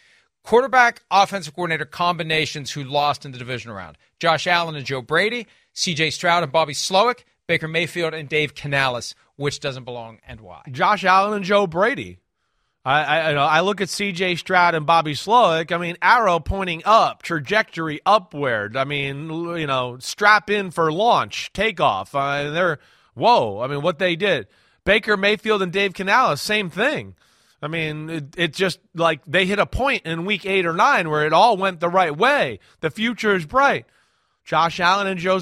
Quarterback, 0.44 1.03
offensive 1.11 1.55
coordinator 1.55 1.85
combinations 1.85 2.70
who 2.70 2.85
lost 2.85 3.24
in 3.27 3.33
the 3.33 3.38
division 3.38 3.70
round. 3.70 3.98
Josh 4.18 4.46
Allen 4.46 4.77
and 4.77 4.87
Joe 4.87 5.03
Brady, 5.03 5.46
CJ 5.74 6.12
Stroud 6.12 6.42
and 6.42 6.53
Bobby 6.53 6.72
Slowik, 6.72 7.24
Baker 7.46 7.68
Mayfield 7.68 8.14
and 8.14 8.29
Dave 8.29 8.55
Canales, 8.55 9.14
which 9.37 9.61
doesn't 9.61 9.85
belong 9.85 10.18
and 10.27 10.40
why. 10.40 10.62
Josh 10.70 11.05
Allen 11.05 11.35
and 11.35 11.44
Joe 11.44 11.66
Brady. 11.66 12.18
I, 12.85 13.03
I, 13.03 13.33
I 13.33 13.61
look 13.61 13.83
at 13.83 13.90
C.J. 13.90 14.37
Stroud 14.37 14.74
and 14.74 14.87
Bobby 14.87 15.12
Slowik. 15.12 15.72
I 15.72 15.77
mean, 15.77 15.96
arrow 16.01 16.40
pointing 16.40 16.83
up, 16.87 17.22
trajectory 17.22 18.01
upward. 18.07 18.79
I 18.79 18.85
mean, 18.85 19.29
you 19.29 19.66
know, 19.66 19.98
strap 20.01 20.48
in 20.48 20.70
for 20.70 20.90
launch, 20.90 21.53
takeoff. 21.53 22.14
Uh, 22.14 22.51
they're 22.51 22.79
whoa. 23.12 23.61
I 23.61 23.66
mean, 23.66 23.83
what 23.83 23.98
they 23.98 24.16
did. 24.16 24.46
Baker 24.85 25.18
Mayfield 25.18 25.61
and 25.61 25.70
Dave 25.70 25.92
Canales, 25.92 26.40
same 26.40 26.70
thing. 26.70 27.14
I 27.61 27.68
mean, 27.68 28.09
it, 28.09 28.25
it 28.37 28.53
just 28.53 28.79
like 28.94 29.21
they 29.27 29.44
hit 29.44 29.59
a 29.59 29.66
point 29.66 30.07
in 30.07 30.25
week 30.25 30.47
eight 30.47 30.66
or 30.66 30.73
nine 30.73 31.11
where 31.11 31.27
it 31.27 31.33
all 31.33 31.57
went 31.57 31.81
the 31.81 31.88
right 31.88 32.16
way. 32.16 32.61
The 32.81 32.90
future 32.90 33.35
is 33.35 33.47
bright. 33.47 33.87
Josh 34.44 34.81
Allen 34.81 35.07
and 35.07 35.21
Joe, 35.21 35.40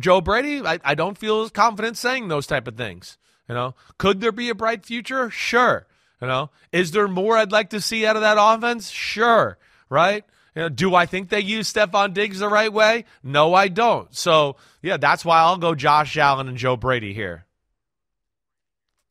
Joe 0.00 0.20
Brady, 0.20 0.66
I, 0.66 0.80
I 0.82 0.94
don't 0.94 1.16
feel 1.16 1.42
as 1.42 1.50
confident 1.50 1.96
saying 1.96 2.26
those 2.26 2.46
type 2.46 2.66
of 2.66 2.76
things. 2.76 3.18
You 3.48 3.54
know, 3.54 3.74
could 3.98 4.20
there 4.20 4.32
be 4.32 4.48
a 4.48 4.54
bright 4.54 4.84
future? 4.84 5.30
Sure. 5.30 5.86
You 6.20 6.26
know, 6.26 6.50
is 6.72 6.90
there 6.90 7.06
more 7.06 7.36
I'd 7.36 7.52
like 7.52 7.70
to 7.70 7.80
see 7.80 8.04
out 8.04 8.16
of 8.16 8.22
that 8.22 8.36
offense? 8.38 8.90
Sure. 8.90 9.58
Right. 9.88 10.24
You 10.56 10.62
know, 10.62 10.68
do 10.70 10.94
I 10.94 11.06
think 11.06 11.28
they 11.28 11.40
use 11.40 11.72
Stefon 11.72 12.14
Diggs 12.14 12.40
the 12.40 12.48
right 12.48 12.72
way? 12.72 13.04
No, 13.22 13.54
I 13.54 13.68
don't. 13.68 14.12
So 14.16 14.56
yeah, 14.82 14.96
that's 14.96 15.24
why 15.24 15.38
I'll 15.38 15.56
go 15.56 15.74
Josh 15.74 16.16
Allen 16.16 16.48
and 16.48 16.56
Joe 16.56 16.76
Brady 16.76 17.14
here. 17.14 17.44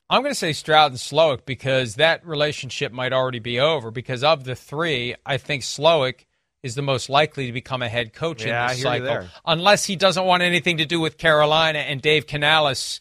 I'm 0.10 0.22
going 0.22 0.32
to 0.32 0.36
say 0.36 0.54
Stroud 0.54 0.92
and 0.92 1.00
Slowik 1.00 1.46
because 1.46 1.96
that 1.96 2.26
relationship 2.26 2.94
might 2.94 3.12
already 3.12 3.40
be 3.40 3.60
over. 3.60 3.92
Because 3.92 4.24
of 4.24 4.46
the 4.46 4.56
three, 4.56 5.16
I 5.26 5.38
think 5.38 5.64
Slowik 5.64 6.26
is 6.64 6.76
the 6.76 6.82
most 6.82 7.10
likely 7.10 7.48
to 7.48 7.54
become 7.54 7.82
a 7.82 7.90
head 7.90 8.14
coach 8.14 8.46
Yeah, 8.46 8.64
in 8.64 8.70
this 8.70 8.82
cycle, 8.82 9.28
unless 9.46 9.86
he 9.86 9.96
doesn't 9.96 10.26
want 10.26 10.44
anything 10.44 10.78
to 10.78 10.86
do 10.86 11.00
with 11.00 11.18
Carolina 11.18 11.80
and 11.80 12.02
Dave 12.02 12.26
Canales 12.26 13.00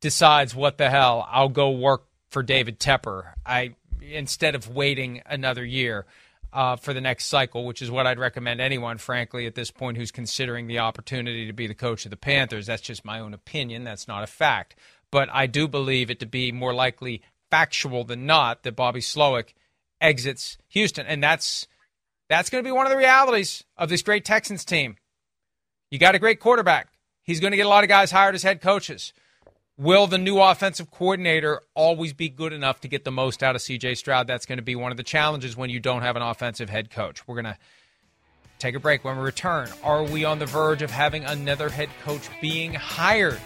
decides, 0.00 0.54
"What 0.54 0.78
the 0.78 0.90
hell? 0.90 1.26
I'll 1.30 1.48
go 1.50 1.70
work 1.70 2.04
for 2.30 2.42
David 2.42 2.80
Tepper." 2.80 3.34
I 3.44 3.74
instead 4.02 4.54
of 4.54 4.68
waiting 4.68 5.22
another 5.26 5.64
year. 5.64 6.06
Uh, 6.52 6.74
for 6.74 6.92
the 6.92 7.00
next 7.00 7.26
cycle, 7.26 7.64
which 7.64 7.80
is 7.80 7.92
what 7.92 8.08
I'd 8.08 8.18
recommend 8.18 8.60
anyone, 8.60 8.98
frankly, 8.98 9.46
at 9.46 9.54
this 9.54 9.70
point 9.70 9.96
who's 9.96 10.10
considering 10.10 10.66
the 10.66 10.80
opportunity 10.80 11.46
to 11.46 11.52
be 11.52 11.68
the 11.68 11.76
coach 11.76 12.04
of 12.04 12.10
the 12.10 12.16
Panthers. 12.16 12.66
That's 12.66 12.82
just 12.82 13.04
my 13.04 13.20
own 13.20 13.34
opinion. 13.34 13.84
That's 13.84 14.08
not 14.08 14.24
a 14.24 14.26
fact. 14.26 14.74
But 15.10 15.28
I 15.32 15.46
do 15.46 15.66
believe 15.66 16.10
it 16.10 16.20
to 16.20 16.26
be 16.26 16.52
more 16.52 16.72
likely 16.72 17.22
factual 17.50 18.04
than 18.04 18.26
not 18.26 18.62
that 18.62 18.76
Bobby 18.76 19.00
Slowik 19.00 19.54
exits 20.00 20.56
Houston. 20.68 21.06
And 21.06 21.22
that's 21.22 21.66
that's 22.28 22.48
going 22.48 22.62
to 22.62 22.68
be 22.68 22.72
one 22.72 22.86
of 22.86 22.90
the 22.90 22.96
realities 22.96 23.64
of 23.76 23.88
this 23.88 24.02
great 24.02 24.24
Texans 24.24 24.64
team. 24.64 24.96
You 25.90 25.98
got 25.98 26.14
a 26.14 26.20
great 26.20 26.38
quarterback. 26.38 26.88
He's 27.22 27.40
going 27.40 27.50
to 27.50 27.56
get 27.56 27.66
a 27.66 27.68
lot 27.68 27.82
of 27.82 27.88
guys 27.88 28.12
hired 28.12 28.34
as 28.34 28.44
head 28.44 28.60
coaches. 28.60 29.12
Will 29.76 30.06
the 30.06 30.18
new 30.18 30.38
offensive 30.38 30.90
coordinator 30.90 31.62
always 31.74 32.12
be 32.12 32.28
good 32.28 32.52
enough 32.52 32.80
to 32.82 32.88
get 32.88 33.04
the 33.04 33.10
most 33.10 33.42
out 33.42 33.56
of 33.56 33.62
CJ 33.62 33.96
Stroud? 33.96 34.26
That's 34.26 34.46
going 34.46 34.58
to 34.58 34.62
be 34.62 34.76
one 34.76 34.90
of 34.90 34.96
the 34.96 35.02
challenges 35.02 35.56
when 35.56 35.70
you 35.70 35.80
don't 35.80 36.02
have 36.02 36.16
an 36.16 36.22
offensive 36.22 36.68
head 36.68 36.90
coach. 36.90 37.26
We're 37.26 37.36
going 37.36 37.52
to 37.52 37.58
take 38.58 38.74
a 38.74 38.80
break 38.80 39.04
when 39.04 39.16
we 39.16 39.22
return. 39.22 39.70
Are 39.82 40.04
we 40.04 40.24
on 40.24 40.38
the 40.38 40.46
verge 40.46 40.82
of 40.82 40.90
having 40.90 41.24
another 41.24 41.68
head 41.68 41.88
coach 42.04 42.28
being 42.40 42.74
hired? 42.74 43.40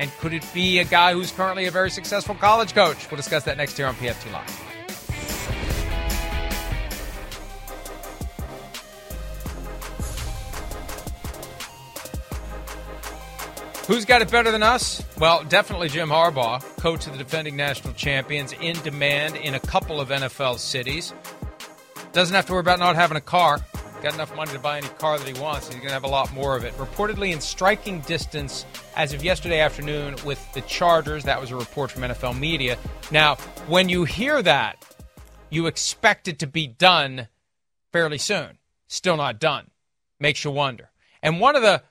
And 0.00 0.10
could 0.16 0.32
it 0.32 0.42
be 0.54 0.78
a 0.78 0.84
guy 0.84 1.12
who's 1.12 1.30
currently 1.30 1.66
a 1.66 1.70
very 1.70 1.90
successful 1.90 2.34
college 2.34 2.72
coach? 2.72 3.10
We'll 3.10 3.18
discuss 3.18 3.44
that 3.44 3.58
next 3.58 3.78
year 3.78 3.86
on 3.86 3.94
PFT 3.96 4.32
Live. 4.32 4.66
Who's 13.86 14.06
got 14.06 14.22
it 14.22 14.30
better 14.30 14.50
than 14.50 14.62
us? 14.62 15.04
Well, 15.18 15.44
definitely 15.44 15.90
Jim 15.90 16.08
Harbaugh, 16.08 16.62
coach 16.78 17.06
of 17.06 17.12
the 17.12 17.18
defending 17.18 17.56
national 17.56 17.92
champions, 17.92 18.54
in 18.54 18.76
demand 18.80 19.36
in 19.36 19.54
a 19.54 19.60
couple 19.60 20.00
of 20.00 20.08
NFL 20.08 20.60
cities. 20.60 21.12
Doesn't 22.12 22.34
have 22.34 22.46
to 22.46 22.52
worry 22.52 22.60
about 22.60 22.78
not 22.78 22.96
having 22.96 23.18
a 23.18 23.20
car. 23.20 23.58
Got 24.02 24.14
enough 24.14 24.34
money 24.34 24.52
to 24.52 24.58
buy 24.58 24.78
any 24.78 24.88
car 24.88 25.18
that 25.18 25.28
he 25.28 25.40
wants. 25.40 25.68
He's 25.68 25.76
going 25.76 25.88
to 25.88 25.94
have 25.94 26.04
a 26.04 26.08
lot 26.08 26.32
more 26.32 26.56
of 26.56 26.64
it. 26.64 26.72
Reportedly 26.78 27.32
in 27.32 27.40
striking 27.40 28.00
distance 28.00 28.64
as 28.96 29.12
of 29.12 29.22
yesterday 29.22 29.60
afternoon 29.60 30.16
with 30.24 30.40
the 30.54 30.62
Chargers. 30.62 31.24
That 31.24 31.40
was 31.40 31.50
a 31.50 31.56
report 31.56 31.90
from 31.90 32.02
NFL 32.02 32.38
media. 32.38 32.78
Now, 33.10 33.36
when 33.66 33.88
you 33.88 34.04
hear 34.04 34.42
that, 34.42 34.84
you 35.50 35.66
expect 35.66 36.28
it 36.28 36.38
to 36.38 36.46
be 36.46 36.66
done 36.66 37.28
fairly 37.92 38.18
soon. 38.18 38.58
Still 38.88 39.16
not 39.16 39.38
done. 39.38 39.70
Makes 40.18 40.44
you 40.44 40.50
wonder. 40.50 40.90
And 41.22 41.38
one 41.38 41.54
of 41.54 41.62
the 41.62 41.82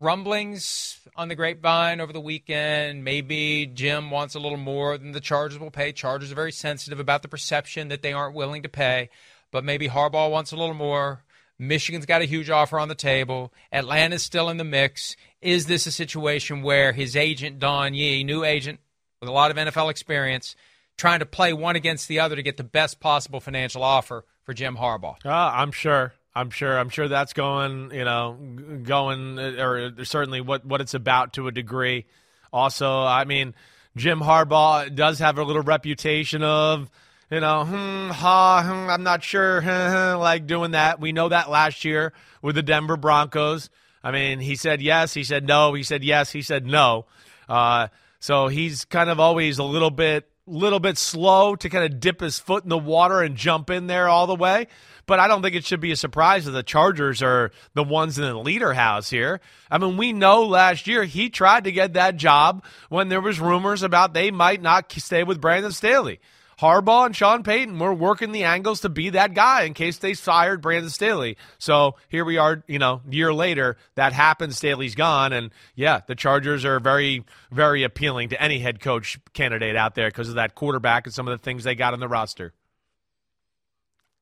rumblings 0.00 1.00
on 1.16 1.28
the 1.28 1.34
grapevine 1.34 2.00
over 2.00 2.12
the 2.12 2.20
weekend. 2.20 3.04
Maybe 3.04 3.66
Jim 3.66 4.10
wants 4.10 4.34
a 4.34 4.40
little 4.40 4.58
more 4.58 4.98
than 4.98 5.12
the 5.12 5.20
Chargers 5.20 5.58
will 5.58 5.70
pay. 5.70 5.92
Chargers 5.92 6.30
are 6.30 6.36
very 6.36 6.52
sensitive 6.52 7.00
about 7.00 7.22
the 7.22 7.28
perception 7.28 7.88
that 7.88 8.02
they 8.02 8.12
aren't 8.12 8.34
willing 8.34 8.62
to 8.62 8.68
pay, 8.68 9.08
but 9.50 9.64
maybe 9.64 9.88
Harbaugh 9.88 10.30
wants 10.30 10.52
a 10.52 10.56
little 10.56 10.74
more. 10.74 11.23
Michigan's 11.58 12.06
got 12.06 12.22
a 12.22 12.26
huge 12.26 12.50
offer 12.50 12.78
on 12.78 12.88
the 12.88 12.94
table. 12.94 13.52
Atlanta's 13.72 14.22
still 14.22 14.48
in 14.48 14.56
the 14.56 14.64
mix. 14.64 15.16
Is 15.40 15.66
this 15.66 15.86
a 15.86 15.92
situation 15.92 16.62
where 16.62 16.92
his 16.92 17.16
agent, 17.16 17.58
Don 17.58 17.94
Yee, 17.94 18.24
new 18.24 18.44
agent 18.44 18.80
with 19.20 19.28
a 19.28 19.32
lot 19.32 19.50
of 19.50 19.56
NFL 19.56 19.90
experience, 19.90 20.56
trying 20.96 21.20
to 21.20 21.26
play 21.26 21.52
one 21.52 21.76
against 21.76 22.08
the 22.08 22.20
other 22.20 22.36
to 22.36 22.42
get 22.42 22.56
the 22.56 22.64
best 22.64 23.00
possible 23.00 23.40
financial 23.40 23.82
offer 23.82 24.24
for 24.44 24.52
Jim 24.52 24.76
Harbaugh? 24.76 25.16
Uh, 25.24 25.30
I'm 25.30 25.70
sure. 25.70 26.12
I'm 26.34 26.50
sure. 26.50 26.76
I'm 26.76 26.88
sure 26.88 27.06
that's 27.06 27.32
going. 27.32 27.92
You 27.92 28.04
know, 28.04 28.36
going 28.82 29.38
or 29.38 30.04
certainly 30.04 30.40
what 30.40 30.64
what 30.64 30.80
it's 30.80 30.94
about 30.94 31.34
to 31.34 31.46
a 31.46 31.52
degree. 31.52 32.06
Also, 32.52 33.02
I 33.02 33.24
mean, 33.24 33.54
Jim 33.96 34.20
Harbaugh 34.20 34.92
does 34.94 35.20
have 35.20 35.38
a 35.38 35.44
little 35.44 35.62
reputation 35.62 36.42
of 36.42 36.90
you 37.34 37.40
know, 37.40 37.64
hmm, 37.64 38.10
ha, 38.10 38.62
hmm, 38.62 38.88
I'm 38.88 39.02
not 39.02 39.24
sure, 39.24 39.60
like 40.18 40.46
doing 40.46 40.70
that. 40.70 41.00
We 41.00 41.10
know 41.10 41.28
that 41.30 41.50
last 41.50 41.84
year 41.84 42.12
with 42.42 42.54
the 42.54 42.62
Denver 42.62 42.96
Broncos. 42.96 43.70
I 44.04 44.12
mean, 44.12 44.38
he 44.38 44.54
said 44.54 44.80
yes, 44.80 45.14
he 45.14 45.24
said 45.24 45.44
no, 45.44 45.74
he 45.74 45.82
said 45.82 46.04
yes, 46.04 46.30
he 46.30 46.42
said 46.42 46.64
no. 46.64 47.06
Uh, 47.48 47.88
so 48.20 48.46
he's 48.46 48.84
kind 48.84 49.10
of 49.10 49.18
always 49.18 49.58
a 49.58 49.64
little 49.64 49.90
bit, 49.90 50.30
little 50.46 50.78
bit 50.78 50.96
slow 50.96 51.56
to 51.56 51.68
kind 51.68 51.84
of 51.84 51.98
dip 51.98 52.20
his 52.20 52.38
foot 52.38 52.62
in 52.62 52.68
the 52.68 52.78
water 52.78 53.20
and 53.20 53.34
jump 53.34 53.68
in 53.68 53.88
there 53.88 54.08
all 54.08 54.28
the 54.28 54.36
way. 54.36 54.68
But 55.06 55.18
I 55.18 55.26
don't 55.26 55.42
think 55.42 55.56
it 55.56 55.64
should 55.64 55.80
be 55.80 55.90
a 55.90 55.96
surprise 55.96 56.44
that 56.44 56.52
the 56.52 56.62
Chargers 56.62 57.20
are 57.20 57.50
the 57.74 57.82
ones 57.82 58.16
in 58.16 58.24
the 58.24 58.38
leader 58.38 58.74
house 58.74 59.10
here. 59.10 59.40
I 59.68 59.78
mean, 59.78 59.96
we 59.96 60.12
know 60.12 60.44
last 60.44 60.86
year 60.86 61.02
he 61.02 61.30
tried 61.30 61.64
to 61.64 61.72
get 61.72 61.94
that 61.94 62.16
job 62.16 62.64
when 62.90 63.08
there 63.08 63.20
was 63.20 63.40
rumors 63.40 63.82
about 63.82 64.14
they 64.14 64.30
might 64.30 64.62
not 64.62 64.92
stay 64.92 65.24
with 65.24 65.40
Brandon 65.40 65.72
Staley. 65.72 66.20
Harbaugh 66.58 67.06
and 67.06 67.16
Sean 67.16 67.42
Payton 67.42 67.78
were 67.78 67.94
working 67.94 68.32
the 68.32 68.44
angles 68.44 68.80
to 68.80 68.88
be 68.88 69.10
that 69.10 69.34
guy 69.34 69.62
in 69.62 69.74
case 69.74 69.98
they 69.98 70.14
fired 70.14 70.60
Brandon 70.60 70.90
Staley. 70.90 71.36
So 71.58 71.96
here 72.08 72.24
we 72.24 72.38
are, 72.38 72.62
you 72.66 72.78
know, 72.78 73.02
year 73.08 73.32
later, 73.32 73.76
that 73.94 74.12
happens. 74.12 74.56
Staley's 74.56 74.94
gone, 74.94 75.32
and 75.32 75.50
yeah, 75.74 76.00
the 76.06 76.14
Chargers 76.14 76.64
are 76.64 76.80
very, 76.80 77.24
very 77.50 77.82
appealing 77.82 78.30
to 78.30 78.40
any 78.40 78.58
head 78.58 78.80
coach 78.80 79.18
candidate 79.32 79.76
out 79.76 79.94
there 79.94 80.08
because 80.08 80.28
of 80.28 80.36
that 80.36 80.54
quarterback 80.54 81.06
and 81.06 81.14
some 81.14 81.28
of 81.28 81.38
the 81.38 81.42
things 81.42 81.64
they 81.64 81.74
got 81.74 81.92
on 81.92 82.00
the 82.00 82.08
roster. 82.08 82.52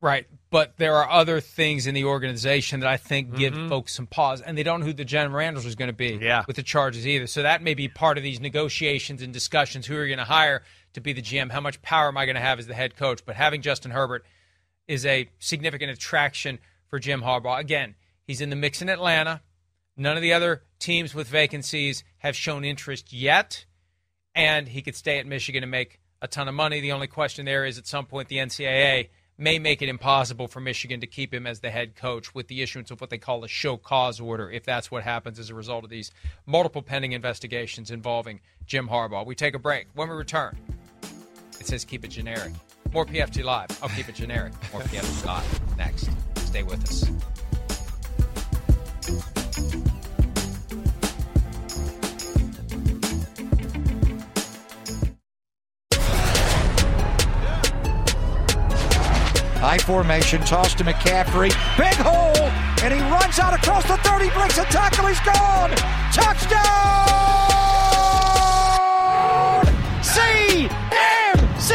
Right, 0.02 0.26
but 0.50 0.76
there 0.78 0.96
are 0.96 1.08
other 1.08 1.40
things 1.40 1.86
in 1.86 1.94
the 1.94 2.04
organization 2.04 2.80
that 2.80 2.88
I 2.88 2.96
think 2.96 3.36
give 3.36 3.54
Mhm. 3.54 3.68
folks 3.68 3.94
some 3.94 4.08
pause, 4.08 4.40
and 4.40 4.58
they 4.58 4.64
don't 4.64 4.80
know 4.80 4.86
who 4.86 4.92
the 4.92 5.04
general 5.04 5.38
manager 5.38 5.68
is 5.68 5.76
going 5.76 5.90
to 5.90 5.92
be 5.92 6.18
Yeah. 6.20 6.42
with 6.48 6.56
the 6.56 6.64
Chargers 6.64 7.06
either. 7.06 7.28
So 7.28 7.42
that 7.42 7.62
may 7.62 7.74
be 7.74 7.86
part 7.86 8.18
of 8.18 8.24
these 8.24 8.40
negotiations 8.40 9.22
and 9.22 9.32
discussions. 9.32 9.86
Who 9.86 9.96
are 9.96 10.02
you 10.04 10.08
going 10.08 10.18
to 10.18 10.24
hire 10.32 10.64
to 10.94 11.00
be 11.00 11.12
the 11.12 11.22
GM? 11.22 11.50
How 11.50 11.60
much 11.60 11.80
power 11.82 12.08
am 12.08 12.18
I 12.18 12.26
going 12.26 12.34
to 12.34 12.42
have 12.42 12.58
as 12.58 12.66
the 12.66 12.74
head 12.74 12.96
coach? 12.96 13.24
But 13.24 13.36
having 13.36 13.62
Justin 13.62 13.92
Herbert 13.92 14.26
is 14.88 15.06
a 15.06 15.28
significant 15.38 15.92
attraction 15.92 16.58
for 16.90 16.98
Jim 16.98 17.22
Harbaugh. 17.22 17.60
Again, 17.60 17.94
he's 18.26 18.40
in 18.40 18.50
the 18.50 18.56
mix 18.56 18.82
in 18.82 18.88
Atlanta. 18.88 19.40
None 19.96 20.16
of 20.16 20.22
the 20.22 20.32
other 20.32 20.64
teams 20.80 21.14
with 21.14 21.28
vacancies 21.28 22.02
have 22.18 22.34
shown 22.34 22.64
interest 22.64 23.12
yet, 23.12 23.66
and 24.34 24.66
he 24.66 24.82
could 24.82 24.96
stay 24.96 25.20
at 25.20 25.26
Michigan 25.26 25.62
and 25.62 25.70
make 25.70 26.00
a 26.20 26.26
ton 26.26 26.48
of 26.48 26.54
money. 26.54 26.80
The 26.80 26.90
only 26.90 27.06
question 27.06 27.44
there 27.46 27.64
is 27.64 27.78
at 27.78 27.86
some 27.86 28.06
point 28.06 28.28
the 28.28 28.38
NCAA 28.40 29.10
may 29.38 29.58
make 29.58 29.82
it 29.82 29.88
impossible 29.88 30.48
for 30.48 30.60
Michigan 30.60 31.00
to 31.00 31.06
keep 31.06 31.32
him 31.32 31.46
as 31.46 31.60
the 31.60 31.70
head 31.70 31.96
coach 31.96 32.34
with 32.34 32.48
the 32.48 32.62
issuance 32.62 32.90
of 32.90 33.00
what 33.00 33.10
they 33.10 33.18
call 33.18 33.44
a 33.44 33.48
show 33.48 33.76
cause 33.76 34.20
order, 34.20 34.50
if 34.50 34.64
that's 34.64 34.90
what 34.90 35.02
happens 35.02 35.38
as 35.38 35.50
a 35.50 35.54
result 35.54 35.84
of 35.84 35.90
these 35.90 36.10
multiple 36.46 36.82
pending 36.82 37.12
investigations 37.12 37.90
involving 37.90 38.40
Jim 38.66 38.88
Harbaugh. 38.88 39.26
We 39.26 39.34
take 39.34 39.54
a 39.54 39.58
break. 39.58 39.86
When 39.94 40.08
we 40.08 40.14
return, 40.14 40.56
it 41.58 41.66
says 41.66 41.84
keep 41.84 42.04
it 42.04 42.08
generic. 42.08 42.52
More 42.92 43.06
PFT 43.06 43.42
Live. 43.42 43.68
I'll 43.82 43.88
keep 43.88 44.08
it 44.08 44.14
generic. 44.14 44.52
More 44.72 44.82
PFT 44.82 45.26
Live. 45.26 45.76
Next. 45.78 46.10
Stay 46.36 46.62
with 46.62 46.82
us. 46.84 47.10
High 59.62 59.78
formation, 59.78 60.42
toss 60.42 60.74
to 60.74 60.82
McCaffrey. 60.82 61.54
Big 61.78 61.94
hole, 62.02 62.34
and 62.82 62.92
he 62.92 62.98
runs 63.06 63.38
out 63.38 63.54
across 63.54 63.86
the 63.86 63.96
30, 63.98 64.28
breaks 64.30 64.58
a 64.58 64.64
tackle, 64.64 65.06
he's 65.06 65.20
gone! 65.22 65.70
Touchdown! 66.10 66.58
CMC! 70.02 71.70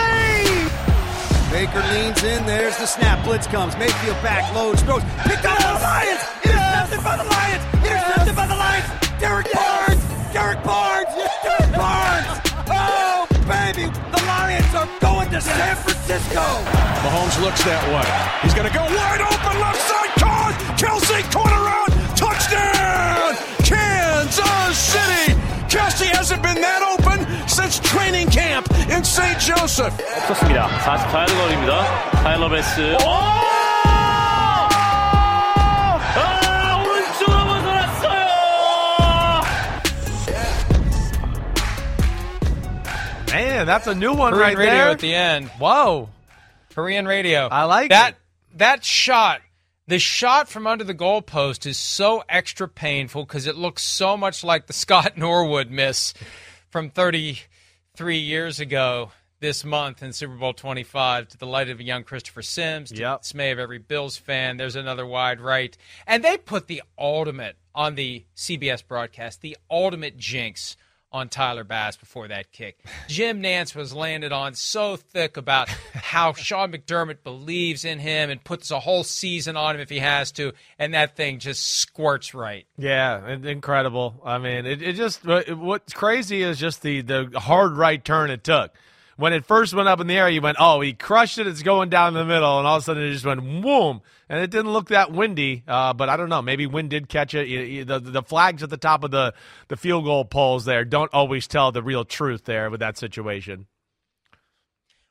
Baker 1.49 1.79
leans 1.95 2.21
in. 2.23 2.45
There's 2.45 2.75
the 2.75 2.85
snap. 2.85 3.23
Blitz 3.23 3.47
comes. 3.47 3.77
Mayfield 3.77 4.21
back, 4.21 4.53
loads, 4.53 4.81
throws. 4.81 5.01
Picked 5.23 5.45
up 5.45 5.57
by 5.57 5.71
the 5.71 5.79
Lions. 5.79 6.19
Intercepted 6.43 7.03
by 7.05 7.15
the 7.15 7.23
Lions. 7.23 7.63
Intercepted 7.87 8.35
by 8.35 8.47
the 8.47 8.55
Lions. 8.57 8.83
Derrick 9.17 9.47
Barnes. 9.53 10.03
Derrick 10.33 10.61
Barnes. 10.61 11.07
Derrick 11.41 11.71
Barnes. 11.73 12.27
Oh, 12.69 13.25
baby 13.47 13.89
are 14.77 14.87
going 15.01 15.29
to 15.31 15.41
San 15.41 15.75
Francisco. 15.75 16.45
Mahomes 17.03 17.41
looks 17.41 17.63
that 17.65 17.83
way. 17.89 18.07
He's 18.43 18.53
going 18.53 18.69
to 18.69 18.73
go 18.73 18.83
wide 18.85 19.21
open 19.21 19.55
left 19.59 19.81
side. 19.89 20.11
Caught. 20.21 20.55
Kelce 20.77 21.19
corner 21.33 21.63
out. 21.77 21.91
Touchdown. 22.15 23.33
Kansas 23.65 24.77
City. 24.77 25.33
Kelce 25.67 26.05
hasn't 26.13 26.41
been 26.43 26.61
that 26.61 26.81
open 26.93 27.25
since 27.49 27.79
training 27.79 28.29
camp 28.29 28.69
in 28.89 29.03
St. 29.03 29.39
Joseph. 29.39 29.93
좋습니다. 30.27 30.67
48골입니다. 30.85 32.21
타일러 32.23 32.49
베스. 32.49 33.56
Man, 43.57 43.65
that's 43.65 43.87
a 43.87 43.95
new 43.95 44.13
one 44.13 44.33
Korean 44.33 44.49
right 44.49 44.55
radio 44.55 44.75
there. 44.75 44.89
at 44.89 44.99
the 44.99 45.15
end. 45.15 45.47
Whoa. 45.57 46.09
Korean 46.75 47.07
radio. 47.07 47.47
I 47.47 47.63
like 47.63 47.89
that. 47.89 48.11
it. 48.11 48.57
That 48.59 48.85
shot, 48.85 49.41
the 49.87 49.97
shot 49.97 50.47
from 50.47 50.67
under 50.67 50.83
the 50.83 50.93
goalpost 50.93 51.65
is 51.65 51.75
so 51.79 52.23
extra 52.29 52.67
painful 52.67 53.25
because 53.25 53.47
it 53.47 53.55
looks 53.55 53.81
so 53.81 54.15
much 54.15 54.43
like 54.43 54.67
the 54.67 54.73
Scott 54.83 55.17
Norwood 55.17 55.71
miss 55.71 56.13
from 56.69 56.91
33 56.91 58.19
years 58.19 58.59
ago 58.59 59.11
this 59.39 59.65
month 59.65 60.03
in 60.03 60.13
Super 60.13 60.35
Bowl 60.35 60.53
25 60.53 61.29
to 61.29 61.37
the 61.39 61.47
light 61.47 61.69
of 61.69 61.79
a 61.79 61.83
young 61.83 62.03
Christopher 62.03 62.43
Sims, 62.43 62.89
to 62.89 62.95
the 62.95 63.17
dismay 63.19 63.49
of 63.49 63.57
every 63.57 63.79
Bills 63.79 64.17
fan. 64.17 64.57
There's 64.57 64.75
another 64.75 65.07
wide 65.07 65.41
right. 65.41 65.75
And 66.05 66.23
they 66.23 66.37
put 66.37 66.67
the 66.67 66.83
ultimate 66.95 67.55
on 67.73 67.95
the 67.95 68.23
CBS 68.35 68.85
broadcast, 68.87 69.41
the 69.41 69.57
ultimate 69.67 70.15
jinx 70.15 70.77
on 71.17 71.29
Tyler 71.29 71.63
Bass 71.63 71.97
before 71.97 72.27
that 72.29 72.51
kick. 72.51 72.79
Jim 73.07 73.41
Nantz 73.43 73.75
was 73.75 73.93
landed 73.93 74.31
on 74.31 74.53
so 74.53 74.95
thick 74.95 75.35
about 75.37 75.67
how 75.69 76.31
Sean 76.37 76.71
McDermott 76.71 77.23
believes 77.23 77.83
in 77.83 77.99
him 77.99 78.29
and 78.29 78.43
puts 78.43 78.71
a 78.71 78.79
whole 78.79 79.03
season 79.03 79.57
on 79.57 79.75
him 79.75 79.81
if 79.81 79.89
he 79.89 79.99
has 79.99 80.31
to, 80.33 80.53
and 80.79 80.93
that 80.93 81.15
thing 81.15 81.39
just 81.39 81.63
squirts 81.67 82.33
right. 82.33 82.65
Yeah, 82.77 83.27
incredible. 83.27 84.21
I 84.25 84.37
mean, 84.37 84.65
it, 84.65 84.81
it 84.81 84.93
just 84.93 85.27
uh, 85.27 85.43
what- 85.47 85.77
what's 85.77 85.93
crazy 85.93 86.41
is 86.43 86.57
just 86.59 86.81
the 86.81 87.01
the 87.01 87.39
hard 87.39 87.77
right 87.77 88.03
turn 88.03 88.29
it 88.31 88.43
took. 88.43 88.71
When 89.15 89.33
it 89.33 89.45
first 89.45 89.73
went 89.73 89.87
up 89.89 89.99
in 89.99 90.07
the 90.07 90.15
air, 90.17 90.29
you 90.29 90.41
went, 90.41 90.57
"Oh, 90.59 90.79
he 90.81 90.93
crushed 90.93 91.37
it! 91.39 91.47
It's 91.47 91.63
going 91.63 91.89
down 91.89 92.13
the 92.13 92.25
middle," 92.25 92.57
and 92.59 92.67
all 92.67 92.77
of 92.77 92.81
a 92.81 92.85
sudden 92.85 93.03
it 93.03 93.11
just 93.11 93.25
went 93.25 93.41
boom, 93.61 94.01
and 94.29 94.41
it 94.41 94.51
didn't 94.51 94.71
look 94.71 94.89
that 94.89 95.11
windy. 95.11 95.63
Uh, 95.67 95.93
but 95.93 96.09
I 96.09 96.17
don't 96.17 96.29
know. 96.29 96.41
Maybe 96.41 96.65
wind 96.65 96.89
did 96.89 97.09
catch 97.09 97.33
it. 97.33 97.87
The 97.87 97.99
the 97.99 98.23
flags 98.23 98.63
at 98.63 98.69
the 98.69 98.77
top 98.77 99.03
of 99.03 99.11
the 99.11 99.33
the 99.67 99.77
field 99.77 100.05
goal 100.05 100.25
poles 100.25 100.65
there 100.65 100.85
don't 100.85 101.13
always 101.13 101.47
tell 101.47 101.71
the 101.71 101.83
real 101.83 102.05
truth 102.05 102.45
there 102.45 102.69
with 102.69 102.79
that 102.79 102.97
situation. 102.97 103.67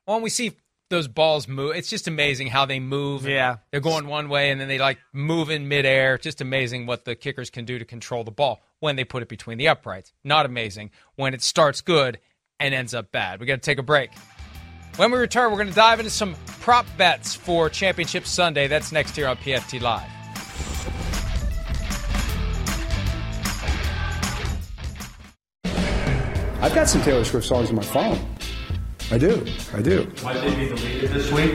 Well, 0.07 0.21
we 0.21 0.31
see 0.31 0.53
those 0.89 1.09
balls 1.09 1.49
move, 1.49 1.75
it's 1.75 1.91
just 1.91 2.07
amazing 2.07 2.49
how 2.49 2.65
they 2.65 2.79
move. 2.79 3.27
Yeah. 3.27 3.57
They're 3.71 3.81
going 3.81 4.07
one 4.07 4.29
way 4.29 4.51
and 4.51 4.61
then 4.61 4.69
they 4.69 4.79
like 4.79 4.99
move 5.13 5.51
in 5.51 5.69
midair. 5.69 6.19
Just 6.19 6.41
amazing 6.41 6.87
what 6.87 7.05
the 7.05 7.15
kickers 7.15 7.51
can 7.51 7.65
do 7.65 7.79
to 7.79 7.85
control 7.85 8.25
the 8.25 8.31
ball 8.31 8.63
when 8.79 8.97
they 8.97 9.05
put 9.05 9.23
it 9.23 9.29
between 9.29 9.59
the 9.59 9.69
uprights. 9.69 10.13
Not 10.23 10.47
amazing 10.47 10.91
when 11.17 11.35
it 11.35 11.43
starts 11.43 11.81
good 11.81 12.21
and 12.61 12.73
ends 12.73 12.95
up 12.95 13.11
bad. 13.11 13.41
We 13.41 13.47
got 13.47 13.57
to 13.57 13.61
take 13.61 13.79
a 13.79 13.83
break. 13.83 14.11
When 14.97 15.11
we 15.11 15.19
return, 15.19 15.51
we're 15.51 15.59
going 15.59 15.69
to 15.69 15.75
dive 15.75 16.01
into 16.01 16.11
some 16.11 16.35
prop 16.61 16.87
bets 16.97 17.35
for 17.35 17.69
Championship 17.69 18.27
Sunday. 18.27 18.67
That's 18.67 18.93
next 18.93 19.15
here 19.15 19.29
on 19.29 19.37
PFT 19.37 19.79
Live. 19.83 20.11
I've 26.63 26.75
got 26.75 26.89
some 26.89 27.03
Taylor 27.03 27.25
Swift 27.25 27.47
songs 27.47 27.69
on 27.69 27.77
my 27.77 27.83
phone. 27.83 28.19
I 29.11 29.19
do. 29.19 29.45
I 29.75 29.83
do. 29.83 30.11
Why 30.23 30.33
did 30.33 30.45
they 30.45 30.57
be 30.57 30.69
deleted 30.75 31.11
this 31.11 31.31
week? 31.33 31.55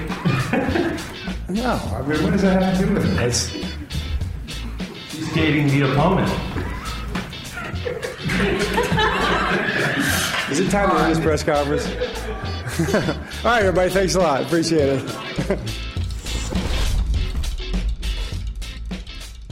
No, 1.49 1.73
I 1.73 2.01
mean, 2.03 2.23
what 2.23 2.31
does 2.31 2.43
that 2.43 2.63
have 2.63 2.79
to 2.79 2.85
do 2.85 2.93
with 2.93 3.19
it? 3.19 3.21
It's, 3.23 3.47
He's 5.13 5.33
dating 5.33 5.67
the 5.67 5.81
opponent. 5.91 6.31
Is 10.49 10.59
it 10.61 10.71
time 10.71 10.91
to 10.91 10.95
end 10.95 11.13
this 11.13 11.21
press 11.21 11.43
conference? 11.43 11.89
All 12.93 12.97
right, 13.43 13.59
everybody. 13.59 13.91
Thanks 13.91 14.15
a 14.15 14.19
lot. 14.19 14.41
Appreciate 14.41 14.89
it. 14.89 15.01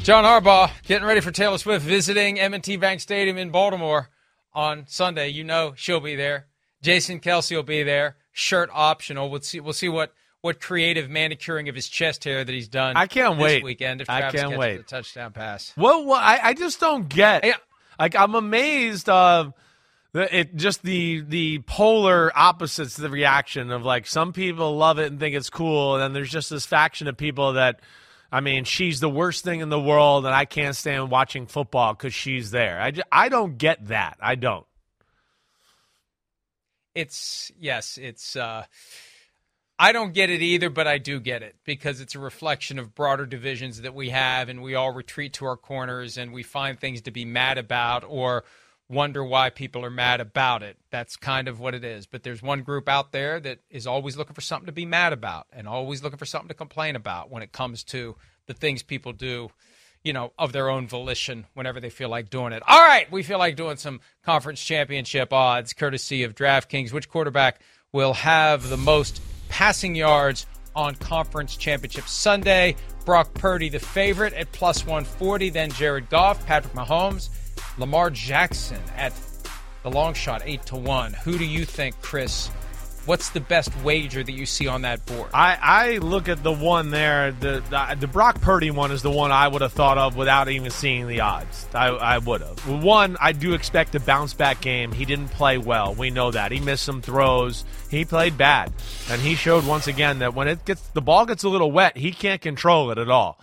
John 0.03 0.23
Harbaugh 0.23 0.71
getting 0.88 1.07
ready 1.07 1.21
for 1.21 1.30
Taylor 1.30 1.59
Swift 1.59 1.86
visiting 1.86 2.39
M&T 2.39 2.77
Bank 2.77 3.01
Stadium 3.01 3.38
in 3.38 3.51
Baltimore 3.51 4.09
on 4.53 4.86
Sunday. 4.88 5.30
You 5.30 5.43
know 5.43 5.73
she'll 5.75 5.99
be 5.99 6.15
there. 6.15 6.47
Jason 6.82 7.19
Kelce 7.19 7.55
will 7.55 7.61
be 7.61 7.84
there. 7.84 8.17
Shirt 8.32 8.71
optional. 8.73 9.30
We'll 9.30 9.41
see. 9.41 9.59
We'll 9.59 9.73
see 9.73 9.89
what 9.89 10.13
what 10.41 10.59
creative 10.59 11.07
manicuring 11.07 11.69
of 11.69 11.75
his 11.75 11.88
chest 11.88 12.23
hair 12.23 12.43
that 12.43 12.51
he's 12.51 12.67
done. 12.67 12.97
I 12.97 13.05
can't 13.05 13.38
this 13.38 13.43
wait. 13.43 13.63
weekend. 13.63 14.01
If 14.01 14.09
I 14.09 14.21
Travis 14.21 14.41
can't 14.41 14.57
wait. 14.57 14.77
The 14.77 14.84
touchdown 14.84 15.34
pass. 15.34 15.71
Well, 15.77 16.05
well 16.05 16.19
I, 16.19 16.39
I 16.41 16.53
just 16.55 16.80
don't 16.80 17.07
get. 17.07 17.45
Uh 17.45 17.53
like 17.99 18.15
I'm 18.15 18.34
amazed 18.34 19.09
of 19.09 19.47
the, 19.47 19.53
it 20.14 20.55
just 20.55 20.82
the 20.84 21.22
the 21.22 21.60
polar 21.60 22.32
opposites 22.38 22.95
the 22.95 23.10
reaction 23.10 23.72
of 23.72 23.84
like 23.84 24.07
some 24.07 24.34
people 24.34 24.76
love 24.78 24.99
it 24.99 25.12
and 25.12 25.20
think 25.20 25.36
it's 25.36 25.49
cool, 25.49 25.95
and 25.95 26.03
then 26.03 26.14
there's 26.14 26.32
just 26.32 26.49
this 26.49 26.66
faction 26.66 27.07
of 27.07 27.18
people 27.18 27.53
that. 27.53 27.82
I 28.32 28.41
mean, 28.41 28.64
she's 28.64 28.99
the 28.99 29.10
worst 29.10 29.43
thing 29.43 29.62
in 29.62 29.70
the 29.70 29.80
world, 29.82 30.24
and 30.28 30.36
I 30.36 30.45
can't 30.45 30.76
stand 30.76 31.10
watching 31.10 31.47
football 31.47 31.95
because 31.95 32.14
she's 32.14 32.51
there. 32.51 32.80
I, 32.80 32.91
ju- 32.91 33.01
I 33.12 33.28
don't 33.28 33.57
get 33.57 33.88
that. 33.88 34.20
I 34.22 34.36
don't. 34.36 34.68
It's 36.93 37.51
yes, 37.60 37.97
it's 37.99 38.36
uh 38.36 38.66
I 39.82 39.93
don't 39.93 40.14
get 40.14 40.30
it 40.30 40.41
either, 40.41 40.70
but 40.70 40.88
I 40.88 40.97
do 40.97 41.22
get 41.22 41.41
it 41.41 41.55
because 41.64 42.01
it's 42.01 42.14
a 42.14 42.20
reflection 42.20 42.78
of 42.80 42.93
broader 42.93 43.26
divisions 43.26 43.82
that 43.82 43.95
we 43.95 44.10
have 44.10 44.49
and 44.49 44.62
we 44.62 44.76
all 44.76 44.91
retreat 44.91 45.34
to 45.34 45.45
our 45.45 45.55
corners 45.55 46.18
and 46.18 46.34
we 46.34 46.43
find 46.43 46.78
things 46.78 47.01
to 47.03 47.12
be 47.12 47.24
mad 47.24 47.57
about 47.57 48.03
or 48.05 48.43
wonder 48.89 49.23
why 49.23 49.49
people 49.51 49.85
are 49.85 49.91
mad 49.91 50.19
about 50.19 50.63
it. 50.63 50.77
That's 50.89 51.15
kind 51.15 51.47
of 51.47 51.59
what 51.59 51.75
it 51.75 51.83
is. 51.83 52.07
But 52.07 52.23
there's 52.23 52.41
one 52.41 52.63
group 52.63 52.89
out 52.89 53.11
there 53.11 53.39
that 53.39 53.59
is 53.69 53.85
always 53.85 54.17
looking 54.17 54.33
for 54.33 54.41
something 54.41 54.65
to 54.65 54.71
be 54.71 54.85
mad 54.85 55.13
about 55.13 55.47
and 55.53 55.67
always 55.67 56.03
looking 56.03 56.17
for 56.17 56.25
something 56.25 56.49
to 56.49 56.55
complain 56.55 56.95
about 56.95 57.29
when 57.29 57.43
it 57.43 57.51
comes 57.51 57.83
to 57.85 58.15
the 58.47 58.53
things 58.53 58.81
people 58.81 59.13
do, 59.13 59.51
you 60.03 60.11
know, 60.11 60.33
of 60.39 60.51
their 60.51 60.69
own 60.69 60.87
volition 60.87 61.45
whenever 61.53 61.79
they 61.79 61.91
feel 61.91 62.09
like 62.09 62.31
doing 62.31 62.51
it. 62.51 62.63
All 62.67 62.81
right, 62.81 63.09
we 63.11 63.21
feel 63.21 63.37
like 63.37 63.55
doing 63.55 63.77
some 63.77 64.01
conference 64.23 64.63
championship 64.63 65.31
odds 65.31 65.73
courtesy 65.73 66.23
of 66.23 66.33
DraftKings. 66.33 66.91
Which 66.91 67.09
quarterback 67.09 67.61
will 67.91 68.13
have 68.13 68.69
the 68.69 68.77
most 68.77 69.21
passing 69.49 69.93
yards 69.93 70.47
on 70.75 70.95
conference 70.95 71.55
championship 71.55 72.07
Sunday? 72.07 72.75
Brock 73.05 73.33
Purdy, 73.33 73.69
the 73.69 73.79
favorite 73.79 74.33
at 74.33 74.51
plus 74.51 74.85
140, 74.85 75.49
then 75.49 75.71
Jared 75.71 76.09
Goff, 76.09 76.45
Patrick 76.45 76.73
Mahomes, 76.73 77.29
Lamar 77.80 78.09
Jackson 78.09 78.82
at 78.95 79.13
the 79.84 79.89
long 79.89 80.13
shot, 80.13 80.41
8 80.45 80.65
to 80.67 80.75
1. 80.75 81.13
Who 81.13 81.38
do 81.38 81.45
you 81.45 81.63
think, 81.65 81.99
Chris? 82.01 82.49
What's 83.05 83.30
the 83.30 83.39
best 83.39 83.75
wager 83.77 84.21
that 84.21 84.32
you 84.32 84.45
see 84.45 84.67
on 84.67 84.84
that 84.84 85.03
board? 85.05 85.30
I, 85.34 85.57
I 85.59 85.97
look 85.97 86.27
at 86.27 86.43
the 86.43 86.51
one 86.51 86.91
there. 86.91 87.32
The, 87.32 87.63
the 87.69 87.97
the 88.01 88.07
Brock 88.07 88.39
Purdy 88.41 88.69
one 88.69 88.91
is 88.91 89.01
the 89.01 89.09
one 89.09 89.32
I 89.32 89.47
would 89.47 89.61
have 89.61 89.71
thought 89.71 89.97
of 89.97 90.15
without 90.15 90.47
even 90.49 90.69
seeing 90.69 91.07
the 91.07 91.21
odds. 91.21 91.67
I, 91.73 91.88
I 91.88 92.17
would 92.19 92.41
have. 92.41 92.84
One, 92.84 93.17
I 93.19 93.32
do 93.32 93.53
expect 93.53 93.95
a 93.95 93.99
bounce 93.99 94.34
back 94.34 94.61
game. 94.61 94.91
He 94.91 95.05
didn't 95.05 95.30
play 95.30 95.57
well. 95.57 95.95
We 95.95 96.11
know 96.11 96.30
that. 96.30 96.51
He 96.51 96.59
missed 96.59 96.84
some 96.84 97.01
throws. 97.01 97.65
He 97.89 98.05
played 98.05 98.38
bad, 98.38 98.71
and 99.09 99.21
he 99.21 99.34
showed 99.34 99.65
once 99.65 99.88
again 99.88 100.19
that 100.19 100.36
when 100.36 100.47
it 100.47 100.65
gets 100.65 100.82
the 100.89 101.01
ball 101.01 101.25
gets 101.25 101.43
a 101.43 101.49
little 101.49 101.71
wet, 101.71 101.97
he 101.97 102.11
can't 102.11 102.41
control 102.41 102.91
it 102.91 102.99
at 102.99 103.09
all. 103.09 103.39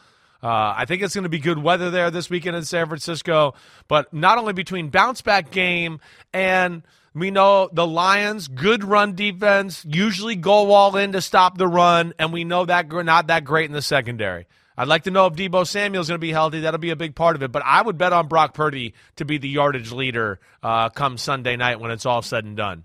Uh, 0.46 0.74
I 0.76 0.84
think 0.84 1.02
it's 1.02 1.12
going 1.12 1.24
to 1.24 1.28
be 1.28 1.40
good 1.40 1.58
weather 1.58 1.90
there 1.90 2.08
this 2.12 2.30
weekend 2.30 2.54
in 2.54 2.62
San 2.62 2.86
Francisco, 2.86 3.54
but 3.88 4.14
not 4.14 4.38
only 4.38 4.52
between 4.52 4.90
bounce 4.90 5.20
back 5.20 5.50
game 5.50 5.98
and 6.32 6.84
we 7.16 7.32
know 7.32 7.68
the 7.72 7.84
Lions, 7.84 8.46
good 8.46 8.84
run 8.84 9.16
defense, 9.16 9.84
usually 9.84 10.36
go 10.36 10.70
all 10.70 10.96
in 10.96 11.10
to 11.10 11.20
stop 11.20 11.58
the 11.58 11.66
run, 11.66 12.14
and 12.20 12.32
we 12.32 12.44
know 12.44 12.64
that 12.64 12.88
we're 12.88 13.02
not 13.02 13.26
that 13.26 13.42
great 13.44 13.64
in 13.64 13.72
the 13.72 13.82
secondary. 13.82 14.46
I'd 14.76 14.86
like 14.86 15.02
to 15.02 15.10
know 15.10 15.26
if 15.26 15.34
Deebo 15.34 15.66
Samuel's 15.66 16.06
going 16.06 16.20
to 16.20 16.24
be 16.24 16.30
healthy. 16.30 16.60
That'll 16.60 16.78
be 16.78 16.90
a 16.90 16.96
big 16.96 17.16
part 17.16 17.34
of 17.34 17.42
it. 17.42 17.50
But 17.50 17.64
I 17.64 17.82
would 17.82 17.98
bet 17.98 18.12
on 18.12 18.28
Brock 18.28 18.54
Purdy 18.54 18.94
to 19.16 19.24
be 19.24 19.38
the 19.38 19.48
yardage 19.48 19.90
leader 19.90 20.38
uh, 20.62 20.90
come 20.90 21.18
Sunday 21.18 21.56
night 21.56 21.80
when 21.80 21.90
it's 21.90 22.06
all 22.06 22.22
said 22.22 22.44
and 22.44 22.56
done. 22.56 22.84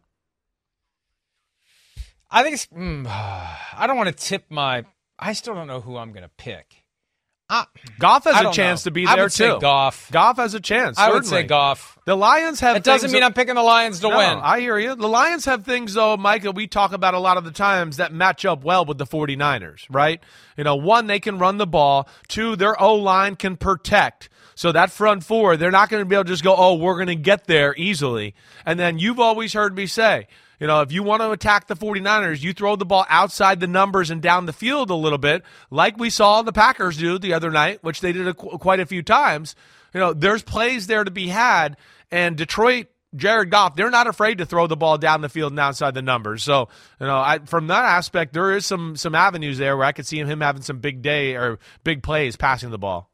I 2.31 2.41
think 2.41 2.55
it's. 2.55 2.65
Mm, 2.75 3.05
I 3.07 3.85
don't 3.85 3.97
want 3.97 4.09
to 4.09 4.15
tip 4.15 4.45
my. 4.49 4.83
I 5.19 5.33
still 5.33 5.53
don't 5.53 5.67
know 5.67 5.81
who 5.81 5.97
I'm 5.97 6.11
going 6.11 6.23
to 6.23 6.31
pick. 6.37 6.80
I, 7.51 7.65
Goff 7.99 8.23
has 8.23 8.39
a 8.45 8.51
chance 8.53 8.85
know. 8.85 8.89
to 8.89 8.91
be 8.93 9.05
I 9.05 9.15
there 9.15 9.25
would 9.25 9.33
say 9.33 9.49
too. 9.49 9.59
Goff. 9.59 10.09
Goff 10.09 10.37
has 10.37 10.53
a 10.53 10.61
chance. 10.61 10.97
I 10.97 11.11
would 11.11 11.25
say. 11.25 11.43
Goff. 11.43 11.97
The 12.05 12.15
Lions 12.15 12.61
have. 12.61 12.77
It 12.77 12.83
doesn't 12.85 13.11
mean 13.11 13.19
that- 13.19 13.25
I'm 13.27 13.33
picking 13.33 13.55
the 13.55 13.61
Lions 13.61 13.99
to 13.99 14.09
No, 14.09 14.17
win. 14.17 14.39
I 14.41 14.61
hear 14.61 14.79
you. 14.79 14.95
The 14.95 15.09
Lions 15.09 15.43
have 15.45 15.65
things, 15.65 15.93
though, 15.93 16.15
Mike, 16.15 16.43
that 16.43 16.53
we 16.55 16.65
talk 16.67 16.93
about 16.93 17.13
a 17.13 17.19
lot 17.19 17.35
of 17.37 17.43
the 17.43 17.51
times 17.51 17.97
that 17.97 18.13
match 18.13 18.45
up 18.45 18.63
well 18.63 18.85
with 18.85 18.97
the 18.97 19.05
49ers, 19.05 19.85
right? 19.89 20.21
You 20.55 20.63
know, 20.63 20.75
one, 20.77 21.07
they 21.07 21.19
can 21.19 21.37
run 21.39 21.57
the 21.57 21.67
ball. 21.67 22.07
Two, 22.29 22.55
their 22.55 22.81
O 22.81 22.95
line 22.95 23.35
can 23.35 23.57
protect. 23.57 24.29
So 24.55 24.71
that 24.71 24.91
front 24.91 25.23
four, 25.23 25.57
they're 25.57 25.71
not 25.71 25.89
going 25.89 26.01
to 26.01 26.05
be 26.05 26.15
able 26.15 26.23
to 26.25 26.29
just 26.29 26.43
go, 26.43 26.55
oh, 26.55 26.75
we're 26.75 26.95
going 26.95 27.07
to 27.07 27.15
get 27.15 27.47
there 27.47 27.75
easily. 27.77 28.33
And 28.65 28.79
then 28.79 28.97
you've 28.97 29.19
always 29.19 29.53
heard 29.53 29.75
me 29.75 29.87
say, 29.87 30.27
you 30.61 30.67
know, 30.67 30.81
if 30.81 30.91
you 30.91 31.01
want 31.01 31.23
to 31.23 31.31
attack 31.31 31.65
the 31.65 31.75
49ers, 31.75 32.43
you 32.43 32.53
throw 32.53 32.75
the 32.75 32.85
ball 32.85 33.03
outside 33.09 33.59
the 33.59 33.67
numbers 33.67 34.11
and 34.11 34.21
down 34.21 34.45
the 34.45 34.53
field 34.53 34.91
a 34.91 34.95
little 34.95 35.17
bit, 35.17 35.41
like 35.71 35.97
we 35.97 36.11
saw 36.11 36.43
the 36.43 36.53
Packers 36.53 36.97
do 36.97 37.17
the 37.17 37.33
other 37.33 37.49
night, 37.49 37.83
which 37.83 37.99
they 37.99 38.11
did 38.11 38.27
a, 38.27 38.35
quite 38.35 38.79
a 38.79 38.85
few 38.85 39.01
times. 39.01 39.55
You 39.91 39.99
know, 39.99 40.13
there's 40.13 40.43
plays 40.43 40.85
there 40.85 41.03
to 41.03 41.09
be 41.09 41.29
had. 41.29 41.77
And 42.11 42.37
Detroit, 42.37 42.89
Jared 43.15 43.49
Goff, 43.49 43.75
they're 43.75 43.89
not 43.89 44.05
afraid 44.05 44.37
to 44.37 44.45
throw 44.45 44.67
the 44.67 44.77
ball 44.77 44.99
down 44.99 45.21
the 45.21 45.29
field 45.29 45.51
and 45.51 45.59
outside 45.59 45.95
the 45.95 46.03
numbers. 46.03 46.43
So, 46.43 46.69
you 46.99 47.07
know, 47.07 47.17
I, 47.17 47.39
from 47.39 47.65
that 47.67 47.83
aspect, 47.83 48.33
there 48.33 48.55
is 48.55 48.63
some 48.63 48.95
some 48.95 49.15
avenues 49.15 49.57
there 49.57 49.75
where 49.75 49.87
I 49.87 49.93
could 49.93 50.05
see 50.05 50.19
him, 50.19 50.27
him 50.27 50.41
having 50.41 50.61
some 50.61 50.77
big 50.77 51.01
day 51.01 51.35
or 51.35 51.57
big 51.83 52.03
plays 52.03 52.35
passing 52.35 52.69
the 52.69 52.77
ball. 52.77 53.10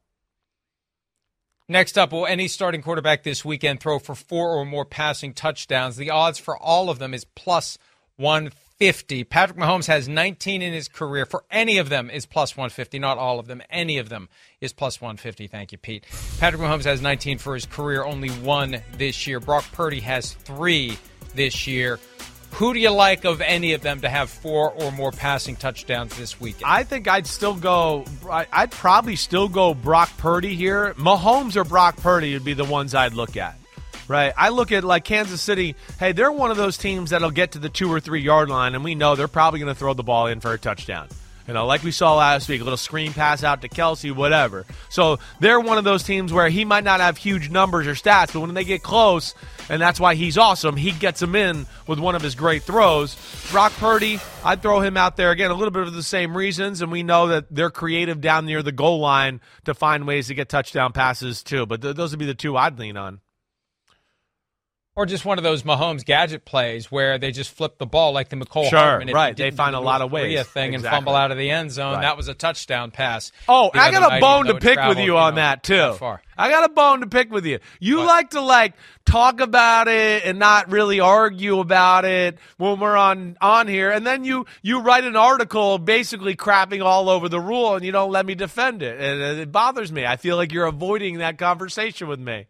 Next 1.69 1.97
up, 1.97 2.13
will 2.13 2.25
any 2.25 2.47
starting 2.47 2.81
quarterback 2.81 3.23
this 3.23 3.43
weekend 3.43 3.81
throw 3.81 3.99
for 3.99 4.15
four 4.15 4.51
or 4.51 4.63
more 4.63 4.85
passing 4.85 5.33
touchdowns? 5.33 5.97
The 5.97 6.11
odds 6.11 6.39
for 6.39 6.57
all 6.57 6.89
of 6.89 6.97
them 6.97 7.13
is 7.13 7.25
plus 7.25 7.77
150. 8.15 9.25
Patrick 9.25 9.59
Mahomes 9.59 9.87
has 9.87 10.07
19 10.07 10.61
in 10.61 10.71
his 10.71 10.87
career. 10.87 11.25
For 11.25 11.43
any 11.51 11.77
of 11.77 11.89
them 11.89 12.09
is 12.09 12.25
plus 12.25 12.55
150, 12.55 12.99
not 12.99 13.17
all 13.17 13.37
of 13.37 13.47
them. 13.47 13.61
Any 13.69 13.97
of 13.97 14.07
them 14.07 14.29
is 14.61 14.71
plus 14.71 15.01
150. 15.01 15.47
Thank 15.47 15.73
you, 15.73 15.77
Pete. 15.77 16.05
Patrick 16.39 16.61
Mahomes 16.61 16.85
has 16.85 17.01
19 17.01 17.37
for 17.37 17.53
his 17.53 17.65
career, 17.65 18.05
only 18.05 18.29
one 18.29 18.81
this 18.97 19.27
year. 19.27 19.41
Brock 19.41 19.65
Purdy 19.73 19.99
has 19.99 20.31
three 20.35 20.97
this 21.35 21.67
year. 21.67 21.99
Who 22.53 22.73
do 22.73 22.79
you 22.79 22.89
like 22.89 23.23
of 23.23 23.39
any 23.41 23.73
of 23.73 23.81
them 23.81 24.01
to 24.01 24.09
have 24.09 24.29
four 24.29 24.71
or 24.71 24.91
more 24.91 25.11
passing 25.11 25.55
touchdowns 25.55 26.17
this 26.17 26.39
weekend? 26.39 26.65
I 26.65 26.83
think 26.83 27.07
I'd 27.07 27.27
still 27.27 27.53
go. 27.53 28.05
I'd 28.29 28.71
probably 28.71 29.15
still 29.15 29.47
go 29.47 29.73
Brock 29.75 30.09
Purdy 30.17 30.55
here. 30.55 30.93
Mahomes 30.95 31.55
or 31.55 31.63
Brock 31.63 31.97
Purdy 31.97 32.33
would 32.33 32.45
be 32.45 32.53
the 32.53 32.65
ones 32.65 32.95
I'd 32.95 33.13
look 33.13 33.37
at. 33.37 33.55
Right. 34.07 34.33
I 34.37 34.49
look 34.49 34.71
at 34.71 34.83
like 34.83 35.03
Kansas 35.03 35.41
City. 35.41 35.75
Hey, 35.99 36.13
they're 36.13 36.31
one 36.31 36.49
of 36.49 36.57
those 36.57 36.77
teams 36.77 37.09
that'll 37.09 37.29
get 37.29 37.51
to 37.51 37.59
the 37.59 37.69
two 37.69 37.91
or 37.91 37.99
three 37.99 38.21
yard 38.21 38.49
line, 38.49 38.73
and 38.73 38.83
we 38.83 38.95
know 38.95 39.15
they're 39.15 39.27
probably 39.27 39.59
going 39.59 39.73
to 39.73 39.77
throw 39.77 39.93
the 39.93 40.03
ball 40.03 40.27
in 40.27 40.39
for 40.39 40.53
a 40.53 40.57
touchdown. 40.57 41.09
You 41.47 41.53
know, 41.53 41.65
like 41.65 41.81
we 41.81 41.91
saw 41.91 42.15
last 42.15 42.49
week, 42.49 42.59
a 42.59 42.63
little 42.65 42.77
screen 42.77 43.13
pass 43.13 43.41
out 43.41 43.61
to 43.61 43.69
Kelce, 43.69 44.13
whatever. 44.13 44.65
So 44.89 45.19
they're 45.39 45.61
one 45.61 45.77
of 45.77 45.85
those 45.85 46.03
teams 46.03 46.33
where 46.33 46.49
he 46.49 46.65
might 46.65 46.83
not 46.83 46.99
have 46.99 47.15
huge 47.15 47.49
numbers 47.49 47.87
or 47.87 47.93
stats, 47.93 48.33
but 48.33 48.41
when 48.41 48.53
they 48.53 48.65
get 48.65 48.83
close, 48.83 49.33
and 49.69 49.81
that's 49.81 49.97
why 49.97 50.15
he's 50.15 50.37
awesome, 50.37 50.75
he 50.75 50.91
gets 50.91 51.21
them 51.21 51.35
in 51.35 51.65
with 51.87 51.99
one 51.99 52.15
of 52.15 52.21
his 52.21 52.35
great 52.35 52.63
throws. 52.63 53.15
Brock 53.49 53.71
Purdy, 53.73 54.19
I'd 54.43 54.61
throw 54.61 54.81
him 54.81 54.97
out 54.97 55.15
there 55.15 55.31
again, 55.31 55.49
a 55.49 55.55
little 55.55 55.71
bit 55.71 55.83
of 55.83 55.93
the 55.93 56.03
same 56.03 56.35
reasons, 56.35 56.81
and 56.81 56.91
we 56.91 57.01
know 57.01 57.27
that 57.27 57.45
they're 57.49 57.69
creative 57.69 58.19
down 58.19 58.45
near 58.45 58.61
the 58.61 58.73
goal 58.73 58.99
line 58.99 59.39
to 59.65 59.73
find 59.73 60.05
ways 60.05 60.27
to 60.27 60.33
get 60.33 60.49
touchdown 60.49 60.91
passes 60.91 61.43
too. 61.43 61.65
But 61.65 61.81
th- 61.81 61.95
those 61.95 62.11
would 62.11 62.19
be 62.19 62.25
the 62.25 62.33
two 62.33 62.57
I'd 62.57 62.77
lean 62.77 62.97
on. 62.97 63.21
Or 64.97 65.05
just 65.05 65.25
one 65.25 65.37
of 65.37 65.43
those 65.43 65.61
Mahomes 65.61 66.03
gadget 66.03 66.43
plays 66.43 66.91
where 66.91 67.19
they 67.19 67.29
just 67.29 67.51
flip 67.51 67.77
the 67.77 67.85
ball 67.85 68.13
like 68.13 68.29
the 68.29 68.35
Mecole 68.35 68.67
Sure, 68.67 68.79
Hardman. 68.79 69.13
right. 69.13 69.37
They 69.37 69.51
find 69.51 69.75
a 69.75 69.79
lot 69.79 70.01
of 70.01 70.11
ways. 70.11 70.43
thing 70.47 70.73
and 70.73 70.83
fumble 70.83 71.13
out 71.13 71.29
of 71.29 71.37
the 71.37 71.51
end 71.51 71.69
zone. 71.69 71.93
Right. 71.93 72.01
That 72.01 72.17
was 72.17 72.27
a 72.29 72.33
touchdown 72.33 72.89
pass. 72.89 73.31
Oh, 73.47 73.69
I 73.75 73.91
got 73.91 74.17
a 74.17 74.19
bone 74.19 74.47
to 74.47 74.55
pick 74.55 74.63
with 74.63 74.73
traveled, 74.73 74.97
you 75.05 75.15
on 75.15 75.35
know, 75.35 75.41
that 75.41 75.61
too. 75.61 75.93
far. 75.99 76.23
I 76.35 76.49
got 76.49 76.65
a 76.67 76.73
bone 76.73 77.01
to 77.01 77.07
pick 77.07 77.31
with 77.31 77.45
you. 77.45 77.59
You 77.79 78.03
like 78.05 78.31
to 78.31 78.41
like 78.41 78.73
talk 79.05 79.39
about 79.39 79.87
it 79.87 80.25
and 80.25 80.39
not 80.39 80.71
really 80.71 80.99
argue 80.99 81.59
about 81.59 82.03
it 82.05 82.39
when 82.57 82.79
we're 82.79 82.97
on 82.97 83.37
on 83.39 83.67
here, 83.67 83.91
and 83.91 84.05
then 84.05 84.23
you 84.23 84.47
you 84.63 84.81
write 84.81 85.03
an 85.03 85.15
article 85.15 85.77
basically 85.77 86.35
crapping 86.35 86.83
all 86.83 87.07
over 87.09 87.29
the 87.29 87.39
rule, 87.39 87.75
and 87.75 87.85
you 87.85 87.91
don't 87.91 88.11
let 88.11 88.25
me 88.25 88.33
defend 88.33 88.81
it, 88.81 88.99
and 88.99 89.39
it 89.39 89.51
bothers 89.51 89.91
me. 89.91 90.07
I 90.07 90.15
feel 90.17 90.37
like 90.37 90.51
you're 90.51 90.65
avoiding 90.65 91.19
that 91.19 91.37
conversation 91.37 92.07
with 92.07 92.19
me. 92.19 92.47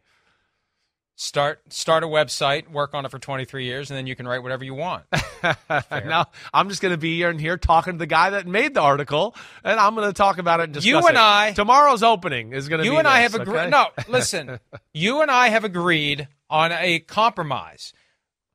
Start 1.20 1.74
start 1.74 2.04
a 2.04 2.08
website, 2.08 2.70
work 2.70 2.94
on 2.94 3.04
it 3.04 3.10
for 3.10 3.18
23 3.18 3.66
years, 3.66 3.90
and 3.90 3.98
then 3.98 4.06
you 4.06 4.16
can 4.16 4.28
write 4.28 4.44
whatever 4.44 4.64
you 4.64 4.76
want. 4.76 5.04
now 5.92 6.28
I'm 6.54 6.70
just 6.70 6.80
going 6.80 6.92
to 6.92 6.98
be 6.98 7.16
here 7.18 7.32
and 7.32 7.42
here 7.42 7.58
talking 7.58 7.94
to 7.94 7.98
the 7.98 8.06
guy 8.06 8.30
that 8.30 8.46
made 8.46 8.76
the 8.76 8.82
article, 8.82 9.36
and 9.64 9.80
I'm 9.80 9.96
going 9.96 10.08
to 10.08 10.14
talk 10.14 10.38
about 10.38 10.60
it. 10.60 10.76
And 10.76 10.86
You 10.86 10.98
and 11.00 11.10
it. 11.10 11.16
I- 11.18 11.54
tomorrow's 11.56 12.04
opening 12.04 12.54
is 12.54 12.70
going 12.70 12.78
to 12.78 12.84
be. 12.84 12.90
you 12.90 13.00
and 13.00 13.08
I 13.08 13.24
this, 13.24 13.32
have 13.34 13.42
agreed. 13.42 13.72
No, 13.72 13.88
listen. 14.08 14.60
you 14.94 15.24
and 15.24 15.32
I 15.32 15.50
have 15.50 15.64
agreed 15.64 16.28
on 16.52 16.72
a 16.72 17.00
compromise. 17.00 17.94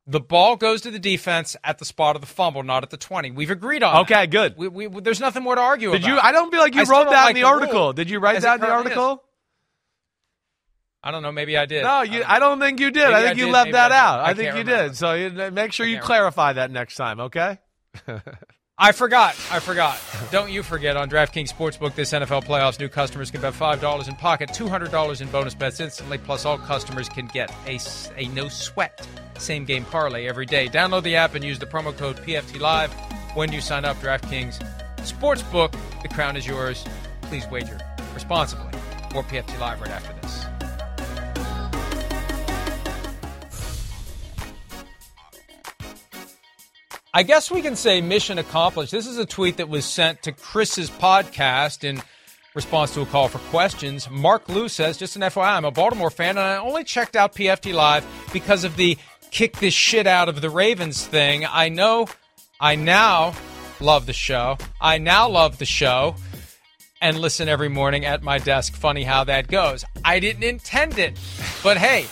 The 0.07 0.21
ball 0.21 0.55
goes 0.55 0.79
to 0.83 0.91
the 0.91 0.99
defense 0.99 1.57
at 1.65 1.79
the 1.79 1.85
spot 1.85 2.15
of 2.15 2.21
the 2.21 2.27
fumble, 2.27 2.63
not 2.63 2.83
at 2.83 2.91
the 2.91 2.97
20. 2.97 3.31
We've 3.31 3.51
agreed 3.51 3.83
on 3.83 4.03
Okay, 4.03 4.13
that. 4.15 4.29
good. 4.31 4.55
We, 4.57 4.69
we, 4.87 5.01
there's 5.01 5.19
nothing 5.19 5.43
more 5.43 5.55
to 5.55 5.61
argue 5.61 5.91
Did 5.91 6.03
about. 6.03 6.13
you? 6.13 6.19
I 6.21 6.31
don't 6.31 6.49
feel 6.49 6.61
like 6.61 6.75
you 6.75 6.81
I 6.81 6.85
wrote 6.85 7.09
that 7.09 7.23
like 7.25 7.29
in 7.31 7.35
the, 7.35 7.41
the 7.41 7.47
article. 7.47 7.91
Did 7.91 8.09
you 8.09 8.19
write 8.19 8.41
that 8.41 8.55
in 8.55 8.61
the 8.61 8.69
article? 8.71 9.13
is. 9.15 9.19
I 11.03 11.11
don't 11.11 11.21
know. 11.21 11.31
Maybe 11.31 11.57
I 11.57 11.65
did. 11.65 11.83
No, 11.83 12.01
you, 12.01 12.19
um, 12.21 12.25
I 12.27 12.39
don't 12.39 12.59
think 12.59 12.79
you 12.79 12.89
did. 12.89 13.03
I 13.05 13.19
I 13.19 13.23
think 13.23 13.37
you 13.37 13.45
did, 13.45 13.51
left 13.51 13.71
that 13.73 13.91
I 13.91 13.97
out. 13.97 14.19
I 14.21 14.29
I, 14.29 14.33
think 14.33 14.53
you 14.53 14.59
remember. 14.59 14.87
did. 14.87 14.95
So 14.95 15.13
you, 15.13 15.51
make 15.51 15.73
sure 15.73 15.85
you 15.85 15.99
clarify 15.99 16.53
that 16.53 16.71
next 16.71 16.95
time, 16.95 17.19
okay? 17.19 17.59
I 18.77 18.91
forgot. 18.91 19.35
I 19.51 19.59
forgot. 19.59 19.99
Don't 20.31 20.49
you 20.49 20.63
forget 20.63 20.97
on 20.97 21.09
DraftKings 21.09 21.51
Sportsbook 21.53 21.93
this 21.93 22.11
NFL 22.11 22.45
playoffs, 22.45 22.79
new 22.79 22.89
customers 22.89 23.29
can 23.29 23.41
bet 23.41 23.53
$5 23.53 24.07
in 24.07 24.15
pocket, 24.15 24.49
$200 24.49 25.21
in 25.21 25.27
bonus 25.27 25.53
bets 25.53 25.79
instantly, 25.79 26.17
plus 26.17 26.43
all 26.45 26.57
customers 26.57 27.07
can 27.07 27.27
get 27.27 27.53
a, 27.67 27.79
a 28.17 28.27
no 28.29 28.47
sweat 28.47 29.05
same 29.37 29.65
game 29.65 29.85
parlay 29.85 30.27
every 30.27 30.45
day. 30.45 30.67
Download 30.67 31.03
the 31.03 31.15
app 31.15 31.35
and 31.35 31.43
use 31.43 31.59
the 31.59 31.65
promo 31.65 31.95
code 31.95 32.17
PFT 32.17 32.59
Live 32.59 32.91
when 33.35 33.51
you 33.51 33.61
sign 33.61 33.85
up. 33.85 33.97
DraftKings 33.97 34.59
Sportsbook, 34.97 35.75
the 36.01 36.07
crown 36.07 36.35
is 36.35 36.47
yours. 36.47 36.83
Please 37.23 37.45
wager 37.51 37.79
responsibly. 38.13 38.71
More 39.13 39.23
PFT 39.23 39.59
Live 39.59 39.81
right 39.81 39.91
after 39.91 40.13
this. 40.13 40.22
I 47.15 47.21
guess 47.21 47.51
we 47.51 47.61
can 47.61 47.75
say 47.75 48.01
mission 48.01 48.39
accomplished. 48.39 48.91
This 48.91 49.05
is 49.05 49.19
a 49.19 49.25
tweet 49.25 49.57
that 49.57 49.69
was 49.69 49.85
sent 49.85 50.23
to 50.23 50.31
Chris's 50.31 50.89
podcast 50.89 51.83
in 51.83 52.01
response 52.55 52.91
to 52.95 53.01
a 53.01 53.05
call 53.05 53.27
for 53.27 53.37
questions. 53.49 54.09
Mark 54.09 54.49
Lou 54.49 54.67
says, 54.67 54.97
just 54.97 55.15
an 55.15 55.21
FYI, 55.21 55.57
I'm 55.57 55.63
a 55.63 55.69
Baltimore 55.69 56.09
fan 56.09 56.39
and 56.39 56.39
I 56.39 56.57
only 56.57 56.83
checked 56.83 57.15
out 57.15 57.35
PFT 57.35 57.71
Live 57.71 58.03
because 58.33 58.63
of 58.63 58.77
the 58.77 58.97
kick 59.29 59.57
this 59.57 59.75
shit 59.75 60.07
out 60.07 60.27
of 60.27 60.41
the 60.41 60.49
Ravens 60.49 61.05
thing. 61.05 61.45
I 61.47 61.69
know 61.69 62.07
I 62.59 62.77
now 62.77 63.35
love 63.79 64.07
the 64.07 64.13
show. 64.13 64.57
I 64.81 64.97
now 64.97 65.29
love 65.29 65.59
the 65.59 65.65
show 65.65 66.15
and 66.99 67.19
listen 67.19 67.47
every 67.47 67.69
morning 67.69 68.05
at 68.05 68.23
my 68.23 68.39
desk. 68.39 68.73
Funny 68.73 69.03
how 69.03 69.23
that 69.25 69.49
goes. 69.49 69.85
I 70.03 70.19
didn't 70.19 70.45
intend 70.45 70.97
it, 70.97 71.19
but 71.61 71.77
hey, 71.77 72.07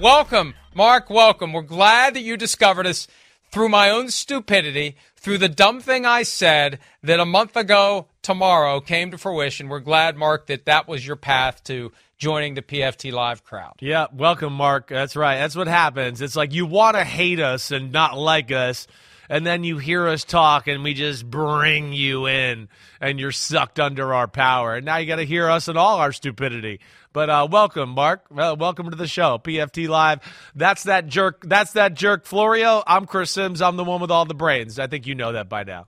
welcome, 0.00 0.54
Mark. 0.74 1.10
Welcome. 1.10 1.52
We're 1.52 1.62
glad 1.62 2.14
that 2.14 2.22
you 2.22 2.36
discovered 2.36 2.88
us 2.88 3.06
through 3.54 3.68
my 3.68 3.88
own 3.88 4.10
stupidity, 4.10 4.96
through 5.14 5.38
the 5.38 5.48
dumb 5.48 5.80
thing 5.80 6.04
I 6.04 6.24
said 6.24 6.80
that 7.04 7.20
a 7.20 7.24
month 7.24 7.56
ago 7.56 8.08
tomorrow 8.20 8.80
came 8.80 9.12
to 9.12 9.16
fruition. 9.16 9.68
We're 9.68 9.78
glad, 9.78 10.16
Mark, 10.16 10.48
that 10.48 10.64
that 10.64 10.88
was 10.88 11.06
your 11.06 11.14
path 11.14 11.62
to 11.64 11.92
joining 12.18 12.54
the 12.54 12.62
PFT 12.62 13.12
Live 13.12 13.44
crowd. 13.44 13.74
Yeah, 13.78 14.08
welcome, 14.12 14.54
Mark. 14.54 14.88
That's 14.88 15.14
right. 15.14 15.36
That's 15.36 15.54
what 15.54 15.68
happens. 15.68 16.20
It's 16.20 16.34
like 16.34 16.52
you 16.52 16.66
want 16.66 16.96
to 16.96 17.04
hate 17.04 17.38
us 17.38 17.70
and 17.70 17.92
not 17.92 18.18
like 18.18 18.50
us, 18.50 18.88
and 19.28 19.46
then 19.46 19.62
you 19.62 19.78
hear 19.78 20.08
us 20.08 20.24
talk, 20.24 20.66
and 20.66 20.82
we 20.82 20.92
just 20.92 21.24
bring 21.24 21.92
you 21.92 22.26
in, 22.26 22.68
and 23.00 23.20
you're 23.20 23.30
sucked 23.30 23.78
under 23.78 24.12
our 24.12 24.26
power. 24.26 24.74
And 24.74 24.84
now 24.84 24.96
you 24.96 25.06
got 25.06 25.16
to 25.16 25.24
hear 25.24 25.48
us 25.48 25.68
and 25.68 25.78
all 25.78 25.98
our 25.98 26.10
stupidity. 26.10 26.80
But 27.14 27.30
uh, 27.30 27.46
welcome, 27.48 27.90
Mark. 27.90 28.24
Uh, 28.36 28.56
welcome 28.58 28.90
to 28.90 28.96
the 28.96 29.06
show, 29.06 29.38
PFT 29.38 29.88
Live. 29.88 30.18
That's 30.56 30.82
that 30.82 31.06
jerk. 31.06 31.44
That's 31.46 31.74
that 31.74 31.94
jerk, 31.94 32.26
Florio. 32.26 32.82
I'm 32.88 33.06
Chris 33.06 33.30
Sims. 33.30 33.62
I'm 33.62 33.76
the 33.76 33.84
one 33.84 34.00
with 34.00 34.10
all 34.10 34.24
the 34.24 34.34
brains. 34.34 34.80
I 34.80 34.88
think 34.88 35.06
you 35.06 35.14
know 35.14 35.32
that 35.32 35.48
by 35.48 35.62
now. 35.62 35.86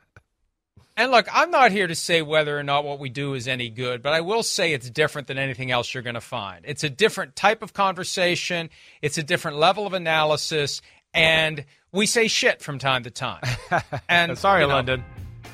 And 0.97 1.13
look, 1.13 1.29
I'm 1.33 1.53
not 1.53 1.71
here 1.71 1.87
to 1.87 1.95
say 1.95 2.23
whether 2.23 2.59
or 2.59 2.65
not 2.65 2.85
what 2.85 2.99
we 2.99 3.09
do 3.09 3.35
is 3.35 3.47
any 3.47 3.71
good, 3.71 4.03
but 4.03 4.15
I 4.15 4.21
will 4.21 4.43
say 4.43 4.73
it's 4.73 4.91
different 4.91 5.29
than 5.29 5.39
anything 5.39 5.71
else 5.71 5.95
you're 5.95 6.03
going 6.03 6.15
to 6.15 6.21
find. 6.21 6.65
It's 6.65 6.83
a 6.83 6.91
different 6.91 7.37
type 7.37 7.63
of 7.63 7.73
conversation, 7.73 8.69
it's 9.01 9.17
a 9.17 9.23
different 9.23 9.59
level 9.59 9.87
of 9.87 9.93
analysis, 9.93 10.83
and 11.15 11.65
we 11.93 12.05
say 12.07 12.27
shit 12.27 12.63
from 12.63 12.81
time 12.81 13.05
to 13.05 13.13
time. 13.13 13.43
And 14.09 14.37
Sorry, 14.37 14.63
you 14.63 14.67
know, 14.67 14.75
London. 14.75 15.05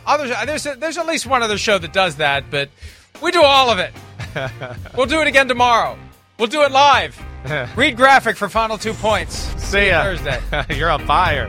Others, 0.06 0.30
there's 0.46 0.78
there's 0.78 0.96
at 0.96 1.04
least 1.06 1.26
one 1.26 1.42
other 1.42 1.58
show 1.58 1.76
that 1.76 1.92
does 1.92 2.16
that, 2.16 2.50
but 2.50 2.70
we 3.22 3.30
do 3.30 3.42
all 3.42 3.68
of 3.68 3.78
it. 3.78 3.92
we'll 4.96 5.06
do 5.06 5.20
it 5.20 5.26
again 5.26 5.48
tomorrow. 5.48 5.98
We'll 6.38 6.48
do 6.48 6.62
it 6.62 6.72
live. 6.72 7.18
Read 7.76 7.96
graphic 7.96 8.36
for 8.36 8.48
final 8.48 8.78
two 8.78 8.94
points. 8.94 9.34
See 9.62 9.88
ya. 9.88 10.02
Thursday. 10.02 10.40
You're 10.76 10.90
on 10.90 11.04
fire. 11.06 11.48